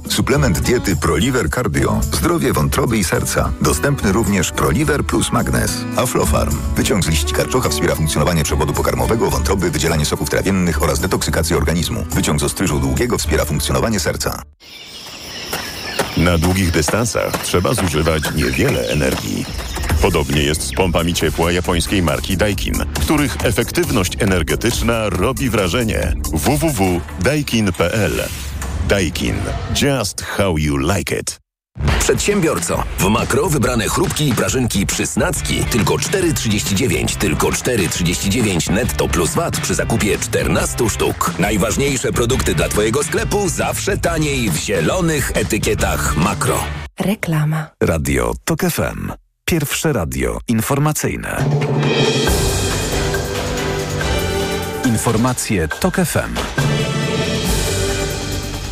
Suplement 0.11 0.59
diety 0.59 0.95
ProLiver 0.95 1.49
Cardio. 1.49 1.99
Zdrowie 2.03 2.53
wątroby 2.53 2.97
i 2.97 3.03
serca. 3.03 3.51
Dostępny 3.61 4.11
również 4.11 4.51
ProLiver 4.51 5.03
plus 5.03 5.31
Magnes. 5.31 5.85
Aflofarm. 5.97 6.57
Wyciąg 6.75 7.03
z 7.03 7.07
liści 7.07 7.33
karczocha 7.33 7.69
wspiera 7.69 7.95
funkcjonowanie 7.95 8.43
przewodu 8.43 8.73
pokarmowego, 8.73 9.29
wątroby, 9.29 9.71
wydzielanie 9.71 10.05
soków 10.05 10.29
trawiennych 10.29 10.83
oraz 10.83 10.99
detoksykację 10.99 11.57
organizmu. 11.57 12.05
Wyciąg 12.15 12.39
z 12.39 12.43
ostryżu 12.43 12.79
długiego 12.79 13.17
wspiera 13.17 13.45
funkcjonowanie 13.45 13.99
serca. 13.99 14.41
Na 16.17 16.37
długich 16.37 16.71
dystansach 16.71 17.37
trzeba 17.43 17.73
zużywać 17.73 18.23
niewiele 18.35 18.87
energii. 18.89 19.45
Podobnie 20.01 20.43
jest 20.43 20.61
z 20.61 20.73
pompami 20.73 21.13
ciepła 21.13 21.51
japońskiej 21.51 22.03
marki 22.03 22.37
Daikin, 22.37 22.75
których 23.01 23.37
efektywność 23.43 24.17
energetyczna 24.19 25.09
robi 25.09 25.49
wrażenie. 25.49 26.13
www.daikin.pl 26.33 28.21
Daikin. 28.87 29.35
Just 29.81 30.21
how 30.21 30.57
you 30.57 30.77
like 30.77 31.19
it. 31.19 31.41
Przedsiębiorco, 31.99 32.83
w 32.99 33.03
makro 33.03 33.49
wybrane 33.49 33.89
chrupki 33.89 34.29
i 34.29 34.33
prażynki 34.35 34.85
przysnacki 34.85 35.65
tylko 35.65 35.93
4,39, 35.93 37.15
tylko 37.17 37.47
4,39 37.47 38.71
netto 38.71 39.07
plus 39.07 39.33
VAT 39.33 39.59
przy 39.59 39.75
zakupie 39.75 40.17
14 40.19 40.89
sztuk. 40.89 41.33
Najważniejsze 41.39 42.11
produkty 42.11 42.55
dla 42.55 42.69
Twojego 42.69 43.03
sklepu 43.03 43.49
zawsze 43.49 43.97
taniej 43.97 44.49
w 44.49 44.55
zielonych 44.55 45.31
etykietach 45.35 46.17
makro. 46.17 46.63
Reklama. 46.99 47.67
Radio 47.83 48.33
TOK 48.43 48.61
FM. 48.61 49.11
Pierwsze 49.45 49.93
radio 49.93 50.39
informacyjne. 50.47 51.45
Informacje 54.85 55.67
TOK 55.67 55.95
FM. 55.95 56.35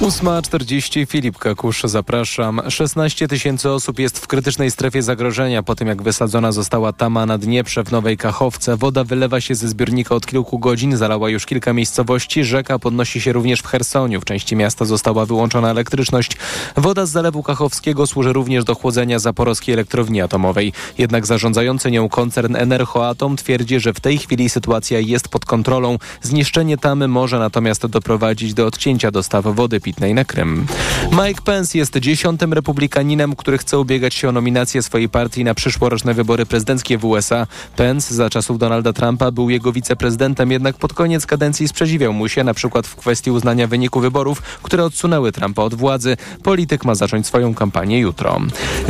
8.40 0.02 1.08
Filip 1.08 1.38
Kakusz, 1.38 1.82
zapraszam. 1.84 2.62
16 2.70 3.28
tysięcy 3.28 3.72
osób 3.72 4.00
jest 4.00 4.20
w 4.20 4.28
krytycznej 4.28 4.72
strefie 4.72 5.02
zagrożenia 5.02 5.64
po 5.64 5.76
tym, 5.76 5.88
jak 5.88 6.02
wysadzona 6.02 6.52
została 6.52 6.93
tama 6.93 7.26
na 7.26 7.38
Dnieprze 7.38 7.84
w 7.84 7.91
Nowej 7.91 8.18
Kachowce. 8.18 8.78
Woda 8.78 9.04
wylewa 9.04 9.41
się 9.41 9.56
ze 9.56 9.68
zbiornika 9.68 10.16
od 10.16 10.26
kilku 10.26 10.60
godzin, 10.60 10.97
zalała 10.97 11.30
już 11.30 11.45
kilka 11.45 11.74
miejscowości. 11.74 12.43
Rzeka 12.43 12.80
podnosi 12.80 13.22
się 13.22 13.34
również 13.34 13.60
w 13.60 13.68
Chersoniu. 13.68 14.22
W 14.22 14.26
części 14.26 14.56
miasta 14.56 14.86
została 14.86 15.26
wyłączona 15.26 15.72
elektryczność. 15.72 16.32
Woda 16.78 17.06
z 17.06 17.10
zalewu 17.10 17.43
kachowskiego 17.43 18.08
służy 18.08 18.34
również 18.34 18.64
do 18.64 18.76
chłodzenia 18.76 19.20
zaporowskiej 19.20 19.74
elektrowni 19.74 20.22
atomowej. 20.22 20.74
Jednak 20.97 21.26
zarządzający 21.26 21.91
nią 21.91 22.10
koncern 22.10 22.56
Enerhoatom 22.56 23.36
twierdzi, 23.38 23.80
że 23.80 23.93
w 23.93 24.00
tej 24.00 24.18
chwili 24.18 24.50
sytuacja 24.50 25.00
jest 25.00 25.28
pod 25.28 25.45
kontrolą. 25.45 25.97
Zniszczenie 26.22 26.78
tamy 26.78 27.08
może 27.08 27.39
natomiast 27.39 27.86
doprowadzić 27.86 28.54
do 28.54 28.66
odcięcia 28.66 29.12
dostaw 29.12 29.45
wody 29.45 29.80
na 30.15 30.25
Krym. 30.25 30.67
Mike 31.11 31.41
Pence 31.41 31.77
jest 31.77 31.97
dziesiątym 31.97 32.53
republikaninem, 32.53 33.35
który 33.35 33.57
chce 33.57 33.79
ubiegać 33.79 34.13
się 34.13 34.29
o 34.29 34.31
nominację 34.31 34.81
swojej 34.81 35.09
partii 35.09 35.43
na 35.43 35.53
przyszłoroczne 35.53 36.13
wybory 36.13 36.45
prezydenckie 36.45 36.97
w 36.97 37.05
USA. 37.05 37.47
Pence 37.75 38.15
za 38.15 38.29
czasów 38.29 38.57
Donalda 38.57 38.93
Trumpa 38.93 39.31
był 39.31 39.49
jego 39.49 39.71
wiceprezydentem, 39.71 40.51
jednak 40.51 40.77
pod 40.77 40.93
koniec 40.93 41.25
kadencji 41.25 41.67
sprzeciwiał 41.67 42.13
mu 42.13 42.29
się, 42.29 42.43
na 42.43 42.53
przykład 42.53 42.87
w 42.87 42.95
kwestii 42.95 43.31
uznania 43.31 43.67
wyniku 43.67 43.99
wyborów, 43.99 44.41
które 44.63 44.85
odsunęły 44.85 45.31
Trumpa 45.31 45.61
od 45.61 45.73
władzy. 45.75 46.17
Polityk 46.43 46.85
ma 46.85 46.95
zacząć 46.95 47.27
swoją 47.27 47.53
kampanię 47.53 47.99
jutro. 47.99 48.39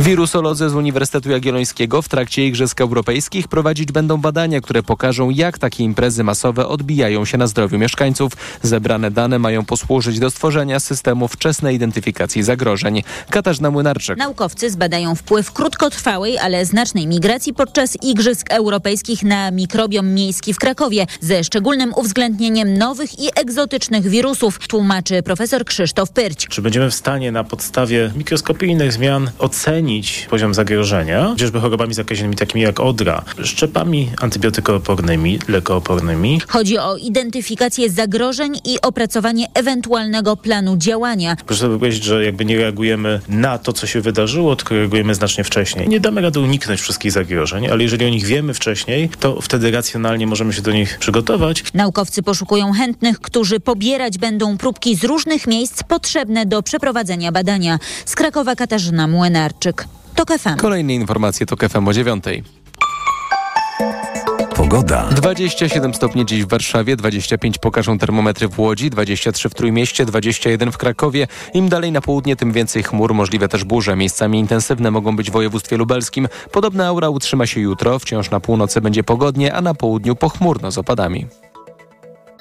Wirusolodzy 0.00 0.70
z 0.70 0.74
Uniwersytetu 0.74 1.30
Jagiellońskiego 1.30 2.02
w 2.02 2.08
trakcie 2.08 2.46
Igrzysk 2.46 2.80
Europejskich 2.80 3.48
prowadzić 3.48 3.92
będą 3.92 4.16
badania, 4.16 4.60
które 4.60 4.82
pokażą, 4.82 5.30
jak 5.30 5.58
takie 5.58 5.84
imprezy 5.84 6.24
masowe 6.24 6.66
odbijają 6.66 7.24
się 7.24 7.38
na 7.38 7.46
zdrowiu 7.46 7.78
mieszkańców. 7.78 8.32
Zebrane 8.62 9.10
dane 9.10 9.38
mają 9.38 9.64
posłużyć 9.64 10.18
do 10.18 10.30
stworzenia 10.30 10.80
systemu 10.80 10.89
wczesnej 11.28 11.76
identyfikacji 11.76 12.42
zagrożeń. 12.42 13.02
Katarzyna 13.30 13.70
Młynarczyk. 13.70 14.18
Naukowcy 14.18 14.70
zbadają 14.70 15.14
wpływ 15.14 15.52
krótkotrwałej, 15.52 16.38
ale 16.38 16.66
znacznej 16.66 17.06
migracji 17.06 17.54
podczas 17.54 17.96
Igrzysk 18.02 18.46
Europejskich 18.50 19.22
na 19.22 19.50
mikrobiom 19.50 20.14
miejski 20.14 20.54
w 20.54 20.58
Krakowie, 20.58 21.06
ze 21.20 21.44
szczególnym 21.44 21.92
uwzględnieniem 21.96 22.78
nowych 22.78 23.18
i 23.18 23.28
egzotycznych 23.36 24.08
wirusów, 24.08 24.58
tłumaczy 24.68 25.22
profesor 25.22 25.64
Krzysztof 25.64 26.10
Pyrć. 26.10 26.46
Czy 26.46 26.62
będziemy 26.62 26.90
w 26.90 26.94
stanie 26.94 27.32
na 27.32 27.44
podstawie 27.44 28.12
mikroskopijnych 28.16 28.92
zmian 28.92 29.30
ocenić 29.38 30.26
poziom 30.30 30.54
zagrożenia, 30.54 31.28
chociażby 31.28 31.60
chorobami 31.60 31.94
zakaźnymi 31.94 32.36
takimi 32.36 32.62
jak 32.62 32.80
odra, 32.80 33.24
szczepami 33.44 34.10
antybiotykoopornymi, 34.20 35.38
lekoopornymi? 35.48 36.40
Chodzi 36.48 36.78
o 36.78 36.96
identyfikację 36.96 37.90
zagrożeń 37.90 38.60
i 38.64 38.80
opracowanie 38.82 39.46
ewentualnego 39.54 40.36
planu 40.36 40.76
działania. 40.80 41.36
Proszę 41.46 41.60
sobie 41.60 41.78
powiedzieć, 41.78 42.04
że 42.04 42.24
jakby 42.24 42.44
nie 42.44 42.56
reagujemy 42.56 43.20
na 43.28 43.58
to, 43.58 43.72
co 43.72 43.86
się 43.86 44.00
wydarzyło, 44.00 44.56
tylko 44.56 44.74
reagujemy 44.74 45.14
znacznie 45.14 45.44
wcześniej. 45.44 45.88
Nie 45.88 46.00
damy 46.00 46.20
rady 46.20 46.40
uniknąć 46.40 46.80
wszystkich 46.80 47.12
zagrożeń, 47.12 47.66
ale 47.68 47.82
jeżeli 47.82 48.06
o 48.06 48.08
nich 48.08 48.24
wiemy 48.24 48.54
wcześniej, 48.54 49.08
to 49.20 49.40
wtedy 49.40 49.70
racjonalnie 49.70 50.26
możemy 50.26 50.52
się 50.52 50.62
do 50.62 50.72
nich 50.72 50.98
przygotować. 50.98 51.64
Naukowcy 51.74 52.22
poszukują 52.22 52.72
chętnych, 52.72 53.20
którzy 53.20 53.60
pobierać 53.60 54.18
będą 54.18 54.58
próbki 54.58 54.96
z 54.96 55.04
różnych 55.04 55.46
miejsc 55.46 55.82
potrzebne 55.82 56.46
do 56.46 56.62
przeprowadzenia 56.62 57.32
badania. 57.32 57.78
Z 58.04 58.14
Krakowa 58.14 58.56
Katarzyna 58.56 59.06
Młynarczyk. 59.06 59.84
TOK 60.14 60.38
FM. 60.38 60.56
Kolejne 60.56 60.94
informacje 60.94 61.46
to 61.46 61.56
KFM 61.56 61.88
o 61.88 61.92
dziewiątej. 61.92 62.42
Pogoda. 64.70 65.08
27 65.12 65.94
stopni 65.94 66.26
dziś 66.26 66.44
w 66.44 66.48
Warszawie, 66.48 66.96
25 66.96 67.58
pokażą 67.58 67.98
termometry 67.98 68.48
w 68.48 68.60
Łodzi, 68.60 68.90
23 68.90 69.48
w 69.48 69.54
Trójmieście, 69.54 70.04
21 70.06 70.72
w 70.72 70.78
Krakowie. 70.78 71.26
Im 71.54 71.68
dalej 71.68 71.92
na 71.92 72.00
południe, 72.00 72.36
tym 72.36 72.52
więcej 72.52 72.82
chmur, 72.82 73.14
możliwe 73.14 73.48
też 73.48 73.64
burze. 73.64 73.96
Miejscami 73.96 74.38
intensywne 74.38 74.90
mogą 74.90 75.16
być 75.16 75.30
w 75.30 75.32
województwie 75.32 75.76
lubelskim. 75.76 76.28
Podobna 76.52 76.86
aura 76.86 77.08
utrzyma 77.08 77.46
się 77.46 77.60
jutro, 77.60 77.98
wciąż 77.98 78.30
na 78.30 78.40
północy 78.40 78.80
będzie 78.80 79.04
pogodnie, 79.04 79.54
a 79.54 79.60
na 79.60 79.74
południu 79.74 80.16
pochmurno 80.16 80.70
z 80.70 80.78
opadami. 80.78 81.26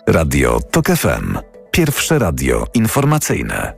Radio 0.08 0.60
TOK 0.72 0.88
FM. 0.88 1.38
Pierwsze 1.72 2.20
radio 2.20 2.66
informacyjne. 2.74 3.74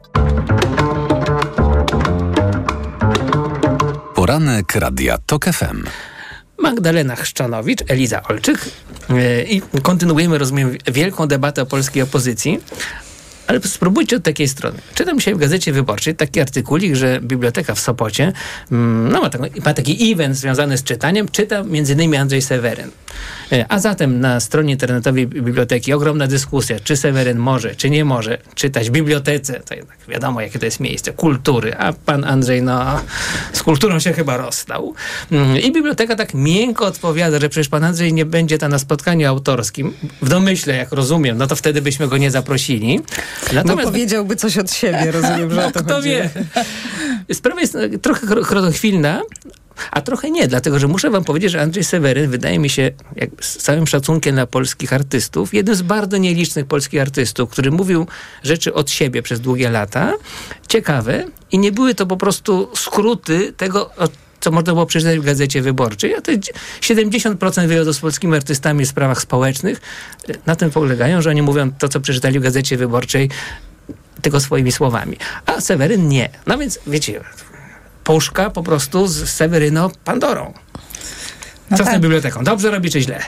Poranek 4.16 4.76
Radia 4.76 5.18
TOK 5.18 5.46
FM. 5.46 5.84
Magdalena 6.62 7.16
Chrzczanowicz, 7.16 7.80
Eliza 7.88 8.24
Olczyk 8.24 8.70
yy, 9.10 9.44
i 9.44 9.62
kontynuujemy, 9.84 10.38
rozumiem, 10.38 10.78
wielką 10.88 11.28
debatę 11.28 11.62
o 11.62 11.66
polskiej 11.66 12.04
opozycji. 12.04 12.60
Ale 13.52 13.62
spróbujcie 13.62 14.16
od 14.16 14.24
takiej 14.24 14.48
strony. 14.48 14.80
Czytam 14.96 15.18
dzisiaj 15.20 15.36
w 15.36 15.38
Gazecie 15.38 15.74
Wyborczej 15.74 16.16
taki 16.16 16.40
artykulik, 16.42 16.96
że 16.96 17.20
biblioteka 17.22 17.76
w 17.76 17.80
Sopocie 17.80 18.34
mm, 18.72 19.12
no, 19.12 19.22
ma, 19.22 19.30
taką, 19.30 19.46
ma 19.66 19.74
taki 19.74 20.12
event 20.12 20.38
związany 20.38 20.78
z 20.78 20.84
czytaniem. 20.84 21.28
Czyta 21.28 21.58
m.in. 21.58 22.16
Andrzej 22.16 22.42
Seweryn. 22.42 22.92
E, 23.52 23.66
A 23.70 23.80
zatem 23.80 24.20
na 24.20 24.40
stronie 24.40 24.74
internetowej 24.74 25.28
biblioteki 25.28 25.94
ogromna 25.94 26.28
dyskusja, 26.28 26.80
czy 26.80 26.98
Seweryn 26.98 27.38
może, 27.38 27.76
czy 27.76 27.90
nie 27.90 28.06
może 28.06 28.38
czytać 28.56 28.90
w 28.90 28.92
bibliotece. 28.92 29.60
To 29.60 29.76
jednak 29.76 29.98
wiadomo, 30.08 30.42
jakie 30.42 30.60
to 30.60 30.66
jest 30.66 30.80
miejsce 30.80 31.14
kultury. 31.14 31.76
A 31.78 31.94
pan 31.94 32.24
Andrzej, 32.24 32.62
no, 32.62 33.02
z 33.54 33.64
kulturą 33.64 34.00
się 34.00 34.14
chyba 34.14 34.38
rozstał. 34.38 34.94
Mm, 35.32 35.58
I 35.58 35.72
biblioteka 35.72 36.16
tak 36.16 36.34
miękko 36.34 36.86
odpowiada, 36.86 37.40
że 37.40 37.50
przecież 37.50 37.70
pan 37.70 37.84
Andrzej 37.84 38.14
nie 38.14 38.26
będzie 38.26 38.58
tam 38.58 38.72
na 38.72 38.80
spotkaniu 38.80 39.30
autorskim. 39.30 39.94
W 40.22 40.30
domyśle, 40.30 40.76
jak 40.76 40.92
rozumiem, 40.92 41.38
no 41.38 41.48
to 41.48 41.56
wtedy 41.56 41.82
byśmy 41.82 42.08
go 42.08 42.18
nie 42.18 42.32
zaprosili. 42.32 43.00
No 43.66 43.78
powiedziałby 43.78 44.36
coś 44.36 44.58
od 44.58 44.72
siebie, 44.72 45.12
rozumiem, 45.12 45.52
że 45.54 45.66
o 45.66 45.72
to 45.72 45.84
Kto 45.84 45.94
chodzi. 45.96 46.10
wie? 46.10 46.30
Sprawa 47.34 47.62
jest 47.62 47.76
e, 47.76 47.90
trochę 47.90 48.28
chro- 48.28 48.44
chronochwilna, 48.44 49.22
a 49.92 50.02
trochę 50.02 50.32
nie, 50.32 50.48
dlatego 50.48 50.80
że 50.80 50.88
muszę 50.88 51.10
wam 51.10 51.24
powiedzieć, 51.24 51.52
że 51.52 51.62
Andrzej 51.62 51.84
Seweryn 51.84 52.32
wydaje 52.32 52.60
mi 52.60 52.70
się, 52.70 52.92
jak 53.16 53.30
z 53.42 53.58
całym 53.58 53.88
szacunkiem 53.88 54.36
dla 54.36 54.46
polskich 54.48 54.94
artystów, 54.94 55.54
jednym 55.54 55.76
z 55.76 55.82
bardzo 55.82 56.18
nielicznych 56.18 56.66
polskich 56.66 57.02
artystów, 57.02 57.50
który 57.50 57.72
mówił 57.72 58.08
rzeczy 58.44 58.74
od 58.74 58.92
siebie 58.92 59.22
przez 59.22 59.40
długie 59.42 59.70
lata, 59.70 60.14
ciekawe 60.68 61.26
i 61.52 61.60
nie 61.60 61.72
były 61.72 61.96
to 61.96 62.06
po 62.06 62.18
prostu 62.18 62.70
skróty 62.76 63.54
tego, 63.58 63.90
co 64.42 64.52
można 64.52 64.74
było 64.74 64.86
przeczytać 64.86 65.20
w 65.20 65.24
Gazecie 65.24 65.62
Wyborczej, 65.62 66.16
a 66.16 66.32
jest 66.32 66.54
70% 66.82 67.68
wywiadów 67.68 67.96
z 67.96 68.00
polskimi 68.00 68.36
artystami 68.36 68.86
w 68.86 68.88
sprawach 68.88 69.22
społecznych 69.22 69.82
e, 70.30 70.34
na 70.46 70.56
tym 70.56 70.72
polegają, 70.72 71.22
że 71.22 71.30
oni 71.30 71.42
mówią 71.42 71.72
to, 71.72 71.90
co 71.90 72.00
przeczytali 72.00 72.40
w 72.40 72.44
Gazecie 72.44 72.78
Wyborczej, 72.78 73.30
tylko 74.22 74.40
swoimi 74.40 74.72
słowami. 74.72 75.18
A 75.46 75.62
Seweryn 75.62 76.08
nie. 76.08 76.30
No 76.48 76.58
więc 76.58 76.80
wiecie, 76.88 77.22
puszka 78.04 78.50
po 78.50 78.64
prostu 78.64 79.08
z 79.08 79.30
Seweryno 79.30 79.92
Pandorą. 80.06 80.54
No 81.72 81.78
Co 81.78 81.84
z 81.84 81.88
tą 81.88 81.92
tak. 81.92 82.02
biblioteką? 82.02 82.44
Dobrze 82.44 82.72
robi 82.72 82.90
czy 82.90 83.02
źle? 83.02 83.20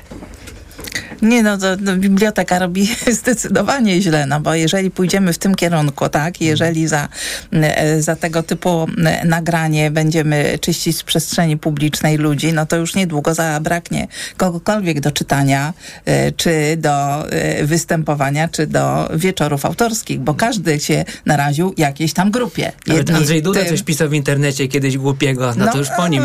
Nie, 1.24 1.44
no 1.44 1.58
to, 1.58 1.78
to 1.78 1.96
biblioteka 1.96 2.60
robi 2.60 2.90
zdecydowanie 3.22 4.02
źle, 4.02 4.26
no 4.26 4.40
bo 4.40 4.54
jeżeli 4.54 4.92
pójdziemy 4.92 5.34
w 5.34 5.38
tym 5.38 5.56
kierunku, 5.56 6.10
tak, 6.10 6.42
jeżeli 6.42 6.88
za, 6.88 7.08
e, 7.52 8.02
za 8.02 8.16
tego 8.16 8.44
typu 8.44 8.88
e, 9.06 9.26
nagranie 9.26 9.92
będziemy 9.92 10.60
czyścić 10.62 10.98
z 10.98 11.04
przestrzeni 11.04 11.58
publicznej 11.58 12.18
ludzi, 12.18 12.54
no 12.54 12.66
to 12.66 12.76
już 12.76 12.96
niedługo 12.96 13.34
zabraknie 13.34 14.08
kogokolwiek 14.38 15.00
do 15.00 15.12
czytania, 15.12 15.74
e, 16.06 16.32
czy 16.32 16.78
do 16.78 17.26
występowania, 17.64 18.48
czy 18.48 18.68
do 18.68 19.10
wieczorów 19.16 19.66
autorskich, 19.66 20.20
bo 20.20 20.34
każdy 20.34 20.80
się 20.80 21.06
naraził 21.26 21.74
jakiejś 21.78 22.14
tam 22.14 22.32
grupie. 22.32 22.72
Nawet 22.88 22.98
Jedni 22.98 23.16
Andrzej 23.16 23.42
Duda 23.42 23.60
tym- 23.60 23.70
coś 23.70 23.84
pisał 23.84 24.10
w 24.10 24.14
internecie 24.14 24.68
kiedyś 24.68 24.98
głupiego, 24.98 25.54
no, 25.58 25.72
to 25.72 25.78
już 25.78 25.88
po 25.98 26.08
nim. 26.08 26.24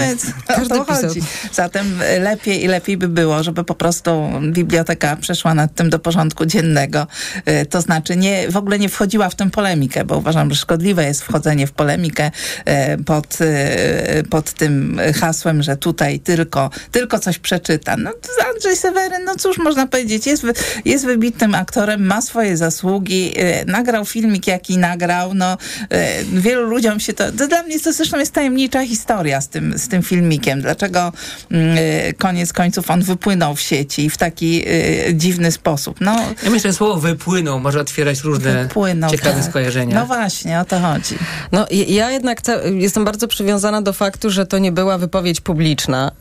to 0.68 0.84
chodzi. 0.84 1.20
Zatem 1.53 1.99
lepiej 2.20 2.64
i 2.64 2.66
lepiej 2.66 2.96
by 2.96 3.09
było, 3.09 3.42
żeby 3.42 3.64
po 3.64 3.74
prostu 3.74 4.28
biblioteka 4.53 4.88
przeszła 5.20 5.55
nad 5.55 5.74
tym 5.74 5.91
do 5.91 5.99
porządku 5.99 6.47
dziennego. 6.47 7.07
E, 7.45 7.66
To 7.66 7.80
znaczy 7.80 8.16
nie, 8.16 8.51
w 8.51 8.57
ogóle 8.57 8.78
nie 8.78 8.89
wchodziła 8.89 9.28
w 9.28 9.34
tę 9.34 9.51
polemikę, 9.51 10.05
bo 10.05 10.18
uważam, 10.18 10.51
że 10.51 10.57
szkodliwe 10.57 11.05
jest 11.05 11.22
wchodzenie 11.22 11.66
w 11.66 11.72
polemikę 11.72 12.30
e, 12.64 12.99
pod, 12.99 13.39
e, 13.41 14.22
pod 14.30 14.53
tym 14.53 15.01
hasłem, 15.20 15.62
że 15.62 15.76
tutaj 15.76 16.20
tylko, 16.20 16.70
tylko 16.93 17.18
coś 17.18 17.39
przeczyta. 17.39 17.97
No 17.97 18.11
Andrzej 18.55 18.76
Seweryn, 18.76 19.24
no 19.24 19.36
cóż 19.36 19.59
można 19.59 19.86
powiedzieć, 19.86 20.26
jest, 20.26 20.47
jest 20.84 21.05
wybitnym 21.05 21.55
aktorem, 21.55 22.07
ma 22.07 22.22
swoje 22.22 22.57
zasługi, 22.57 23.34
nagrał 23.66 24.05
filmik, 24.05 24.47
jaki 24.47 24.78
nagrał, 24.78 25.34
no 25.34 25.59
wielu 26.32 26.62
ludziom 26.62 27.01
się 27.01 27.12
to, 27.12 27.32
to 27.32 27.49
dla 27.49 27.62
mnie 27.62 27.80
to 27.80 27.93
zresztą 27.93 28.18
jest 28.18 28.32
tajemnicza 28.32 28.86
historia 28.86 29.41
z 29.41 29.49
tym, 29.49 29.78
z 29.78 29.89
tym 29.89 30.03
filmikiem. 30.03 30.61
Dlaczego 30.61 31.12
mm, 31.51 31.78
koniec 32.18 32.53
końców 32.53 32.91
on 32.91 33.03
wypłynął 33.03 33.55
w 33.55 33.61
sieci 33.61 34.11
w 34.11 34.16
taki 34.16 34.64
dziwny 35.14 35.52
sposób. 35.52 35.96
No, 36.00 36.16
Ja 36.44 36.50
myślę, 36.50 36.70
że 36.70 36.76
słowo 36.76 36.96
wypłynął 37.00 37.60
może 37.60 37.80
otwierać 37.80 38.20
różne 38.20 38.62
Wypłynął, 38.62 39.10
ciekawe 39.10 39.40
tak. 39.40 39.44
skojarzenia. 39.44 40.00
no 40.00 40.06
właśnie, 40.06 40.60
o 40.60 40.64
to 40.64 40.80
chodzi. 40.80 41.14
No, 41.52 41.66
ja 41.88 42.10
jednak 42.10 42.40
jestem 42.74 43.04
bardzo 43.04 43.28
przywiązana 43.28 43.82
do 43.82 43.92
faktu, 43.92 44.30
że 44.30 44.46
to 44.46 44.58
nie 44.58 44.72
była 44.72 44.98
wypowiedź 44.98 45.40
publiczna. 45.40 46.08
E, 46.08 46.12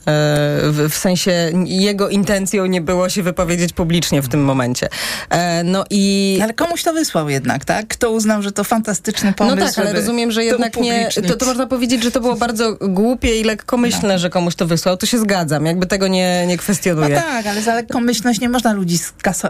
w, 0.72 0.88
w 0.90 0.98
sensie 0.98 1.52
jego 1.66 2.10
intencją 2.10 2.66
nie 2.66 2.82
było 2.82 3.10
się 3.10 3.24
wypowiedzieć 3.24 3.74
publicznie 3.74 4.22
w 4.22 4.28
tym 4.30 4.44
momencie. 4.44 4.88
E, 5.30 5.64
no 5.64 5.86
i... 5.90 6.40
Ale 6.44 6.54
komuś 6.54 6.84
to 6.84 6.94
wysłał 6.94 7.30
jednak, 7.30 7.66
tak? 7.66 7.88
Kto 7.88 8.12
uznał, 8.12 8.42
że 8.42 8.52
to 8.52 8.64
fantastyczny 8.64 9.34
pomysł, 9.34 9.58
No 9.58 9.66
tak, 9.66 9.78
ale 9.80 9.94
rozumiem, 9.94 10.32
że 10.32 10.42
to 10.42 10.46
jednak 10.46 10.78
nie. 10.78 11.10
To, 11.28 11.36
to 11.36 11.46
można 11.46 11.68
powiedzieć, 11.68 12.04
że 12.04 12.12
to 12.12 12.22
było 12.22 12.36
bardzo 12.36 12.78
głupie 12.82 13.40
i 13.42 13.44
lekkomyślne, 13.44 14.14
No. 14.14 14.20
że 14.20 14.30
komuś 14.30 14.56
to 14.56 14.68
wysłał. 14.68 14.98
To 14.98 15.06
się 15.06 15.20
zgadzam, 15.20 15.66
jakby 15.66 15.86
tego 15.86 16.08
nie, 16.08 16.46
nie 16.48 16.56
No 16.56 16.62
kwestionuję. 16.62 17.16
tak, 17.16 17.46
ale 17.48 17.62
za 17.62 17.76
lekkomyślność 17.76 18.40
nie 18.40 18.47
można 18.50 18.74
ludzi 18.74 19.00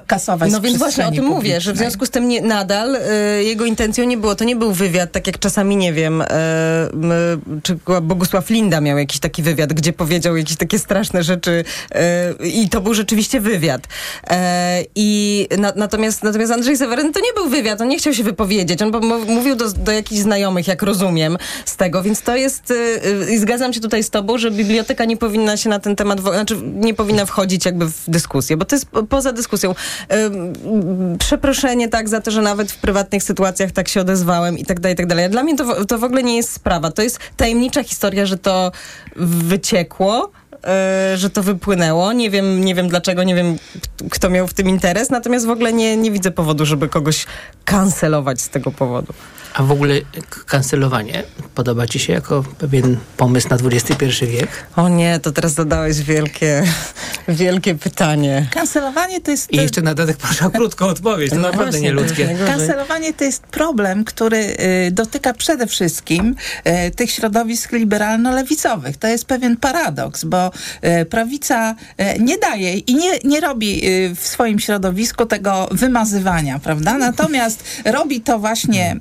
kasować 0.07 0.51
No 0.51 0.61
więc 0.61 0.77
właśnie 0.77 1.07
o 1.07 1.11
tym 1.11 1.25
mówię, 1.25 1.61
że 1.61 1.73
w 1.73 1.77
związku 1.77 2.05
z 2.05 2.09
tym 2.09 2.27
nie, 2.27 2.41
nadal 2.41 2.95
y, 2.95 3.43
jego 3.43 3.65
intencją 3.65 4.05
nie 4.05 4.17
było, 4.17 4.35
to 4.35 4.43
nie 4.43 4.55
był 4.55 4.71
wywiad, 4.71 5.11
tak 5.11 5.27
jak 5.27 5.39
czasami, 5.39 5.75
nie 5.75 5.93
wiem, 5.93 6.21
y, 6.21 6.25
y, 6.25 7.61
czy 7.63 7.77
Bogusław 8.01 8.49
Linda 8.49 8.81
miał 8.81 8.97
jakiś 8.97 9.19
taki 9.19 9.43
wywiad, 9.43 9.73
gdzie 9.73 9.93
powiedział 9.93 10.37
jakieś 10.37 10.57
takie 10.57 10.79
straszne 10.79 11.23
rzeczy 11.23 11.63
y, 12.41 12.47
i 12.47 12.69
to 12.69 12.81
był 12.81 12.93
rzeczywiście 12.93 13.41
wywiad. 13.41 13.87
E, 14.29 14.83
I 14.95 15.47
na, 15.57 15.73
natomiast, 15.75 16.23
natomiast 16.23 16.51
Andrzej 16.51 16.77
Seweryn 16.77 17.13
to 17.13 17.19
nie 17.19 17.33
był 17.33 17.49
wywiad, 17.49 17.81
on 17.81 17.87
nie 17.87 17.97
chciał 17.97 18.13
się 18.13 18.23
wypowiedzieć, 18.23 18.81
on 18.81 18.91
mówił 19.27 19.55
do, 19.55 19.71
do 19.71 19.91
jakichś 19.91 20.21
znajomych, 20.21 20.67
jak 20.67 20.81
rozumiem, 20.81 21.37
z 21.65 21.75
tego, 21.75 22.03
więc 22.03 22.21
to 22.21 22.35
jest, 22.35 22.73
i 23.31 23.37
zgadzam 23.37 23.73
się 23.73 23.79
tutaj 23.79 24.03
z 24.03 24.09
tobą, 24.09 24.37
że 24.37 24.51
biblioteka 24.51 25.05
nie 25.05 25.17
powinna 25.17 25.57
się 25.57 25.69
na 25.69 25.79
ten 25.79 25.95
temat, 25.95 26.19
znaczy 26.21 26.57
nie 26.63 26.93
powinna 26.93 27.25
wchodzić 27.25 27.65
jakby 27.65 27.85
w 27.85 28.03
dyskusję, 28.07 28.57
bo 28.57 28.65
to 28.65 28.75
jest 28.77 28.89
po- 28.89 29.03
poza 29.03 29.31
dyskusją. 29.33 29.75
Przeproszenie 31.19 31.89
tak 31.89 32.09
za 32.09 32.21
to, 32.21 32.31
że 32.31 32.41
nawet 32.41 32.71
w 32.71 32.77
prywatnych 32.77 33.23
sytuacjach 33.23 33.71
tak 33.71 33.87
się 33.87 34.01
odezwałem 34.01 34.57
i 34.57 34.65
tak 34.65 34.79
dalej, 34.79 34.93
i 34.93 34.97
tak 34.97 35.05
dalej. 35.05 35.29
Dla 35.29 35.43
mnie 35.43 35.55
to, 35.57 35.85
to 35.85 35.97
w 35.99 36.03
ogóle 36.03 36.23
nie 36.23 36.35
jest 36.35 36.53
sprawa. 36.53 36.91
To 36.91 37.01
jest 37.01 37.19
tajemnicza 37.37 37.83
historia, 37.83 38.25
że 38.25 38.37
to 38.37 38.71
wyciekło, 39.15 40.31
że 41.15 41.29
to 41.29 41.43
wypłynęło. 41.43 42.13
Nie 42.13 42.29
wiem, 42.29 42.65
nie 42.65 42.75
wiem 42.75 42.87
dlaczego, 42.89 43.23
nie 43.23 43.35
wiem 43.35 43.57
kto 44.11 44.29
miał 44.29 44.47
w 44.47 44.53
tym 44.53 44.69
interes, 44.69 45.09
natomiast 45.09 45.45
w 45.45 45.49
ogóle 45.49 45.73
nie, 45.73 45.97
nie 45.97 46.11
widzę 46.11 46.31
powodu, 46.31 46.65
żeby 46.65 46.89
kogoś 46.89 47.25
kancelować 47.65 48.41
z 48.41 48.49
tego 48.49 48.71
powodu. 48.71 49.13
A 49.53 49.63
w 49.63 49.71
ogóle 49.71 49.95
kancelowanie 50.45 51.23
podoba 51.55 51.87
ci 51.87 51.99
się 51.99 52.13
jako 52.13 52.43
pewien 52.57 52.97
pomysł 53.17 53.49
na 53.49 53.55
XXI 53.55 54.25
wiek? 54.25 54.49
O 54.75 54.89
nie, 54.89 55.19
to 55.19 55.31
teraz 55.31 55.51
zadałeś 55.53 56.01
wielkie, 56.01 56.63
wielkie 57.27 57.75
pytanie. 57.75 58.47
Kancelowanie 58.53 59.21
to 59.21 59.31
jest... 59.31 59.53
I 59.53 59.55
jeszcze 59.57 59.81
na 59.81 59.93
dodatek 59.93 60.17
proszę 60.17 60.45
o 60.45 60.49
krótką 60.49 60.85
odpowiedź, 60.85 61.29
to 61.29 61.35
No 61.35 61.41
naprawdę 61.41 61.71
właśnie, 61.71 61.87
nieludzkie. 61.87 62.25
najgorzej. 62.25 62.47
Kancelowanie 62.57 63.13
to 63.13 63.23
jest 63.23 63.43
problem, 63.43 64.03
który 64.05 64.37
y, 64.37 64.91
dotyka 64.91 65.33
przede 65.33 65.67
wszystkim 65.67 66.35
y, 66.87 66.91
tych 66.91 67.11
środowisk 67.11 67.71
liberalno-lewicowych. 67.71 68.97
To 68.97 69.07
jest 69.07 69.25
pewien 69.25 69.57
paradoks, 69.57 70.23
bo 70.23 70.46
y, 71.01 71.05
prawica 71.05 71.75
y, 72.15 72.19
nie 72.19 72.37
daje 72.37 72.77
i 72.77 72.95
nie, 72.95 73.11
nie 73.23 73.39
robi 73.41 73.87
y, 73.89 74.15
w 74.15 74.27
swoim 74.27 74.59
środowisku 74.59 75.25
tego 75.25 75.67
wymazywania, 75.71 76.59
prawda? 76.59 76.97
Natomiast 76.97 77.63
robi 77.85 78.21
to 78.21 78.39
właśnie, 78.39 78.95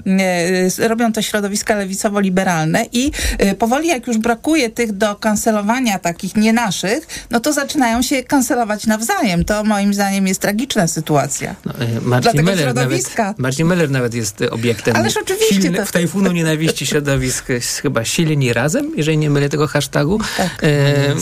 robią 0.79 1.13
to 1.13 1.23
środowiska 1.23 1.75
lewicowo-liberalne 1.77 2.87
i 2.93 3.13
powoli 3.59 3.89
jak 3.89 4.07
już 4.07 4.19
brakuje 4.19 4.71
tych 4.71 4.93
do 4.93 5.15
kancelowania 5.15 5.99
takich 5.99 6.37
nie 6.37 6.53
naszych, 6.53 7.07
no 7.31 7.41
to 7.41 7.53
zaczynają 7.53 8.03
się 8.03 8.23
kancelować 8.23 8.87
nawzajem. 8.87 9.45
To 9.45 9.65
moim 9.65 9.95
zdaniem 9.95 10.27
jest 10.27 10.41
tragiczna 10.41 10.87
sytuacja. 10.87 11.55
No, 11.65 11.73
Marcin 12.03 12.43
Meller, 12.43 12.75
nawet. 12.75 13.15
Marcin 13.39 13.67
Meller 13.67 13.91
nawet 13.91 14.15
jest 14.15 14.43
obiektem 14.51 14.97
Ależ 14.97 15.17
oczywiście 15.17 15.55
silny, 15.55 15.79
to- 15.79 15.87
w 15.87 15.93
tajfunu 15.93 16.33
nienawiści 16.33 16.87
środowisk 16.87 17.47
chyba 17.83 18.05
silni 18.05 18.53
razem, 18.53 18.93
jeżeli 18.97 19.19
nie 19.19 19.31
mylę 19.31 19.49
tego 19.49 19.67
hashtagu. 19.67 20.21
Tak, 20.37 20.51
E, 20.63 21.15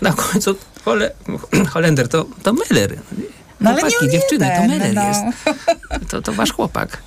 na 0.00 0.12
końcu 0.12 0.56
Hole, 0.84 1.10
Holender 1.72 2.08
to, 2.08 2.26
to 2.42 2.52
Meller. 2.52 2.96
No 3.60 3.70
ale 3.70 3.82
nie 3.82 3.90
Chłopaki, 3.90 4.04
on 4.06 4.10
dziewczyny, 4.12 4.46
to 4.56 4.62
jeden, 4.62 4.68
Meller 4.68 4.94
no. 4.94 5.02
jest. 5.08 5.20
To, 6.08 6.22
to 6.22 6.32
wasz 6.32 6.52
chłopak. 6.52 6.98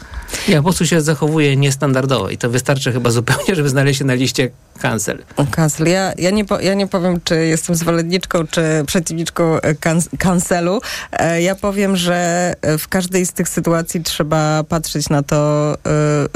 Ja 0.48 0.58
po 0.58 0.64
prostu 0.64 0.86
się 0.86 1.02
zachowuje 1.02 1.56
niestandardowo 1.58 2.30
i 2.30 2.38
to 2.38 2.50
wystarczy 2.50 2.92
chyba 2.92 3.10
zupełnie, 3.12 3.56
żeby 3.56 3.70
znaleźć 3.70 4.00
się 4.00 4.06
na 4.06 4.14
liście 4.14 4.50
cancel. 4.82 5.24
Kancel. 5.52 5.88
Ja, 5.88 6.14
ja, 6.18 6.30
nie 6.32 6.46
po, 6.46 6.60
ja 6.60 6.74
nie 6.74 6.88
powiem, 6.88 7.22
czy 7.24 7.36
jestem 7.46 7.76
zwolenniczką, 7.76 8.48
czy 8.48 8.62
przeciwniczką 8.88 9.62
e, 9.62 9.76
kan- 9.76 10.02
cancelu. 10.20 10.82
E, 11.12 11.42
Ja 11.42 11.56
powiem, 11.56 11.96
że 11.98 12.54
e, 12.62 12.78
w 12.78 12.88
każdej 12.88 13.26
z 13.26 13.34
tych 13.34 13.50
sytuacji 13.50 14.04
trzeba 14.04 14.64
patrzeć 14.64 15.10
na 15.10 15.24
to, 15.24 15.76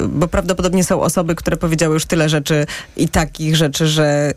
bo 0.09 0.27
prawdopodobnie 0.27 0.83
są 0.83 1.01
osoby, 1.01 1.35
które 1.35 1.57
powiedziały 1.57 1.93
już 1.93 2.05
tyle 2.05 2.29
rzeczy 2.29 2.65
i 2.97 3.07
takich 3.09 3.55
rzeczy, 3.55 3.87
że 3.87 4.31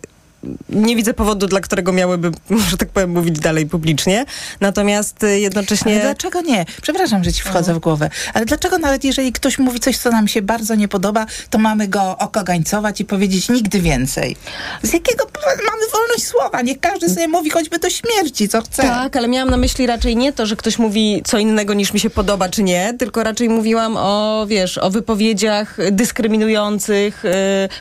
nie 0.68 0.96
widzę 0.96 1.14
powodu, 1.14 1.46
dla 1.46 1.60
którego 1.60 1.92
miałyby, 1.92 2.30
że 2.70 2.76
tak 2.76 2.88
powiem, 2.88 3.10
mówić 3.10 3.38
dalej 3.38 3.66
publicznie. 3.66 4.24
Natomiast 4.60 5.24
y, 5.24 5.40
jednocześnie... 5.40 5.92
Ale 5.92 6.02
dlaczego 6.02 6.40
nie? 6.40 6.64
Przepraszam, 6.82 7.24
że 7.24 7.32
ci 7.32 7.42
wchodzę 7.42 7.74
w 7.74 7.78
głowę. 7.78 8.10
Ale 8.34 8.44
dlaczego 8.44 8.78
nawet 8.78 9.04
jeżeli 9.04 9.32
ktoś 9.32 9.58
mówi 9.58 9.80
coś, 9.80 9.98
co 9.98 10.10
nam 10.10 10.28
się 10.28 10.42
bardzo 10.42 10.74
nie 10.74 10.88
podoba, 10.88 11.26
to 11.50 11.58
mamy 11.58 11.88
go 11.88 12.18
okagańcować 12.18 13.00
i 13.00 13.04
powiedzieć 13.04 13.48
nigdy 13.48 13.80
więcej? 13.80 14.36
Z 14.82 14.92
jakiego 14.92 15.24
mamy 15.46 15.82
wolność 15.92 16.26
słowa? 16.26 16.62
Niech 16.62 16.80
każdy 16.80 17.08
sobie 17.08 17.28
mówi 17.28 17.50
choćby 17.50 17.78
do 17.78 17.90
śmierci, 17.90 18.48
co 18.48 18.62
chce. 18.62 18.82
Tak, 18.82 19.16
ale 19.16 19.28
miałam 19.28 19.50
na 19.50 19.56
myśli 19.56 19.86
raczej 19.86 20.16
nie 20.16 20.32
to, 20.32 20.46
że 20.46 20.56
ktoś 20.56 20.78
mówi 20.78 21.22
co 21.24 21.38
innego 21.38 21.74
niż 21.74 21.92
mi 21.92 22.00
się 22.00 22.10
podoba, 22.10 22.48
czy 22.48 22.62
nie, 22.62 22.94
tylko 22.98 23.22
raczej 23.22 23.48
mówiłam 23.48 23.96
o, 23.96 24.46
wiesz, 24.48 24.78
o 24.78 24.90
wypowiedziach 24.90 25.76
dyskryminujących, 25.90 27.24
y, 27.24 27.30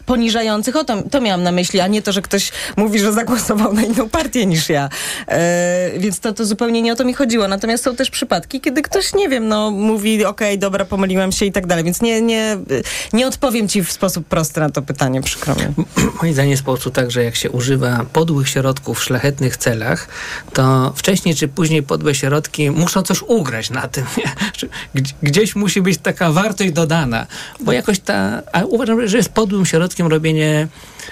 poniżających. 0.06 0.76
O 0.76 0.84
to, 0.84 1.02
to 1.12 1.22
miałam 1.22 1.44
na 1.44 1.52
myśli, 1.52 1.80
a 1.80 1.88
nie 1.88 2.02
to, 2.02 2.12
że 2.12 2.22
ktoś 2.22 2.52
mówi, 2.78 3.00
że 3.00 3.14
zagłosował 3.14 3.74
na 3.74 3.82
inną 3.82 4.10
partię 4.10 4.46
niż 4.46 4.70
ja. 4.70 4.90
Y, 5.96 6.00
więc 6.00 6.20
to, 6.20 6.34
to 6.34 6.46
zupełnie 6.46 6.82
nie 6.82 6.94
o 6.94 6.96
to 6.96 7.06
mi 7.06 7.14
chodziło. 7.14 7.48
Natomiast 7.48 7.84
są 7.84 7.96
też 7.96 8.10
przypadki, 8.10 8.62
kiedy 8.62 8.82
ktoś, 8.82 9.14
nie 9.14 9.30
wiem, 9.30 9.48
no 9.48 9.72
mówi, 9.72 10.26
okej, 10.26 10.60
dobra, 10.60 10.86
pomyliłam 10.86 11.32
się 11.32 11.46
i 11.46 11.52
tak 11.52 11.68
dalej. 11.68 11.84
Więc 11.84 12.02
nie, 12.02 12.22
nie, 12.22 12.58
nie 13.14 13.28
odpowiem 13.28 13.68
ci 13.68 13.84
w 13.84 13.92
sposób 13.92 14.28
prosty 14.28 14.60
na 14.60 14.70
to 14.70 14.82
pytanie, 14.82 15.22
przykro 15.22 15.56
mi. 15.56 15.62
Moim 16.22 16.34
zdaniem 16.34 16.52
jest 16.52 16.64
po 16.64 16.72
prostu 16.72 16.92
tak, 16.92 17.12
że 17.12 17.24
jak 17.24 17.36
się 17.36 17.52
używa 17.52 18.06
podłych 18.14 18.50
środków 18.50 19.00
w 19.00 19.04
szlachetnych 19.04 19.58
celach, 19.58 20.08
to 20.54 20.94
wcześniej 20.96 21.36
czy 21.36 21.48
później 21.48 21.84
podłe 21.84 22.16
środki 22.16 22.72
muszą 22.72 23.02
coś 23.02 23.22
ugrać 23.22 23.70
na 23.70 23.88
tym. 23.88 24.06
Gdzieś 25.24 25.56
musi 25.56 25.82
być 25.82 25.98
taka 25.98 26.32
wartość 26.32 26.72
dodana, 26.72 27.28
bo 27.60 27.72
jakoś 27.72 28.00
ta... 28.00 28.42
A 28.52 28.64
uważam, 28.66 29.08
że 29.08 29.18
jest 29.18 29.30
podłym 29.30 29.66
środkiem 29.66 30.08
robienie 30.08 30.68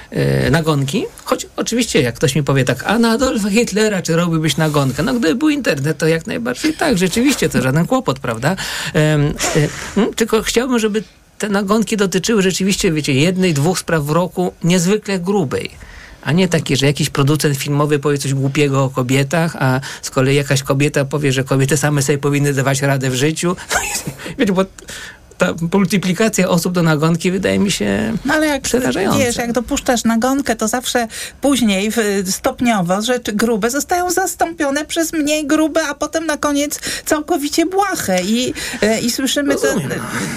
e, 0.10 0.52
nagonki, 0.52 1.06
choć 1.32 1.48
oczywiście 1.56 2.02
jak 2.02 2.16
ktoś 2.16 2.36
mi 2.36 2.44
powie 2.44 2.64
tak, 2.66 2.84
a 2.84 3.00
na 3.00 3.12
Adolfa 3.12 3.50
Hitlera 3.50 4.02
czy 4.02 4.16
robiłbyś 4.16 4.58
nagonkę? 4.58 5.04
No 5.04 5.14
gdyby 5.14 5.36
był 5.36 5.50
internet, 5.50 5.98
to 5.98 6.08
jak 6.08 6.28
najbardziej 6.28 6.74
tak, 6.74 6.98
rzeczywiście, 6.98 7.50
to 7.50 7.62
żaden 7.62 7.88
kłopot, 7.88 8.20
prawda? 8.20 8.56
E, 8.96 9.14
mm, 9.14 9.34
tylko 10.16 10.42
chciałbym, 10.42 10.80
żeby 10.80 11.04
te 11.38 11.50
nagonki 11.50 11.98
dotyczyły 11.98 12.42
rzeczywiście, 12.42 12.92
wiecie, 12.92 13.14
jednej, 13.14 13.54
dwóch 13.54 13.80
spraw 13.80 14.04
w 14.04 14.10
roku, 14.10 14.54
niezwykle 14.64 15.20
grubej. 15.20 15.70
A 16.24 16.32
nie 16.32 16.48
takie, 16.48 16.76
że 16.76 16.86
jakiś 16.86 17.10
producent 17.10 17.58
filmowy 17.58 18.00
powie 18.00 18.18
coś 18.18 18.34
głupiego 18.34 18.84
o 18.84 18.90
kobietach, 18.90 19.56
a 19.60 19.80
z 20.02 20.10
kolei 20.10 20.36
jakaś 20.36 20.64
kobieta 20.64 21.06
powie, 21.06 21.32
że 21.32 21.44
kobiety 21.44 21.78
same 21.78 22.02
sobie 22.02 22.18
powinny 22.18 22.54
dawać 22.54 22.82
radę 22.82 23.10
w 23.10 23.16
życiu. 23.16 23.56
Wiecie, 24.38 24.54
bo 24.54 24.66
ta 25.42 25.54
multiplikacja 25.74 26.50
osób 26.50 26.74
do 26.74 26.84
nagonki 26.84 27.32
wydaje 27.32 27.60
mi 27.60 27.72
się 27.72 28.14
No 28.26 28.34
ale 28.34 28.48
jak 28.48 28.62
przerażająca. 28.62 29.18
wiesz, 29.20 29.36
jak 29.36 29.52
dopuszczasz 29.52 30.04
nagonkę, 30.04 30.56
to 30.56 30.68
zawsze 30.68 31.08
później 31.42 31.92
w, 31.92 31.98
stopniowo 32.32 33.02
rzeczy 33.02 33.34
grube 33.34 33.70
zostają 33.70 34.12
zastąpione 34.12 34.86
przez 34.86 35.14
mniej 35.14 35.48
grube, 35.48 35.82
a 35.88 35.94
potem 35.96 36.26
na 36.26 36.38
koniec 36.38 36.80
całkowicie 37.06 37.66
błahe. 37.66 38.22
I, 38.24 38.54
e, 38.82 39.00
i 39.00 39.12
słyszymy, 39.12 39.56
to, 39.56 39.62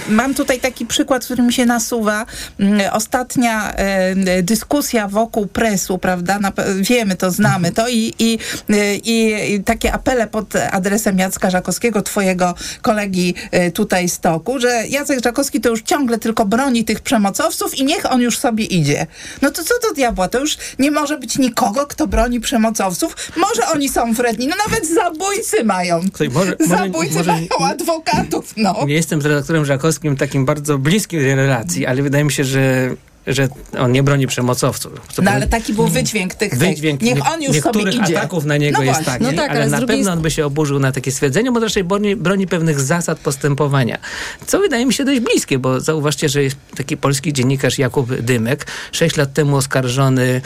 mam 0.09 0.34
tutaj 0.34 0.61
taki 0.61 0.86
przykład, 0.86 1.24
który 1.24 1.42
mi 1.42 1.52
się 1.52 1.66
nasuwa. 1.66 2.26
Mm, 2.61 2.80
Ostatnia 2.92 3.72
e, 3.74 4.42
dyskusja 4.42 5.09
wokół 5.09 5.46
presu, 5.46 5.98
prawda? 5.98 6.38
Wiemy 6.80 7.16
to, 7.16 7.30
znamy 7.30 7.72
to 7.72 7.88
i, 7.88 8.14
i, 8.18 8.38
e, 8.70 8.96
i, 8.96 9.52
i 9.55 9.64
takie 9.64 9.92
apele 9.92 10.26
pod 10.26 10.57
adresem 10.70 11.18
Jacka 11.18 11.50
Żakowskiego, 11.50 12.02
twojego 12.02 12.55
kolegi 12.82 13.34
e, 13.50 13.70
tutaj 13.70 14.09
z 14.09 14.20
toku, 14.20 14.59
że 14.59 14.84
Jacek 14.95 15.24
Żakowski 15.24 15.61
to 15.61 15.68
już 15.68 15.82
ciągle 15.82 16.18
tylko 16.18 16.45
broni 16.47 16.84
tych 16.84 17.01
przemocowców 17.01 17.74
i 17.78 17.84
niech 17.84 18.12
on 18.12 18.20
już 18.20 18.38
sobie 18.38 18.64
idzie. 18.64 19.07
No 19.42 19.51
to 19.51 19.64
co 19.64 19.74
do 19.88 19.95
diabła? 19.95 20.28
To 20.28 20.40
już 20.40 20.57
nie 20.78 20.90
może 20.90 21.18
być 21.18 21.38
nikogo, 21.38 21.86
kto 21.86 22.07
broni 22.07 22.40
przemocowców. 22.40 23.16
Może 23.36 23.68
oni 23.74 23.88
są 23.88 24.12
wredni, 24.12 24.47
no 24.49 24.57
nawet 24.68 24.86
zabójcy 24.88 25.64
mają. 25.64 26.01
Ktoś 26.12 26.28
może- 26.28 26.57
może- 26.61 26.82
zabójcy 26.82 27.14
może- 27.14 27.32
mają 27.32 27.49
adwokatów, 27.72 28.53
no. 28.57 28.84
Nie 28.86 28.95
jestem 28.95 29.22
z 29.22 29.26
redaktorem 29.26 29.64
Żakowskim 29.64 30.16
takim 30.16 30.45
bardzo 30.45 30.78
bliskim 30.78 31.20
tej 31.20 31.34
relacji, 31.34 31.86
ale 31.86 32.03
wydaje 32.03 32.24
mi 32.24 32.32
się, 32.32 32.45
że, 32.45 32.95
że 33.26 33.48
on 33.78 33.92
nie 33.92 34.02
broni 34.02 34.26
przemocowców. 34.26 34.92
Co 35.12 35.22
No 35.22 35.30
ale 35.30 35.46
taki 35.46 35.72
był 35.74 35.88
wydźwięk 35.88 36.34
tych, 36.34 36.58
Wydźwięk 36.58 37.00
tych. 37.00 37.08
Niech 37.08 37.18
nie- 37.24 37.30
on 37.32 37.42
już 37.42 37.56
sobie 37.60 37.84
niektórych 37.84 37.94
idzie. 38.08 38.18
ataków 38.18 38.44
na 38.44 38.56
niego 38.56 38.78
no 38.78 38.84
jest 38.84 39.02
właśnie. 39.04 39.26
taki, 39.32 39.50
ale, 39.50 39.66
na 39.66 39.86
pewno 39.86 40.12
on 40.12 40.22
by 40.22 40.30
się 40.30 40.46
oburzył 40.46 40.78
na 40.78 40.92
takie 40.92 41.12
stwierdzenie, 41.12 41.52
bo 41.52 41.60
raczej 41.60 41.84
broni, 41.84 42.16
broni 42.16 42.46
pewnych 42.46 42.80
zasad 42.80 43.18
postępowania. 43.18 43.98
Co 44.46 44.58
wydaje 44.60 44.86
mi 44.86 44.92
się 44.94 45.04
dość 45.04 45.20
bliskie, 45.20 45.58
bo 45.58 45.80
zauważcie, 45.80 46.28
że 46.28 46.42
jest 46.42 46.56
taki 46.76 46.96
polski 46.96 47.32
dziennikarz 47.32 47.78
Jakub 47.78 48.14
Dymek, 48.20 48.66
sześć 48.92 49.16
lat 49.16 49.32
temu 49.32 49.56
oskarżony 49.56 50.40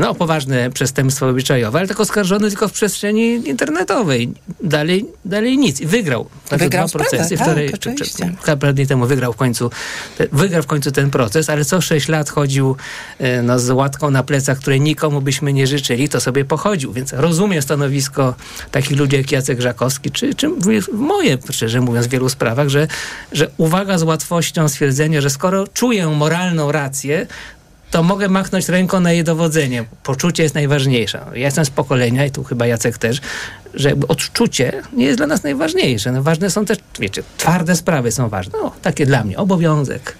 no, 0.00 0.10
o 0.10 0.14
poważne 0.14 0.70
przestępstwo 0.70 1.28
obyczajowe, 1.28 1.78
ale 1.78 1.88
tak 1.88 2.00
oskarżony 2.00 2.48
tylko 2.48 2.68
w 2.68 2.72
przestrzeni 2.72 3.48
internetowej. 3.48 4.32
Dalej, 4.62 5.06
dalej 5.24 5.58
nic. 5.58 5.80
I 5.80 5.86
wygrał. 5.86 6.26
Takie 6.48 6.64
Wygrał 6.64 6.88
dwa 6.88 6.98
procesy. 6.98 7.24
sprawę, 7.36 7.44
Wczoraj, 7.52 7.70
tak, 7.70 7.80
czy, 7.80 7.88
czy, 7.90 7.94
oczywiście. 7.94 8.32
parę 8.60 8.72
dni 8.74 8.86
temu 8.86 9.06
wygrał 9.06 9.32
w 9.32 9.36
końcu, 9.36 9.70
te- 10.18 10.26
wygrał 10.32 10.62
w 10.62 10.66
końcu 10.66 10.90
ten 10.92 11.10
proces, 11.10 11.50
ale 11.50 11.64
co 11.64 11.80
sześć 11.80 12.08
lat 12.08 12.19
chodził 12.28 12.76
e, 13.18 13.42
no, 13.42 13.58
z 13.58 13.70
łatką 13.70 14.10
na 14.10 14.22
plecach, 14.22 14.58
której 14.58 14.80
nikomu 14.80 15.20
byśmy 15.20 15.52
nie 15.52 15.66
życzyli, 15.66 16.08
to 16.08 16.20
sobie 16.20 16.44
pochodził. 16.44 16.92
Więc 16.92 17.12
rozumiem 17.12 17.62
stanowisko 17.62 18.34
takich 18.70 18.98
ludzi 18.98 19.16
jak 19.16 19.32
Jacek 19.32 19.60
Żakowski, 19.60 20.10
czy, 20.10 20.34
czy 20.34 20.48
moje, 20.92 21.38
szczerze 21.50 21.80
mówiąc, 21.80 22.06
w 22.06 22.10
wielu 22.10 22.28
sprawach, 22.28 22.68
że, 22.68 22.88
że 23.32 23.50
uwaga 23.56 23.98
z 23.98 24.02
łatwością 24.02 24.68
stwierdzenia, 24.68 25.20
że 25.20 25.30
skoro 25.30 25.68
czuję 25.68 26.06
moralną 26.06 26.72
rację, 26.72 27.26
to 27.90 28.02
mogę 28.02 28.28
machnąć 28.28 28.68
ręką 28.68 29.00
na 29.00 29.12
jej 29.12 29.24
dowodzenie. 29.24 29.84
Poczucie 30.02 30.42
jest 30.42 30.54
najważniejsze. 30.54 31.26
Ja 31.34 31.44
jestem 31.44 31.64
z 31.64 31.70
pokolenia, 31.70 32.26
i 32.26 32.30
tu 32.30 32.44
chyba 32.44 32.66
Jacek 32.66 32.98
też, 32.98 33.20
że 33.74 33.88
jakby 33.88 34.06
odczucie 34.06 34.82
nie 34.92 35.04
jest 35.04 35.18
dla 35.18 35.26
nas 35.26 35.42
najważniejsze. 35.42 36.12
No, 36.12 36.22
ważne 36.22 36.50
są 36.50 36.64
też, 36.64 36.78
wiecie, 37.00 37.22
twarde 37.38 37.76
sprawy 37.76 38.12
są 38.12 38.28
ważne. 38.28 38.52
No, 38.62 38.72
takie 38.82 39.06
dla 39.06 39.24
mnie, 39.24 39.36
obowiązek. 39.36 40.16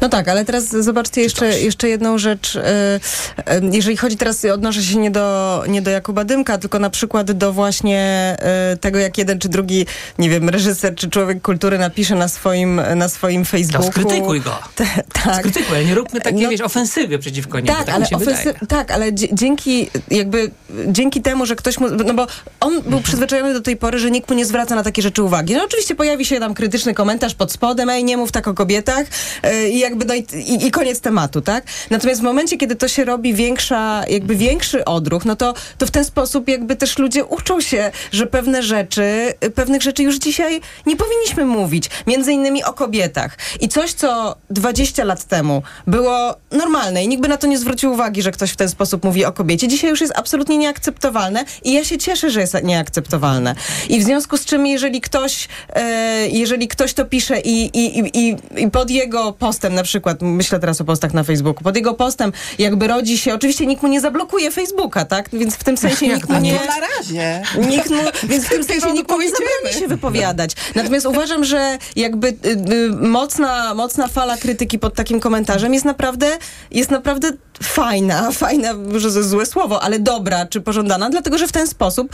No 0.00 0.08
tak, 0.08 0.28
ale 0.28 0.44
teraz 0.44 0.68
zobaczcie 0.68 1.20
jeszcze, 1.20 1.60
jeszcze 1.60 1.88
jedną 1.88 2.18
rzecz. 2.18 2.56
e, 2.56 3.00
e, 3.46 3.60
Jeżeli 3.72 3.96
chodzi 3.96 4.16
teraz, 4.16 4.44
odnoszę 4.44 4.82
się 4.82 4.96
nie 4.98 5.10
do, 5.10 5.64
nie 5.68 5.82
do 5.82 5.90
Jakuba 5.90 6.24
Dymka, 6.24 6.58
tylko 6.58 6.78
na 6.78 6.90
przykład 6.90 7.32
do 7.32 7.52
właśnie 7.52 7.98
e, 8.38 8.76
tego, 8.80 8.98
jak 8.98 9.18
jeden 9.18 9.38
czy 9.38 9.48
drugi, 9.48 9.86
nie 10.18 10.30
wiem, 10.30 10.48
reżyser 10.48 10.94
czy 10.94 11.10
człowiek 11.10 11.42
kultury 11.42 11.78
napisze 11.78 12.14
na 12.14 12.28
swoim, 12.28 12.80
na 12.96 13.08
swoim 13.08 13.44
To 13.44 13.50
Facebooku. 13.50 13.86
skrytykuj 13.92 14.40
go. 14.40 14.58
tak. 15.24 15.36
Skrytykuj, 15.36 15.76
ale 15.76 15.84
nie 15.84 15.94
róbmy 15.94 16.20
takiej, 16.20 16.48
wiesz, 16.48 16.60
ofensywy 16.60 17.18
przeciwko 17.18 17.60
niemu. 17.60 17.76
Tak, 17.78 17.86
Tak, 17.86 17.94
ale 18.12 18.54
tak, 18.68 18.90
ale 18.90 19.14
dzięki 19.14 19.90
jakby 20.10 20.50
dzięki 20.86 21.22
temu, 21.22 21.46
że 21.46 21.56
ktoś 21.56 21.78
mu, 21.78 21.88
no 21.90 22.14
bo 22.14 22.26
on 22.60 22.81
był 22.86 23.00
przyzwyczajony 23.00 23.54
do 23.54 23.60
tej 23.60 23.76
pory, 23.76 23.98
że 23.98 24.10
nikt 24.10 24.30
mu 24.30 24.36
nie 24.36 24.44
zwraca 24.44 24.74
na 24.74 24.82
takie 24.82 25.02
rzeczy 25.02 25.22
uwagi. 25.22 25.54
No 25.54 25.64
oczywiście 25.64 25.94
pojawi 25.94 26.24
się 26.24 26.40
tam 26.40 26.54
krytyczny 26.54 26.94
komentarz 26.94 27.34
pod 27.34 27.52
spodem, 27.52 27.90
ej, 27.90 28.04
nie 28.04 28.16
mów 28.16 28.32
tak 28.32 28.48
o 28.48 28.54
kobietach 28.54 29.06
yy, 29.42 29.68
i 29.68 29.78
jakby 29.78 30.04
no 30.04 30.14
i, 30.14 30.26
i, 30.34 30.66
i 30.66 30.70
koniec 30.70 31.00
tematu, 31.00 31.40
tak? 31.40 31.64
Natomiast 31.90 32.20
w 32.20 32.24
momencie, 32.24 32.56
kiedy 32.56 32.76
to 32.76 32.88
się 32.88 33.04
robi 33.04 33.34
większa, 33.34 34.02
jakby 34.08 34.36
większy 34.36 34.84
odruch, 34.84 35.24
no 35.24 35.36
to, 35.36 35.54
to 35.78 35.86
w 35.86 35.90
ten 35.90 36.04
sposób 36.04 36.48
jakby 36.48 36.76
też 36.76 36.98
ludzie 36.98 37.24
uczą 37.24 37.60
się, 37.60 37.90
że 38.12 38.26
pewne 38.26 38.62
rzeczy, 38.62 39.34
y, 39.44 39.50
pewnych 39.50 39.82
rzeczy 39.82 40.02
już 40.02 40.16
dzisiaj 40.16 40.60
nie 40.86 40.96
powinniśmy 40.96 41.44
mówić. 41.44 41.90
Między 42.06 42.32
innymi 42.32 42.64
o 42.64 42.72
kobietach. 42.72 43.38
I 43.60 43.68
coś, 43.68 43.92
co 43.92 44.36
20 44.50 45.04
lat 45.04 45.24
temu 45.24 45.62
było 45.86 46.36
normalne 46.50 47.04
i 47.04 47.08
nikt 47.08 47.22
by 47.22 47.28
na 47.28 47.36
to 47.36 47.46
nie 47.46 47.58
zwrócił 47.58 47.92
uwagi, 47.92 48.22
że 48.22 48.32
ktoś 48.32 48.50
w 48.50 48.56
ten 48.56 48.68
sposób 48.68 49.04
mówi 49.04 49.24
o 49.24 49.32
kobiecie, 49.32 49.68
dzisiaj 49.68 49.90
już 49.90 50.00
jest 50.00 50.12
absolutnie 50.16 50.58
nieakceptowalne 50.58 51.44
i 51.64 51.72
ja 51.72 51.84
się 51.84 51.98
cieszę, 51.98 52.30
że 52.30 52.40
jest 52.40 52.54
nieakceptowalne. 52.72 53.54
I 53.88 54.00
w 54.00 54.04
związku 54.04 54.36
z 54.36 54.44
czym, 54.44 54.66
jeżeli 54.66 55.00
ktoś, 55.00 55.48
e, 55.74 56.28
jeżeli 56.28 56.68
ktoś 56.68 56.94
to 56.94 57.04
pisze 57.04 57.40
i, 57.40 57.78
i, 57.78 57.98
i, 57.98 58.36
i, 58.56 58.70
pod 58.70 58.90
jego 58.90 59.32
postem, 59.32 59.74
na 59.74 59.82
przykład, 59.82 60.18
myślę 60.22 60.58
teraz 60.58 60.80
o 60.80 60.84
postach 60.84 61.14
na 61.14 61.22
Facebooku, 61.24 61.64
pod 61.64 61.76
jego 61.76 61.94
postem 61.94 62.32
jakby 62.58 62.86
rodzi 62.86 63.18
się, 63.18 63.34
oczywiście 63.34 63.66
nikt 63.66 63.82
mu 63.82 63.88
nie 63.88 64.00
zablokuje 64.00 64.50
Facebooka, 64.50 65.04
tak? 65.04 65.28
Więc 65.32 65.54
w 65.54 65.64
tym 65.64 65.76
sensie 65.76 66.08
nikt 66.08 66.28
mu 66.28 66.40
nie... 66.46 66.52
No 66.52 66.60
na 66.60 66.86
razie. 66.86 67.42
Nikt 67.68 67.90
mu, 67.90 68.02
więc 68.30 68.44
w 68.44 68.48
tym 68.48 68.64
sensie 68.64 68.92
nikt 68.92 69.10
mu 69.10 69.20
nie 69.20 69.30
zabroni 69.30 69.80
się 69.80 69.88
wypowiadać. 69.88 70.52
Natomiast 70.74 71.06
uważam, 71.06 71.44
że 71.44 71.78
jakby 71.96 72.28
y, 72.28 72.34
y, 72.72 72.90
mocna, 72.90 73.74
mocna 73.74 74.08
fala 74.08 74.36
krytyki 74.36 74.78
pod 74.78 74.94
takim 74.94 75.20
komentarzem 75.20 75.74
jest 75.74 75.84
naprawdę, 75.84 76.38
jest 76.70 76.90
naprawdę 76.90 77.32
fajna, 77.62 78.30
fajna, 78.32 78.68
że 78.96 79.10
to 79.10 79.18
jest 79.18 79.30
złe 79.30 79.46
słowo, 79.46 79.82
ale 79.82 79.98
dobra 79.98 80.46
czy 80.46 80.60
pożądana, 80.60 81.10
dlatego 81.10 81.38
że 81.38 81.48
w 81.48 81.52
ten 81.52 81.66
sposób 81.66 82.08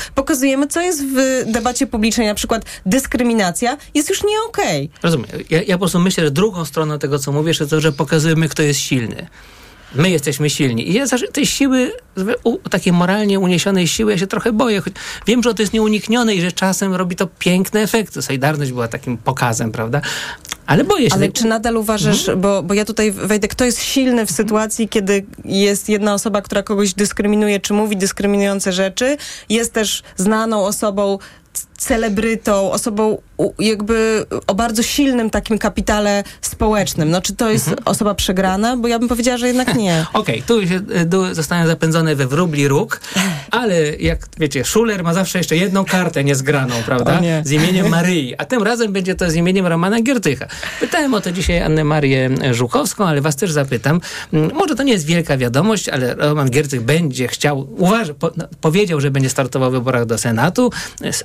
pokazujemy, 0.48 0.66
co 0.66 0.80
jest 0.80 1.04
w 1.04 1.44
debacie 1.52 1.86
publicznej, 1.86 2.26
na 2.26 2.34
przykład 2.34 2.64
dyskryminacja 2.86 3.76
jest 3.94 4.08
już 4.08 4.24
nie 4.24 4.42
okej. 4.48 4.90
Rozumiem. 5.02 5.26
Ja, 5.50 5.62
ja 5.62 5.74
po 5.74 5.78
prostu 5.78 5.98
myślę, 5.98 6.24
że 6.24 6.30
drugą 6.30 6.64
stroną 6.64 6.98
tego, 6.98 7.18
co 7.18 7.32
mówisz, 7.32 7.60
jest 7.60 7.70
to, 7.70 7.80
że 7.80 7.92
pokazujemy, 7.92 8.48
kto 8.48 8.62
jest 8.62 8.80
silny. 8.80 9.26
My 9.94 10.10
jesteśmy 10.10 10.50
silni. 10.50 10.90
I 10.90 10.92
ja 10.92 11.06
tej 11.32 11.46
siły, 11.46 11.92
takiej 12.70 12.92
moralnie 12.92 13.40
uniesionej 13.40 13.88
siły, 13.88 14.12
ja 14.12 14.18
się 14.18 14.26
trochę 14.26 14.52
boję. 14.52 14.80
Choć 14.80 14.92
wiem, 15.26 15.42
że 15.42 15.54
to 15.54 15.62
jest 15.62 15.72
nieuniknione 15.72 16.34
i 16.34 16.40
że 16.40 16.52
czasem 16.52 16.94
robi 16.94 17.16
to 17.16 17.26
piękne 17.26 17.80
efekty. 17.80 18.22
Solidarność 18.22 18.72
była 18.72 18.88
takim 18.88 19.18
pokazem, 19.18 19.72
prawda? 19.72 20.00
Ale 20.68 20.84
boję 20.84 21.10
się. 21.10 21.14
Ale 21.16 21.32
czy 21.32 21.46
nadal 21.46 21.76
uważasz, 21.76 22.18
Mhm. 22.20 22.40
bo, 22.40 22.62
bo 22.62 22.74
ja 22.74 22.84
tutaj 22.84 23.12
wejdę, 23.12 23.48
kto 23.48 23.64
jest 23.64 23.82
silny 23.82 24.26
w 24.26 24.30
sytuacji, 24.30 24.88
kiedy 24.88 25.26
jest 25.44 25.88
jedna 25.88 26.14
osoba, 26.14 26.42
która 26.42 26.62
kogoś 26.62 26.94
dyskryminuje, 26.94 27.60
czy 27.60 27.72
mówi 27.72 27.96
dyskryminujące 27.96 28.72
rzeczy, 28.72 29.16
jest 29.48 29.72
też 29.72 30.02
znaną 30.16 30.64
osobą, 30.64 31.18
celebrytą, 31.78 32.72
osobą 32.72 33.18
jakby 33.58 34.24
o 34.46 34.54
bardzo 34.54 34.82
silnym 34.82 35.30
takim 35.30 35.58
kapitale 35.58 36.24
społecznym. 36.40 37.10
No 37.10 37.20
czy 37.20 37.36
to 37.36 37.50
jest 37.50 37.68
Mhm. 37.68 37.88
osoba 37.88 38.14
przegrana? 38.14 38.76
Bo 38.76 38.88
ja 38.88 38.98
bym 38.98 39.08
powiedziała, 39.08 39.38
że 39.38 39.46
jednak 39.46 39.74
nie. 39.74 40.06
Okej, 40.12 40.42
tu 40.42 40.66
się 40.66 40.80
e, 41.50 41.66
zapędzony 41.66 42.16
we 42.16 42.26
wróbli 42.26 42.68
róg, 42.68 43.00
ale 43.50 43.96
jak 43.96 44.26
wiecie, 44.38 44.64
Schuler 44.64 45.04
ma 45.04 45.14
zawsze 45.14 45.38
jeszcze 45.38 45.56
jedną 45.56 45.84
kartę 45.84 46.24
niezgraną, 46.24 46.74
prawda? 46.86 47.20
Nie. 47.20 47.42
Z 47.44 47.52
imieniem 47.52 47.88
Maryi, 47.88 48.34
a 48.38 48.44
tym 48.44 48.62
razem 48.62 48.92
będzie 48.92 49.14
to 49.14 49.30
z 49.30 49.34
imieniem 49.34 49.66
Romana 49.66 50.02
Giertycha. 50.02 50.46
Pytałem 50.80 51.14
o 51.14 51.20
to 51.20 51.32
dzisiaj 51.32 51.62
Annę 51.62 51.84
Marię 51.84 52.30
Żukowską, 52.52 53.06
ale 53.06 53.20
was 53.20 53.36
też 53.36 53.52
zapytam. 53.52 54.00
Mm, 54.32 54.50
Może 54.54 54.74
to 54.76 54.82
nie 54.82 54.92
jest 54.92 55.06
wielka 55.06 55.36
wiadomość, 55.36 55.88
ale 55.88 56.14
Roman 56.14 56.50
Giertych 56.50 56.80
będzie 56.82 57.28
chciał, 57.28 57.68
uważa, 57.76 58.14
po, 58.14 58.30
no, 58.36 58.44
powiedział, 58.60 59.00
że 59.00 59.10
będzie 59.10 59.28
startował 59.30 59.70
w 59.70 59.72
wyborach 59.72 60.06
do 60.06 60.18
Senatu. 60.18 60.70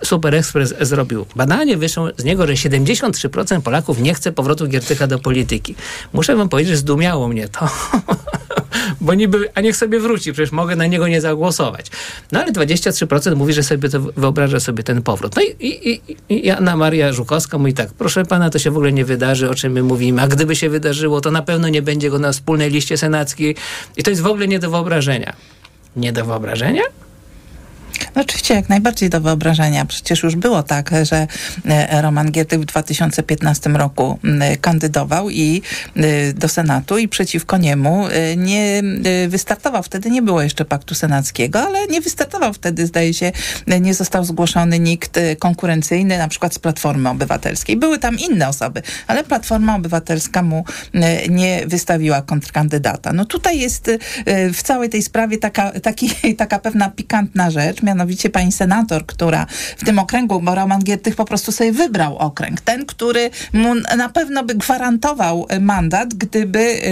Super 0.03 0.42
Express 0.43 0.73
zrobił 0.81 1.25
badanie, 1.35 1.77
wyszło 1.77 2.09
z 2.17 2.23
niego, 2.23 2.47
że 2.47 2.53
73% 2.53 3.61
Polaków 3.61 3.99
nie 3.99 4.13
chce 4.13 4.31
powrotu 4.31 4.67
Giertycha 4.67 5.07
do 5.07 5.19
polityki. 5.19 5.75
Muszę 6.13 6.35
wam 6.35 6.49
powiedzieć, 6.49 6.71
że 6.71 6.77
zdumiało 6.77 7.27
mnie 7.27 7.47
to. 7.47 7.69
bo 9.01 9.13
niby, 9.13 9.49
a 9.55 9.61
niech 9.61 9.77
sobie 9.77 9.99
wróci, 9.99 10.33
przecież 10.33 10.51
mogę 10.51 10.75
na 10.75 10.85
niego 10.85 11.07
nie 11.07 11.21
zagłosować. 11.21 11.85
No 12.31 12.39
ale 12.39 12.51
23% 12.51 13.35
mówi, 13.35 13.53
że 13.53 13.63
sobie 13.63 13.89
to 13.89 13.99
wyobraża 13.99 14.59
sobie 14.59 14.83
ten 14.83 15.01
powrót. 15.01 15.35
No 15.35 15.41
i, 15.41 15.67
i, 15.67 16.01
i, 16.29 16.45
i 16.47 16.49
Anna 16.49 16.75
Maria 16.75 17.13
Żukowska 17.13 17.57
mówi 17.57 17.73
tak, 17.73 17.93
proszę 17.93 18.25
pana, 18.25 18.49
to 18.49 18.59
się 18.59 18.71
w 18.71 18.77
ogóle 18.77 18.91
nie 18.91 19.05
wydarzy, 19.05 19.49
o 19.49 19.55
czym 19.55 19.73
my 19.73 19.83
mówimy, 19.83 20.21
a 20.21 20.27
gdyby 20.27 20.55
się 20.55 20.69
wydarzyło, 20.69 21.21
to 21.21 21.31
na 21.31 21.41
pewno 21.41 21.69
nie 21.69 21.81
będzie 21.81 22.09
go 22.09 22.19
na 22.19 22.31
wspólnej 22.31 22.69
liście 22.69 22.97
senackiej 22.97 23.55
i 23.97 24.03
to 24.03 24.09
jest 24.09 24.21
w 24.21 24.27
ogóle 24.27 24.47
nie 24.47 24.59
do 24.59 24.69
wyobrażenia. 24.69 25.33
Nie 25.95 26.13
do 26.13 26.25
wyobrażenia? 26.25 26.83
No 28.15 28.21
oczywiście, 28.21 28.53
jak 28.53 28.69
najbardziej 28.69 29.09
do 29.09 29.21
wyobrażenia. 29.21 29.85
Przecież 29.85 30.23
już 30.23 30.35
było 30.35 30.63
tak, 30.63 30.91
że 31.03 31.27
e, 31.65 32.01
Roman 32.01 32.31
Giertych 32.31 32.59
w 32.59 32.65
2015 32.65 33.69
roku 33.69 34.19
kandydował 34.61 35.29
i 35.29 35.61
e, 35.95 36.33
do 36.33 36.47
Senatu 36.47 36.97
i 36.97 37.07
przeciwko 37.07 37.57
niemu 37.57 38.07
e, 38.07 38.35
nie 38.37 38.81
wystartował. 39.27 39.83
Wtedy 39.83 40.11
nie 40.11 40.21
było 40.21 40.41
jeszcze 40.41 40.65
paktu 40.65 40.95
senackiego, 40.95 41.59
ale 41.59 41.87
nie 41.87 42.01
wystartował 42.01 42.53
wtedy, 42.53 42.87
zdaje 42.87 43.13
się, 43.13 43.31
nie 43.81 43.93
został 43.93 44.25
zgłoszony 44.25 44.79
nikt 44.79 45.19
konkurencyjny, 45.39 46.17
na 46.17 46.27
przykład 46.27 46.53
z 46.53 46.59
Platformy 46.59 47.09
Obywatelskiej. 47.09 47.77
Były 47.77 47.99
tam 47.99 48.19
inne 48.19 48.47
osoby, 48.47 48.81
ale 49.07 49.23
Platforma 49.23 49.75
Obywatelska 49.75 50.41
mu 50.43 50.65
nie 51.29 51.63
wystawiła 51.67 52.21
kontrkandydata. 52.21 53.13
No 53.13 53.25
tutaj 53.25 53.59
jest 53.59 53.91
w 54.53 54.63
całej 54.63 54.89
tej 54.89 55.01
sprawie 55.01 55.37
taka, 55.37 55.71
taki, 55.79 56.09
taka 56.35 56.59
pewna 56.59 56.89
pikantna 56.89 57.51
rzecz, 57.51 57.81
mianowicie 57.83 58.29
pani 58.29 58.51
senator, 58.51 59.05
która 59.05 59.45
w 59.77 59.85
tym 59.85 59.99
okręgu, 59.99 60.39
bo 60.41 60.55
Roman 60.55 60.83
Giertych 60.83 61.15
po 61.15 61.25
prostu 61.25 61.51
sobie 61.51 61.71
wybrał 61.71 62.17
okręg, 62.17 62.61
ten, 62.61 62.85
który 62.85 63.29
mu 63.53 63.75
na 63.75 64.09
pewno 64.09 64.43
by 64.43 64.55
gwarantował 64.55 65.45
e, 65.49 65.59
mandat, 65.59 66.13
gdyby 66.13 66.59
e, 66.59 66.85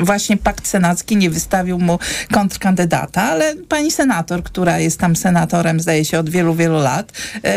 e, 0.00 0.04
właśnie 0.04 0.36
pakt 0.36 0.66
senacki 0.66 1.16
nie 1.16 1.30
wystawił 1.30 1.78
mu 1.78 1.98
kontrkandydata, 2.32 3.22
ale 3.22 3.56
pani 3.68 3.90
senator, 3.90 4.42
która 4.42 4.78
jest 4.78 4.98
tam 5.00 5.16
senatorem, 5.16 5.80
zdaje 5.80 6.04
się, 6.04 6.18
od 6.18 6.30
wielu, 6.30 6.54
wielu 6.54 6.78
lat, 6.78 7.12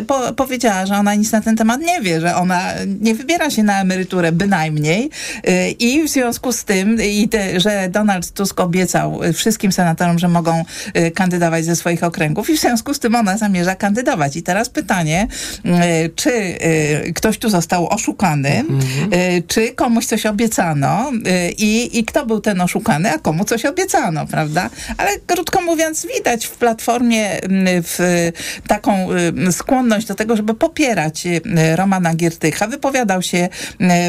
po, 0.08 0.34
powiedziała, 0.34 0.86
że 0.86 0.96
ona 0.96 1.16
nic 1.16 1.32
na 1.32 1.42
ten 1.42 1.56
temat 1.56 1.82
nie 1.82 2.02
wie, 2.02 2.22
że 2.22 2.36
ona 2.36 2.62
nie 3.02 3.16
wybiera 3.16 3.50
się 3.50 3.64
na 3.64 3.82
emeryturę 3.82 4.32
bynajmniej 4.32 5.10
i 5.80 6.04
w 6.04 6.10
związku 6.10 6.52
z 6.52 6.64
tym, 6.64 7.02
i 7.02 7.30
te, 7.30 7.60
że 7.60 7.90
Donald 7.90 8.32
Tusk 8.32 8.60
obiecał 8.60 9.20
wszystkim 9.34 9.72
senatorom, 9.72 10.20
że 10.20 10.28
mogą 10.28 10.66
kandydować 11.16 11.66
ze 11.66 11.76
swoich 11.76 12.04
okręgów 12.04 12.25
i 12.50 12.58
w 12.58 12.62
związku 12.62 12.94
z 12.94 13.00
tym 13.00 13.16
ona 13.16 13.38
zamierza 13.38 13.76
kandydować. 13.76 14.36
I 14.36 14.44
teraz 14.44 14.70
pytanie, 14.70 15.28
e, 15.66 16.10
czy 16.10 16.32
e, 16.32 17.14
ktoś 17.14 17.38
tu 17.38 17.50
został 17.50 17.88
oszukany, 17.88 18.64
e, 19.12 19.42
czy 19.42 19.72
komuś 19.72 20.06
coś 20.06 20.26
obiecano 20.26 21.12
e, 21.26 21.52
i, 21.52 22.00
i 22.00 22.06
kto 22.06 22.26
był 22.26 22.42
ten 22.42 22.62
oszukany, 22.62 23.12
a 23.12 23.18
komu 23.18 23.46
coś 23.46 23.66
obiecano, 23.66 24.28
prawda? 24.28 24.70
Ale 24.98 25.12
krótko 25.28 25.62
mówiąc, 25.62 26.08
widać 26.18 26.46
w 26.46 26.52
Platformie 26.52 27.42
m, 27.44 27.66
w 27.68 28.00
taką 28.68 29.08
skłonność 29.52 30.08
do 30.08 30.16
tego, 30.16 30.36
żeby 30.36 30.54
popierać 30.54 31.24
Romana 31.76 32.16
Giertycha. 32.16 32.68
Wypowiadał 32.68 33.22
się 33.22 33.50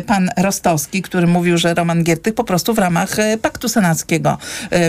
pan 0.06 0.30
Rostowski, 0.36 1.02
który 1.02 1.26
mówił, 1.26 1.58
że 1.58 1.74
Roman 1.74 2.04
Giertych 2.04 2.34
po 2.34 2.44
prostu 2.44 2.74
w 2.74 2.78
ramach 2.78 3.16
Paktu 3.42 3.68
Senackiego 3.68 4.38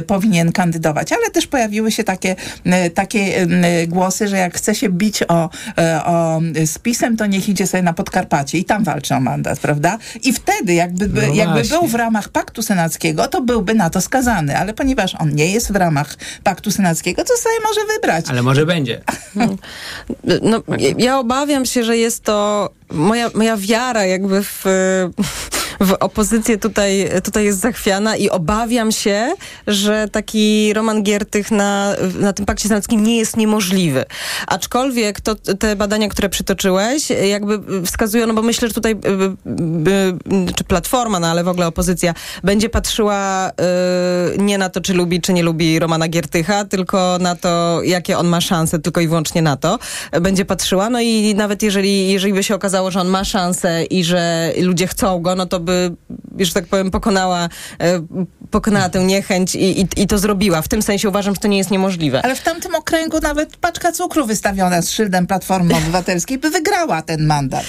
powinien 0.08 0.52
kandydować. 0.52 1.12
Ale 1.12 1.32
też 1.32 1.48
pojawiły 1.48 1.92
się 1.92 2.04
takie, 2.04 2.36
e, 2.66 2.90
takie 3.18 3.48
głosy, 3.88 4.28
że 4.28 4.38
jak 4.38 4.58
chce 4.58 4.76
się 4.76 4.90
bić 4.90 5.24
o, 5.28 5.50
e, 5.78 6.06
o 6.06 6.42
spisem, 6.66 7.18
to 7.18 7.26
niech 7.26 7.50
idzie 7.50 7.68
sobie 7.68 7.84
na 7.84 7.94
Podkarpacie 7.94 8.58
i 8.58 8.66
tam 8.66 8.84
walczy 8.84 9.16
o 9.16 9.20
mandat, 9.20 9.60
prawda? 9.60 9.98
I 10.24 10.34
wtedy 10.34 10.74
jakby, 10.74 11.10
by, 11.10 11.28
No 11.28 11.34
jakby 11.34 11.64
był 11.64 11.88
w 11.88 11.96
ramach 11.96 12.30
Paktu 12.30 12.62
Senackiego, 12.62 13.28
to 13.28 13.42
byłby 13.42 13.74
na 13.74 13.90
to 13.90 14.02
skazany. 14.02 14.58
Ale 14.58 14.74
ponieważ 14.74 15.16
on 15.16 15.36
nie 15.36 15.52
jest 15.52 15.72
w 15.72 15.76
ramach 15.76 16.16
Paktu 16.44 16.72
Senackiego, 16.72 17.24
to 17.24 17.38
sobie 17.38 17.56
może 17.68 17.82
wybrać. 17.96 18.26
Ale 18.30 18.44
może 18.44 18.66
będzie. 18.66 19.02
No, 20.42 20.64
ja 20.98 21.20
obawiam 21.20 21.66
się, 21.66 21.84
że 21.84 21.98
jest 21.98 22.24
to 22.24 22.70
moja, 22.92 23.30
moja 23.34 23.58
wiara 23.58 24.06
jakby 24.06 24.44
w, 24.44 24.64
w 25.80 25.94
opozycję 26.00 26.58
tutaj, 26.58 27.10
tutaj 27.24 27.46
jest 27.46 27.60
zachwiana 27.60 28.16
i 28.16 28.30
obawiam 28.30 28.92
się, 28.92 29.34
że 29.68 30.08
taki 30.12 30.74
Roman 30.74 31.04
Giertych 31.04 31.52
na, 31.52 31.96
na 32.20 32.34
tym 32.34 32.46
pakcie 32.46 32.68
senackim 32.68 33.04
nie 33.04 33.18
jest 33.18 33.38
niemożliwy. 33.38 34.06
Aczkolwiek 34.48 35.22
to, 35.22 35.36
te 35.36 35.76
badania, 35.76 36.10
które 36.10 36.30
przytoczyłeś, 36.30 37.10
jakby 37.10 37.60
wskazują, 37.86 38.28
no 38.28 38.34
bo 38.34 38.42
myślę, 38.42 38.68
że 38.68 38.74
tutaj 38.74 38.92
y, 38.92 38.96
y, 40.50 40.54
czy 40.56 40.64
Platforma, 40.64 41.20
no 41.20 41.28
ale 41.28 41.44
w 41.44 41.48
ogóle 41.48 41.68
opozycja 41.68 42.14
będzie 42.44 42.70
patrzyła 42.70 43.50
y, 43.50 44.38
nie 44.38 44.58
na 44.58 44.70
to, 44.70 44.82
czy 44.82 44.94
lubi, 44.94 45.22
czy 45.22 45.34
nie 45.34 45.44
lubi 45.44 45.80
Romana 45.80 46.08
Giertycha, 46.08 46.66
tylko 46.66 47.18
na 47.22 47.36
to, 47.36 47.82
jakie 47.84 48.18
on 48.18 48.28
ma 48.28 48.42
szanse, 48.42 48.80
tylko 48.80 49.02
i 49.02 49.08
wyłącznie 49.08 49.42
na 49.42 49.58
to 49.58 49.80
będzie 50.22 50.46
patrzyła. 50.46 50.90
No 50.90 51.02
i 51.02 51.36
nawet 51.36 51.64
jeżeli, 51.64 52.12
jeżeli 52.12 52.34
by 52.34 52.44
się 52.44 52.56
okazało, 52.56 52.77
że 52.92 53.02
on 53.02 53.08
ma 53.08 53.24
szansę 53.24 53.84
i 53.84 54.04
że 54.04 54.54
ludzie 54.62 54.88
chcą 54.88 55.20
go, 55.22 55.36
no 55.36 55.46
to 55.46 55.60
by, 55.60 55.96
że 56.40 56.54
tak 56.54 56.66
powiem, 56.68 56.92
pokonała, 56.92 57.50
e, 57.80 58.02
pokonała 58.52 58.90
tę 58.90 59.04
niechęć 59.04 59.56
i, 59.56 59.82
i, 59.82 59.88
i 59.98 60.08
to 60.08 60.18
zrobiła. 60.18 60.62
W 60.62 60.68
tym 60.68 60.82
sensie 60.82 61.10
uważam, 61.10 61.36
że 61.36 61.42
to 61.42 61.48
nie 61.48 61.58
jest 61.58 61.72
niemożliwe. 61.72 62.22
Ale 62.26 62.36
w 62.36 62.42
tamtym 62.42 62.76
okręgu 62.76 63.20
nawet 63.20 63.58
paczka 63.58 63.92
cukru 63.92 64.26
wystawiona 64.26 64.82
z 64.82 64.92
szyldem 64.92 65.28
Platformy 65.28 65.76
Obywatelskiej 65.76 66.38
by 66.38 66.50
wygrała 66.50 67.02
ten 67.02 67.26
mandat. 67.26 67.66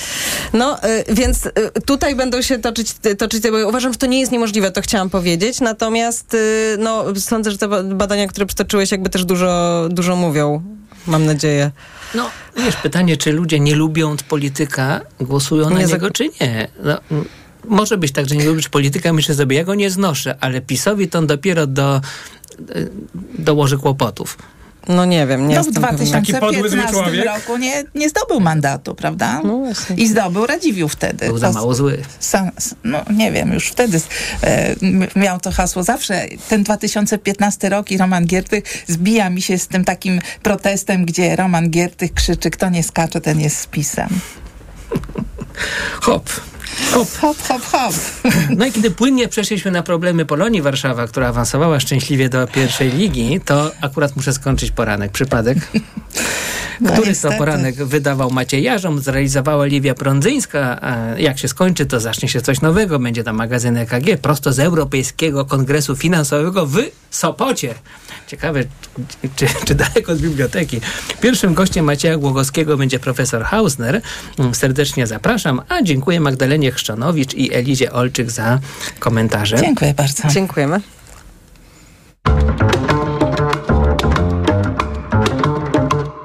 No, 0.53 0.85
y, 0.85 1.05
więc 1.15 1.47
y, 1.47 1.51
tutaj 1.87 2.15
będą 2.15 2.43
się 2.43 2.59
toczyć, 2.59 2.95
toczyć, 3.19 3.43
bo 3.51 3.69
uważam, 3.69 3.93
że 3.93 3.99
to 3.99 4.07
nie 4.07 4.21
jest 4.21 4.33
niemożliwe, 4.33 4.71
to 4.71 4.81
chciałam 4.81 5.11
powiedzieć. 5.11 5.61
Natomiast, 5.61 6.37
no, 6.79 7.05
sądzę, 7.17 7.51
że 7.51 7.59
te 7.59 7.69
ba- 7.69 7.83
badania, 7.83 8.29
które 8.29 8.47
przytoczyłeś, 8.47 8.91
jakby 8.91 9.11
też 9.11 9.25
dużo, 9.25 9.87
dużo 9.91 10.17
mówią. 10.17 10.63
Mam 11.07 11.27
nadzieję. 11.27 11.71
No, 12.15 12.31
wiesz, 12.57 12.77
pytanie, 12.77 13.17
czy 13.17 13.33
ludzie 13.33 13.61
nie 13.61 13.75
lubią 13.77 14.17
polityka, 14.29 15.01
głosują 15.21 15.71
na 15.71 15.79
Nie 15.79 15.87
za- 15.89 15.95
niego, 15.97 16.11
czy 16.11 16.29
nie? 16.41 16.69
No, 16.85 16.99
może 17.65 17.99
być 17.99 18.13
tak, 18.13 18.29
że 18.29 18.37
nie 18.37 18.45
lubisz 18.45 18.69
polityka, 18.69 19.13
myślę 19.13 19.35
sobie, 19.35 19.57
ja 19.57 19.65
go 19.65 19.75
nie 19.75 19.91
znoszę, 19.91 20.37
ale 20.41 20.61
PiSowi 20.61 21.09
to 21.09 21.19
on 21.19 21.27
dopiero 21.27 21.67
do, 21.67 22.01
y, 22.77 22.91
dołoży 23.39 23.79
kłopotów. 23.79 24.39
No 24.89 25.05
nie 25.05 25.27
wiem, 25.27 25.49
nie 25.49 25.55
No 25.55 25.63
w 25.63 25.67
jestem 25.67 25.85
pewna. 25.85 26.21
2015 26.21 27.25
roku 27.25 27.57
nie, 27.57 27.85
nie 27.95 28.09
zdobył 28.09 28.41
mandatu, 28.41 28.95
prawda? 28.95 29.43
I 29.97 30.09
zdobył 30.09 30.47
Radziwiłł 30.47 30.89
wtedy. 30.89 31.27
Był 31.27 31.39
za 31.39 31.53
mało 31.53 31.75
zły. 31.75 32.03
Sam, 32.21 32.51
no 32.85 33.03
nie 33.11 33.33
wiem, 33.33 33.53
już 33.53 33.69
wtedy 33.69 34.01
e, 34.43 34.75
miał 35.17 35.41
to 35.41 35.51
hasło 35.51 35.83
zawsze. 35.83 36.27
Ten 36.49 36.63
2015 36.63 37.69
rok 37.69 37.91
i 37.91 37.99
Roman 37.99 38.27
Giertych 38.27 38.85
zbija 38.87 39.31
mi 39.31 39.43
się 39.43 39.59
z 39.59 39.69
tym 39.69 39.85
takim 39.85 40.21
protestem, 40.43 41.05
gdzie 41.05 41.37
Roman 41.37 41.71
Giertych 41.71 42.15
krzyczy, 42.15 42.51
kto 42.51 42.71
nie 42.71 42.83
skacze, 42.83 43.21
ten 43.21 43.41
jest 43.41 43.57
spisem. 43.59 44.09
Hop. 46.01 46.31
Hop, 46.93 47.09
hop, 47.21 47.43
hop, 47.43 47.63
hop. 47.63 47.95
No 48.57 48.67
i 48.67 48.73
kiedy 48.73 48.91
płynnie 48.91 49.29
przeszliśmy 49.29 49.71
na 49.71 49.83
problemy 49.83 50.25
Polonii 50.25 50.63
Warszawa, 50.63 51.07
która 51.07 51.29
awansowała 51.29 51.81
szczęśliwie 51.81 52.29
do 52.29 52.47
pierwszej 52.47 52.93
ligi, 52.93 53.41
to 53.45 53.71
akurat 53.81 54.17
muszę 54.17 54.33
skończyć 54.33 54.71
poranek. 54.71 55.13
Przypadek. 55.13 55.59
No, 56.81 56.89
Który 56.91 57.03
to 57.03 57.09
niestety. 57.09 57.37
poranek 57.39 57.75
wydawał 57.85 58.31
Maciej 58.31 58.63
Jarzom, 58.63 59.01
zrealizowała 59.01 59.65
Liwia 59.67 59.95
Prądzyńska. 59.95 60.81
Jak 61.17 61.39
się 61.39 61.49
skończy, 61.49 61.87
to 61.87 62.01
zacznie 62.01 62.29
się 62.29 62.41
coś 62.41 62.61
nowego. 62.61 62.99
Będzie 62.99 63.25
tam 63.25 63.37
magazyn 63.37 63.77
EKG 63.77 64.17
prosto 64.23 64.53
z 64.53 64.59
Europejskiego 64.59 65.45
Kongresu 65.45 65.97
Finansowego 65.97 66.67
w 66.67 66.77
Sopocie. 67.11 67.75
Ciekawe, 68.29 68.65
czy, 69.37 69.47
czy 69.65 69.75
daleko 69.75 70.13
od 70.13 70.19
biblioteki. 70.19 70.81
Pierwszym 71.21 71.55
gościem 71.55 71.85
Macieja 71.85 72.17
Głogowskiego 72.17 72.77
będzie 72.77 72.99
profesor 72.99 73.45
Hausner. 73.45 74.01
Mm, 74.39 74.55
Serdecznie 74.55 75.07
zapraszam, 75.07 75.63
a 75.69 75.83
dziękuję 75.83 76.21
Magdalenie 76.21 76.73
Chrzczanowicz 76.73 77.35
i 77.35 77.55
Elizie 77.55 77.93
Olczyk 77.93 78.31
za 78.31 78.59
komentarze. 78.99 79.57
Dziękuję 79.61 79.95
bardzo. 79.95 80.29
Dziękujemy. 80.29 80.81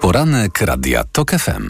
Poranek 0.01 0.61
Radia 0.61 1.03
TOK 1.11 1.31
FM. 1.31 1.69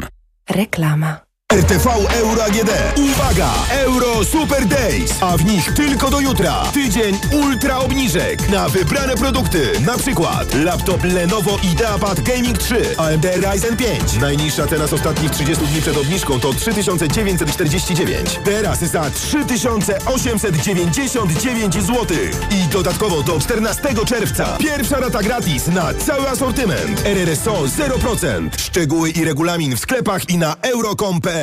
Reklama. 0.49 1.32
RTV 1.53 1.87
Euro 2.19 2.43
AGD. 2.43 2.71
Uwaga! 2.97 3.49
Euro 3.69 4.25
Super 4.25 4.65
Days, 4.65 5.11
a 5.21 5.37
w 5.37 5.45
nich 5.45 5.73
tylko 5.73 6.09
do 6.09 6.19
jutra. 6.19 6.63
Tydzień 6.73 7.19
ultra 7.31 7.77
obniżek 7.77 8.49
na 8.49 8.69
wybrane 8.69 9.15
produkty. 9.15 9.71
Na 9.85 9.97
przykład 9.97 10.55
laptop 10.55 11.03
Lenovo 11.03 11.59
IdeaPad 11.63 12.21
Gaming 12.21 12.57
3 12.57 12.95
AMD 12.97 13.25
Ryzen 13.25 13.77
5. 13.77 14.13
Najniższa 14.21 14.67
cena 14.67 14.87
z 14.87 14.93
ostatnich 14.93 15.31
30 15.31 15.67
dni 15.67 15.81
przed 15.81 15.97
obniżką 15.97 16.39
to 16.39 16.53
3949. 16.53 18.39
Teraz 18.45 18.79
za 18.79 19.09
3899 19.09 21.73
zł. 21.73 22.05
I 22.51 22.67
dodatkowo 22.67 23.23
do 23.23 23.39
14 23.39 23.81
czerwca. 24.05 24.57
Pierwsza 24.57 24.99
rata 24.99 25.23
gratis 25.23 25.67
na 25.67 25.93
cały 25.93 26.29
asortyment. 26.29 27.05
RRSO 27.05 27.53
0%. 27.53 28.49
Szczegóły 28.57 29.09
i 29.09 29.25
regulamin 29.25 29.75
w 29.75 29.79
sklepach 29.79 30.29
i 30.29 30.37
na 30.37 30.55
euro.com.pl 30.61 31.42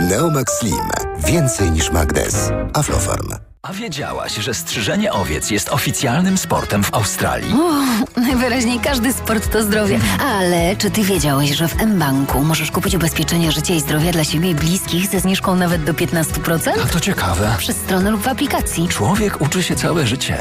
Neomax 0.00 0.58
Slim. 0.58 0.90
Więcej 1.18 1.70
niż 1.70 1.90
magnes. 1.90 2.50
Aflofarm. 2.74 3.45
A 3.68 3.72
wiedziałaś, 3.72 4.34
że 4.34 4.54
strzyżenie 4.54 5.12
owiec 5.12 5.50
jest 5.50 5.68
oficjalnym 5.68 6.38
sportem 6.38 6.84
w 6.84 6.94
Australii? 6.94 7.52
O, 7.54 8.20
najwyraźniej 8.20 8.80
każdy 8.80 9.12
sport 9.12 9.52
to 9.52 9.62
zdrowie. 9.62 10.00
Ale 10.20 10.76
czy 10.76 10.90
ty 10.90 11.02
wiedziałeś, 11.02 11.50
że 11.50 11.68
w 11.68 11.82
mBanku 11.86 12.44
możesz 12.44 12.70
kupić 12.70 12.94
ubezpieczenie 12.94 13.52
życia 13.52 13.74
i 13.74 13.80
zdrowia 13.80 14.12
dla 14.12 14.24
siebie 14.24 14.50
i 14.50 14.54
bliskich 14.54 15.06
ze 15.10 15.20
zniżką 15.20 15.56
nawet 15.56 15.84
do 15.84 15.92
15%? 15.92 16.70
A 16.84 16.86
to 16.86 17.00
ciekawe. 17.00 17.54
Przez 17.58 17.76
stronę 17.76 18.10
lub 18.10 18.22
w 18.22 18.28
aplikacji. 18.28 18.88
Człowiek 18.88 19.40
uczy 19.40 19.62
się 19.62 19.76
całe 19.76 20.06
życie. 20.06 20.38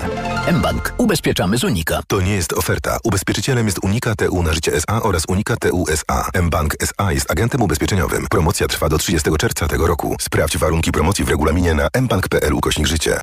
mBank. 0.52 0.94
Ubezpieczamy 0.98 1.58
z 1.58 1.64
Unika. 1.64 2.02
To 2.08 2.22
nie 2.22 2.36
jest 2.36 2.54
oferta. 2.54 2.98
Ubezpieczycielem 3.04 3.66
jest 3.66 3.80
Unika 3.84 4.16
TU 4.16 4.44
na 4.44 4.54
życie 4.54 4.74
SA 4.74 5.04
oraz 5.04 5.24
Unika 5.28 5.56
TU 5.56 5.86
SA. 5.90 6.30
mBank 6.42 6.76
SA 6.80 7.12
jest 7.12 7.32
agentem 7.32 7.62
ubezpieczeniowym. 7.62 8.28
Promocja 8.30 8.68
trwa 8.68 8.90
do 8.90 8.98
30 8.98 9.30
czerwca 9.40 9.68
tego 9.68 9.88
roku. 9.88 10.16
Sprawdź 10.22 10.58
warunki 10.58 10.92
promocji 10.92 11.26
w 11.26 11.30
regulaminie 11.30 11.74
na 11.74 11.88
mbank.pl 12.02 12.54
ukośnik 12.54 12.88
życie. 12.88 13.15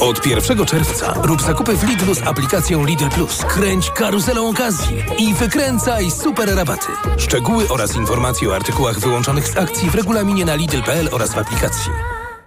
Od 0.00 0.26
1 0.26 0.66
czerwca 0.66 1.14
rób 1.22 1.42
zakupy 1.42 1.76
w 1.76 1.84
Lidlu 1.84 2.14
z 2.14 2.22
aplikacją 2.22 2.84
Lidl 2.84 3.08
Plus. 3.08 3.44
Kręć 3.44 3.90
karuzelą 3.90 4.48
okazji 4.48 5.04
i 5.18 5.34
wykręcaj 5.34 6.10
super 6.10 6.54
rabaty. 6.56 6.92
Szczegóły 7.16 7.68
oraz 7.68 7.96
informacje 7.96 8.50
o 8.50 8.54
artykułach 8.54 9.00
wyłączonych 9.00 9.48
z 9.48 9.56
akcji 9.56 9.90
w 9.90 9.94
regulaminie 9.94 10.44
na 10.44 10.54
Lidl.pl 10.54 11.08
oraz 11.12 11.34
w 11.34 11.38
aplikacji. 11.38 12.17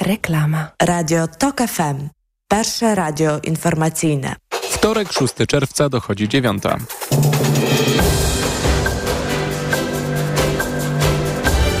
Reklama. 0.00 0.70
Radio 0.82 1.28
TOK 1.28 1.60
FM. 1.60 2.08
Pierwsze 2.48 2.94
radio 2.94 3.40
informacyjne. 3.42 4.36
Wtorek, 4.70 5.12
6 5.12 5.34
czerwca 5.48 5.88
dochodzi 5.88 6.28
dziewiąta. 6.28 6.78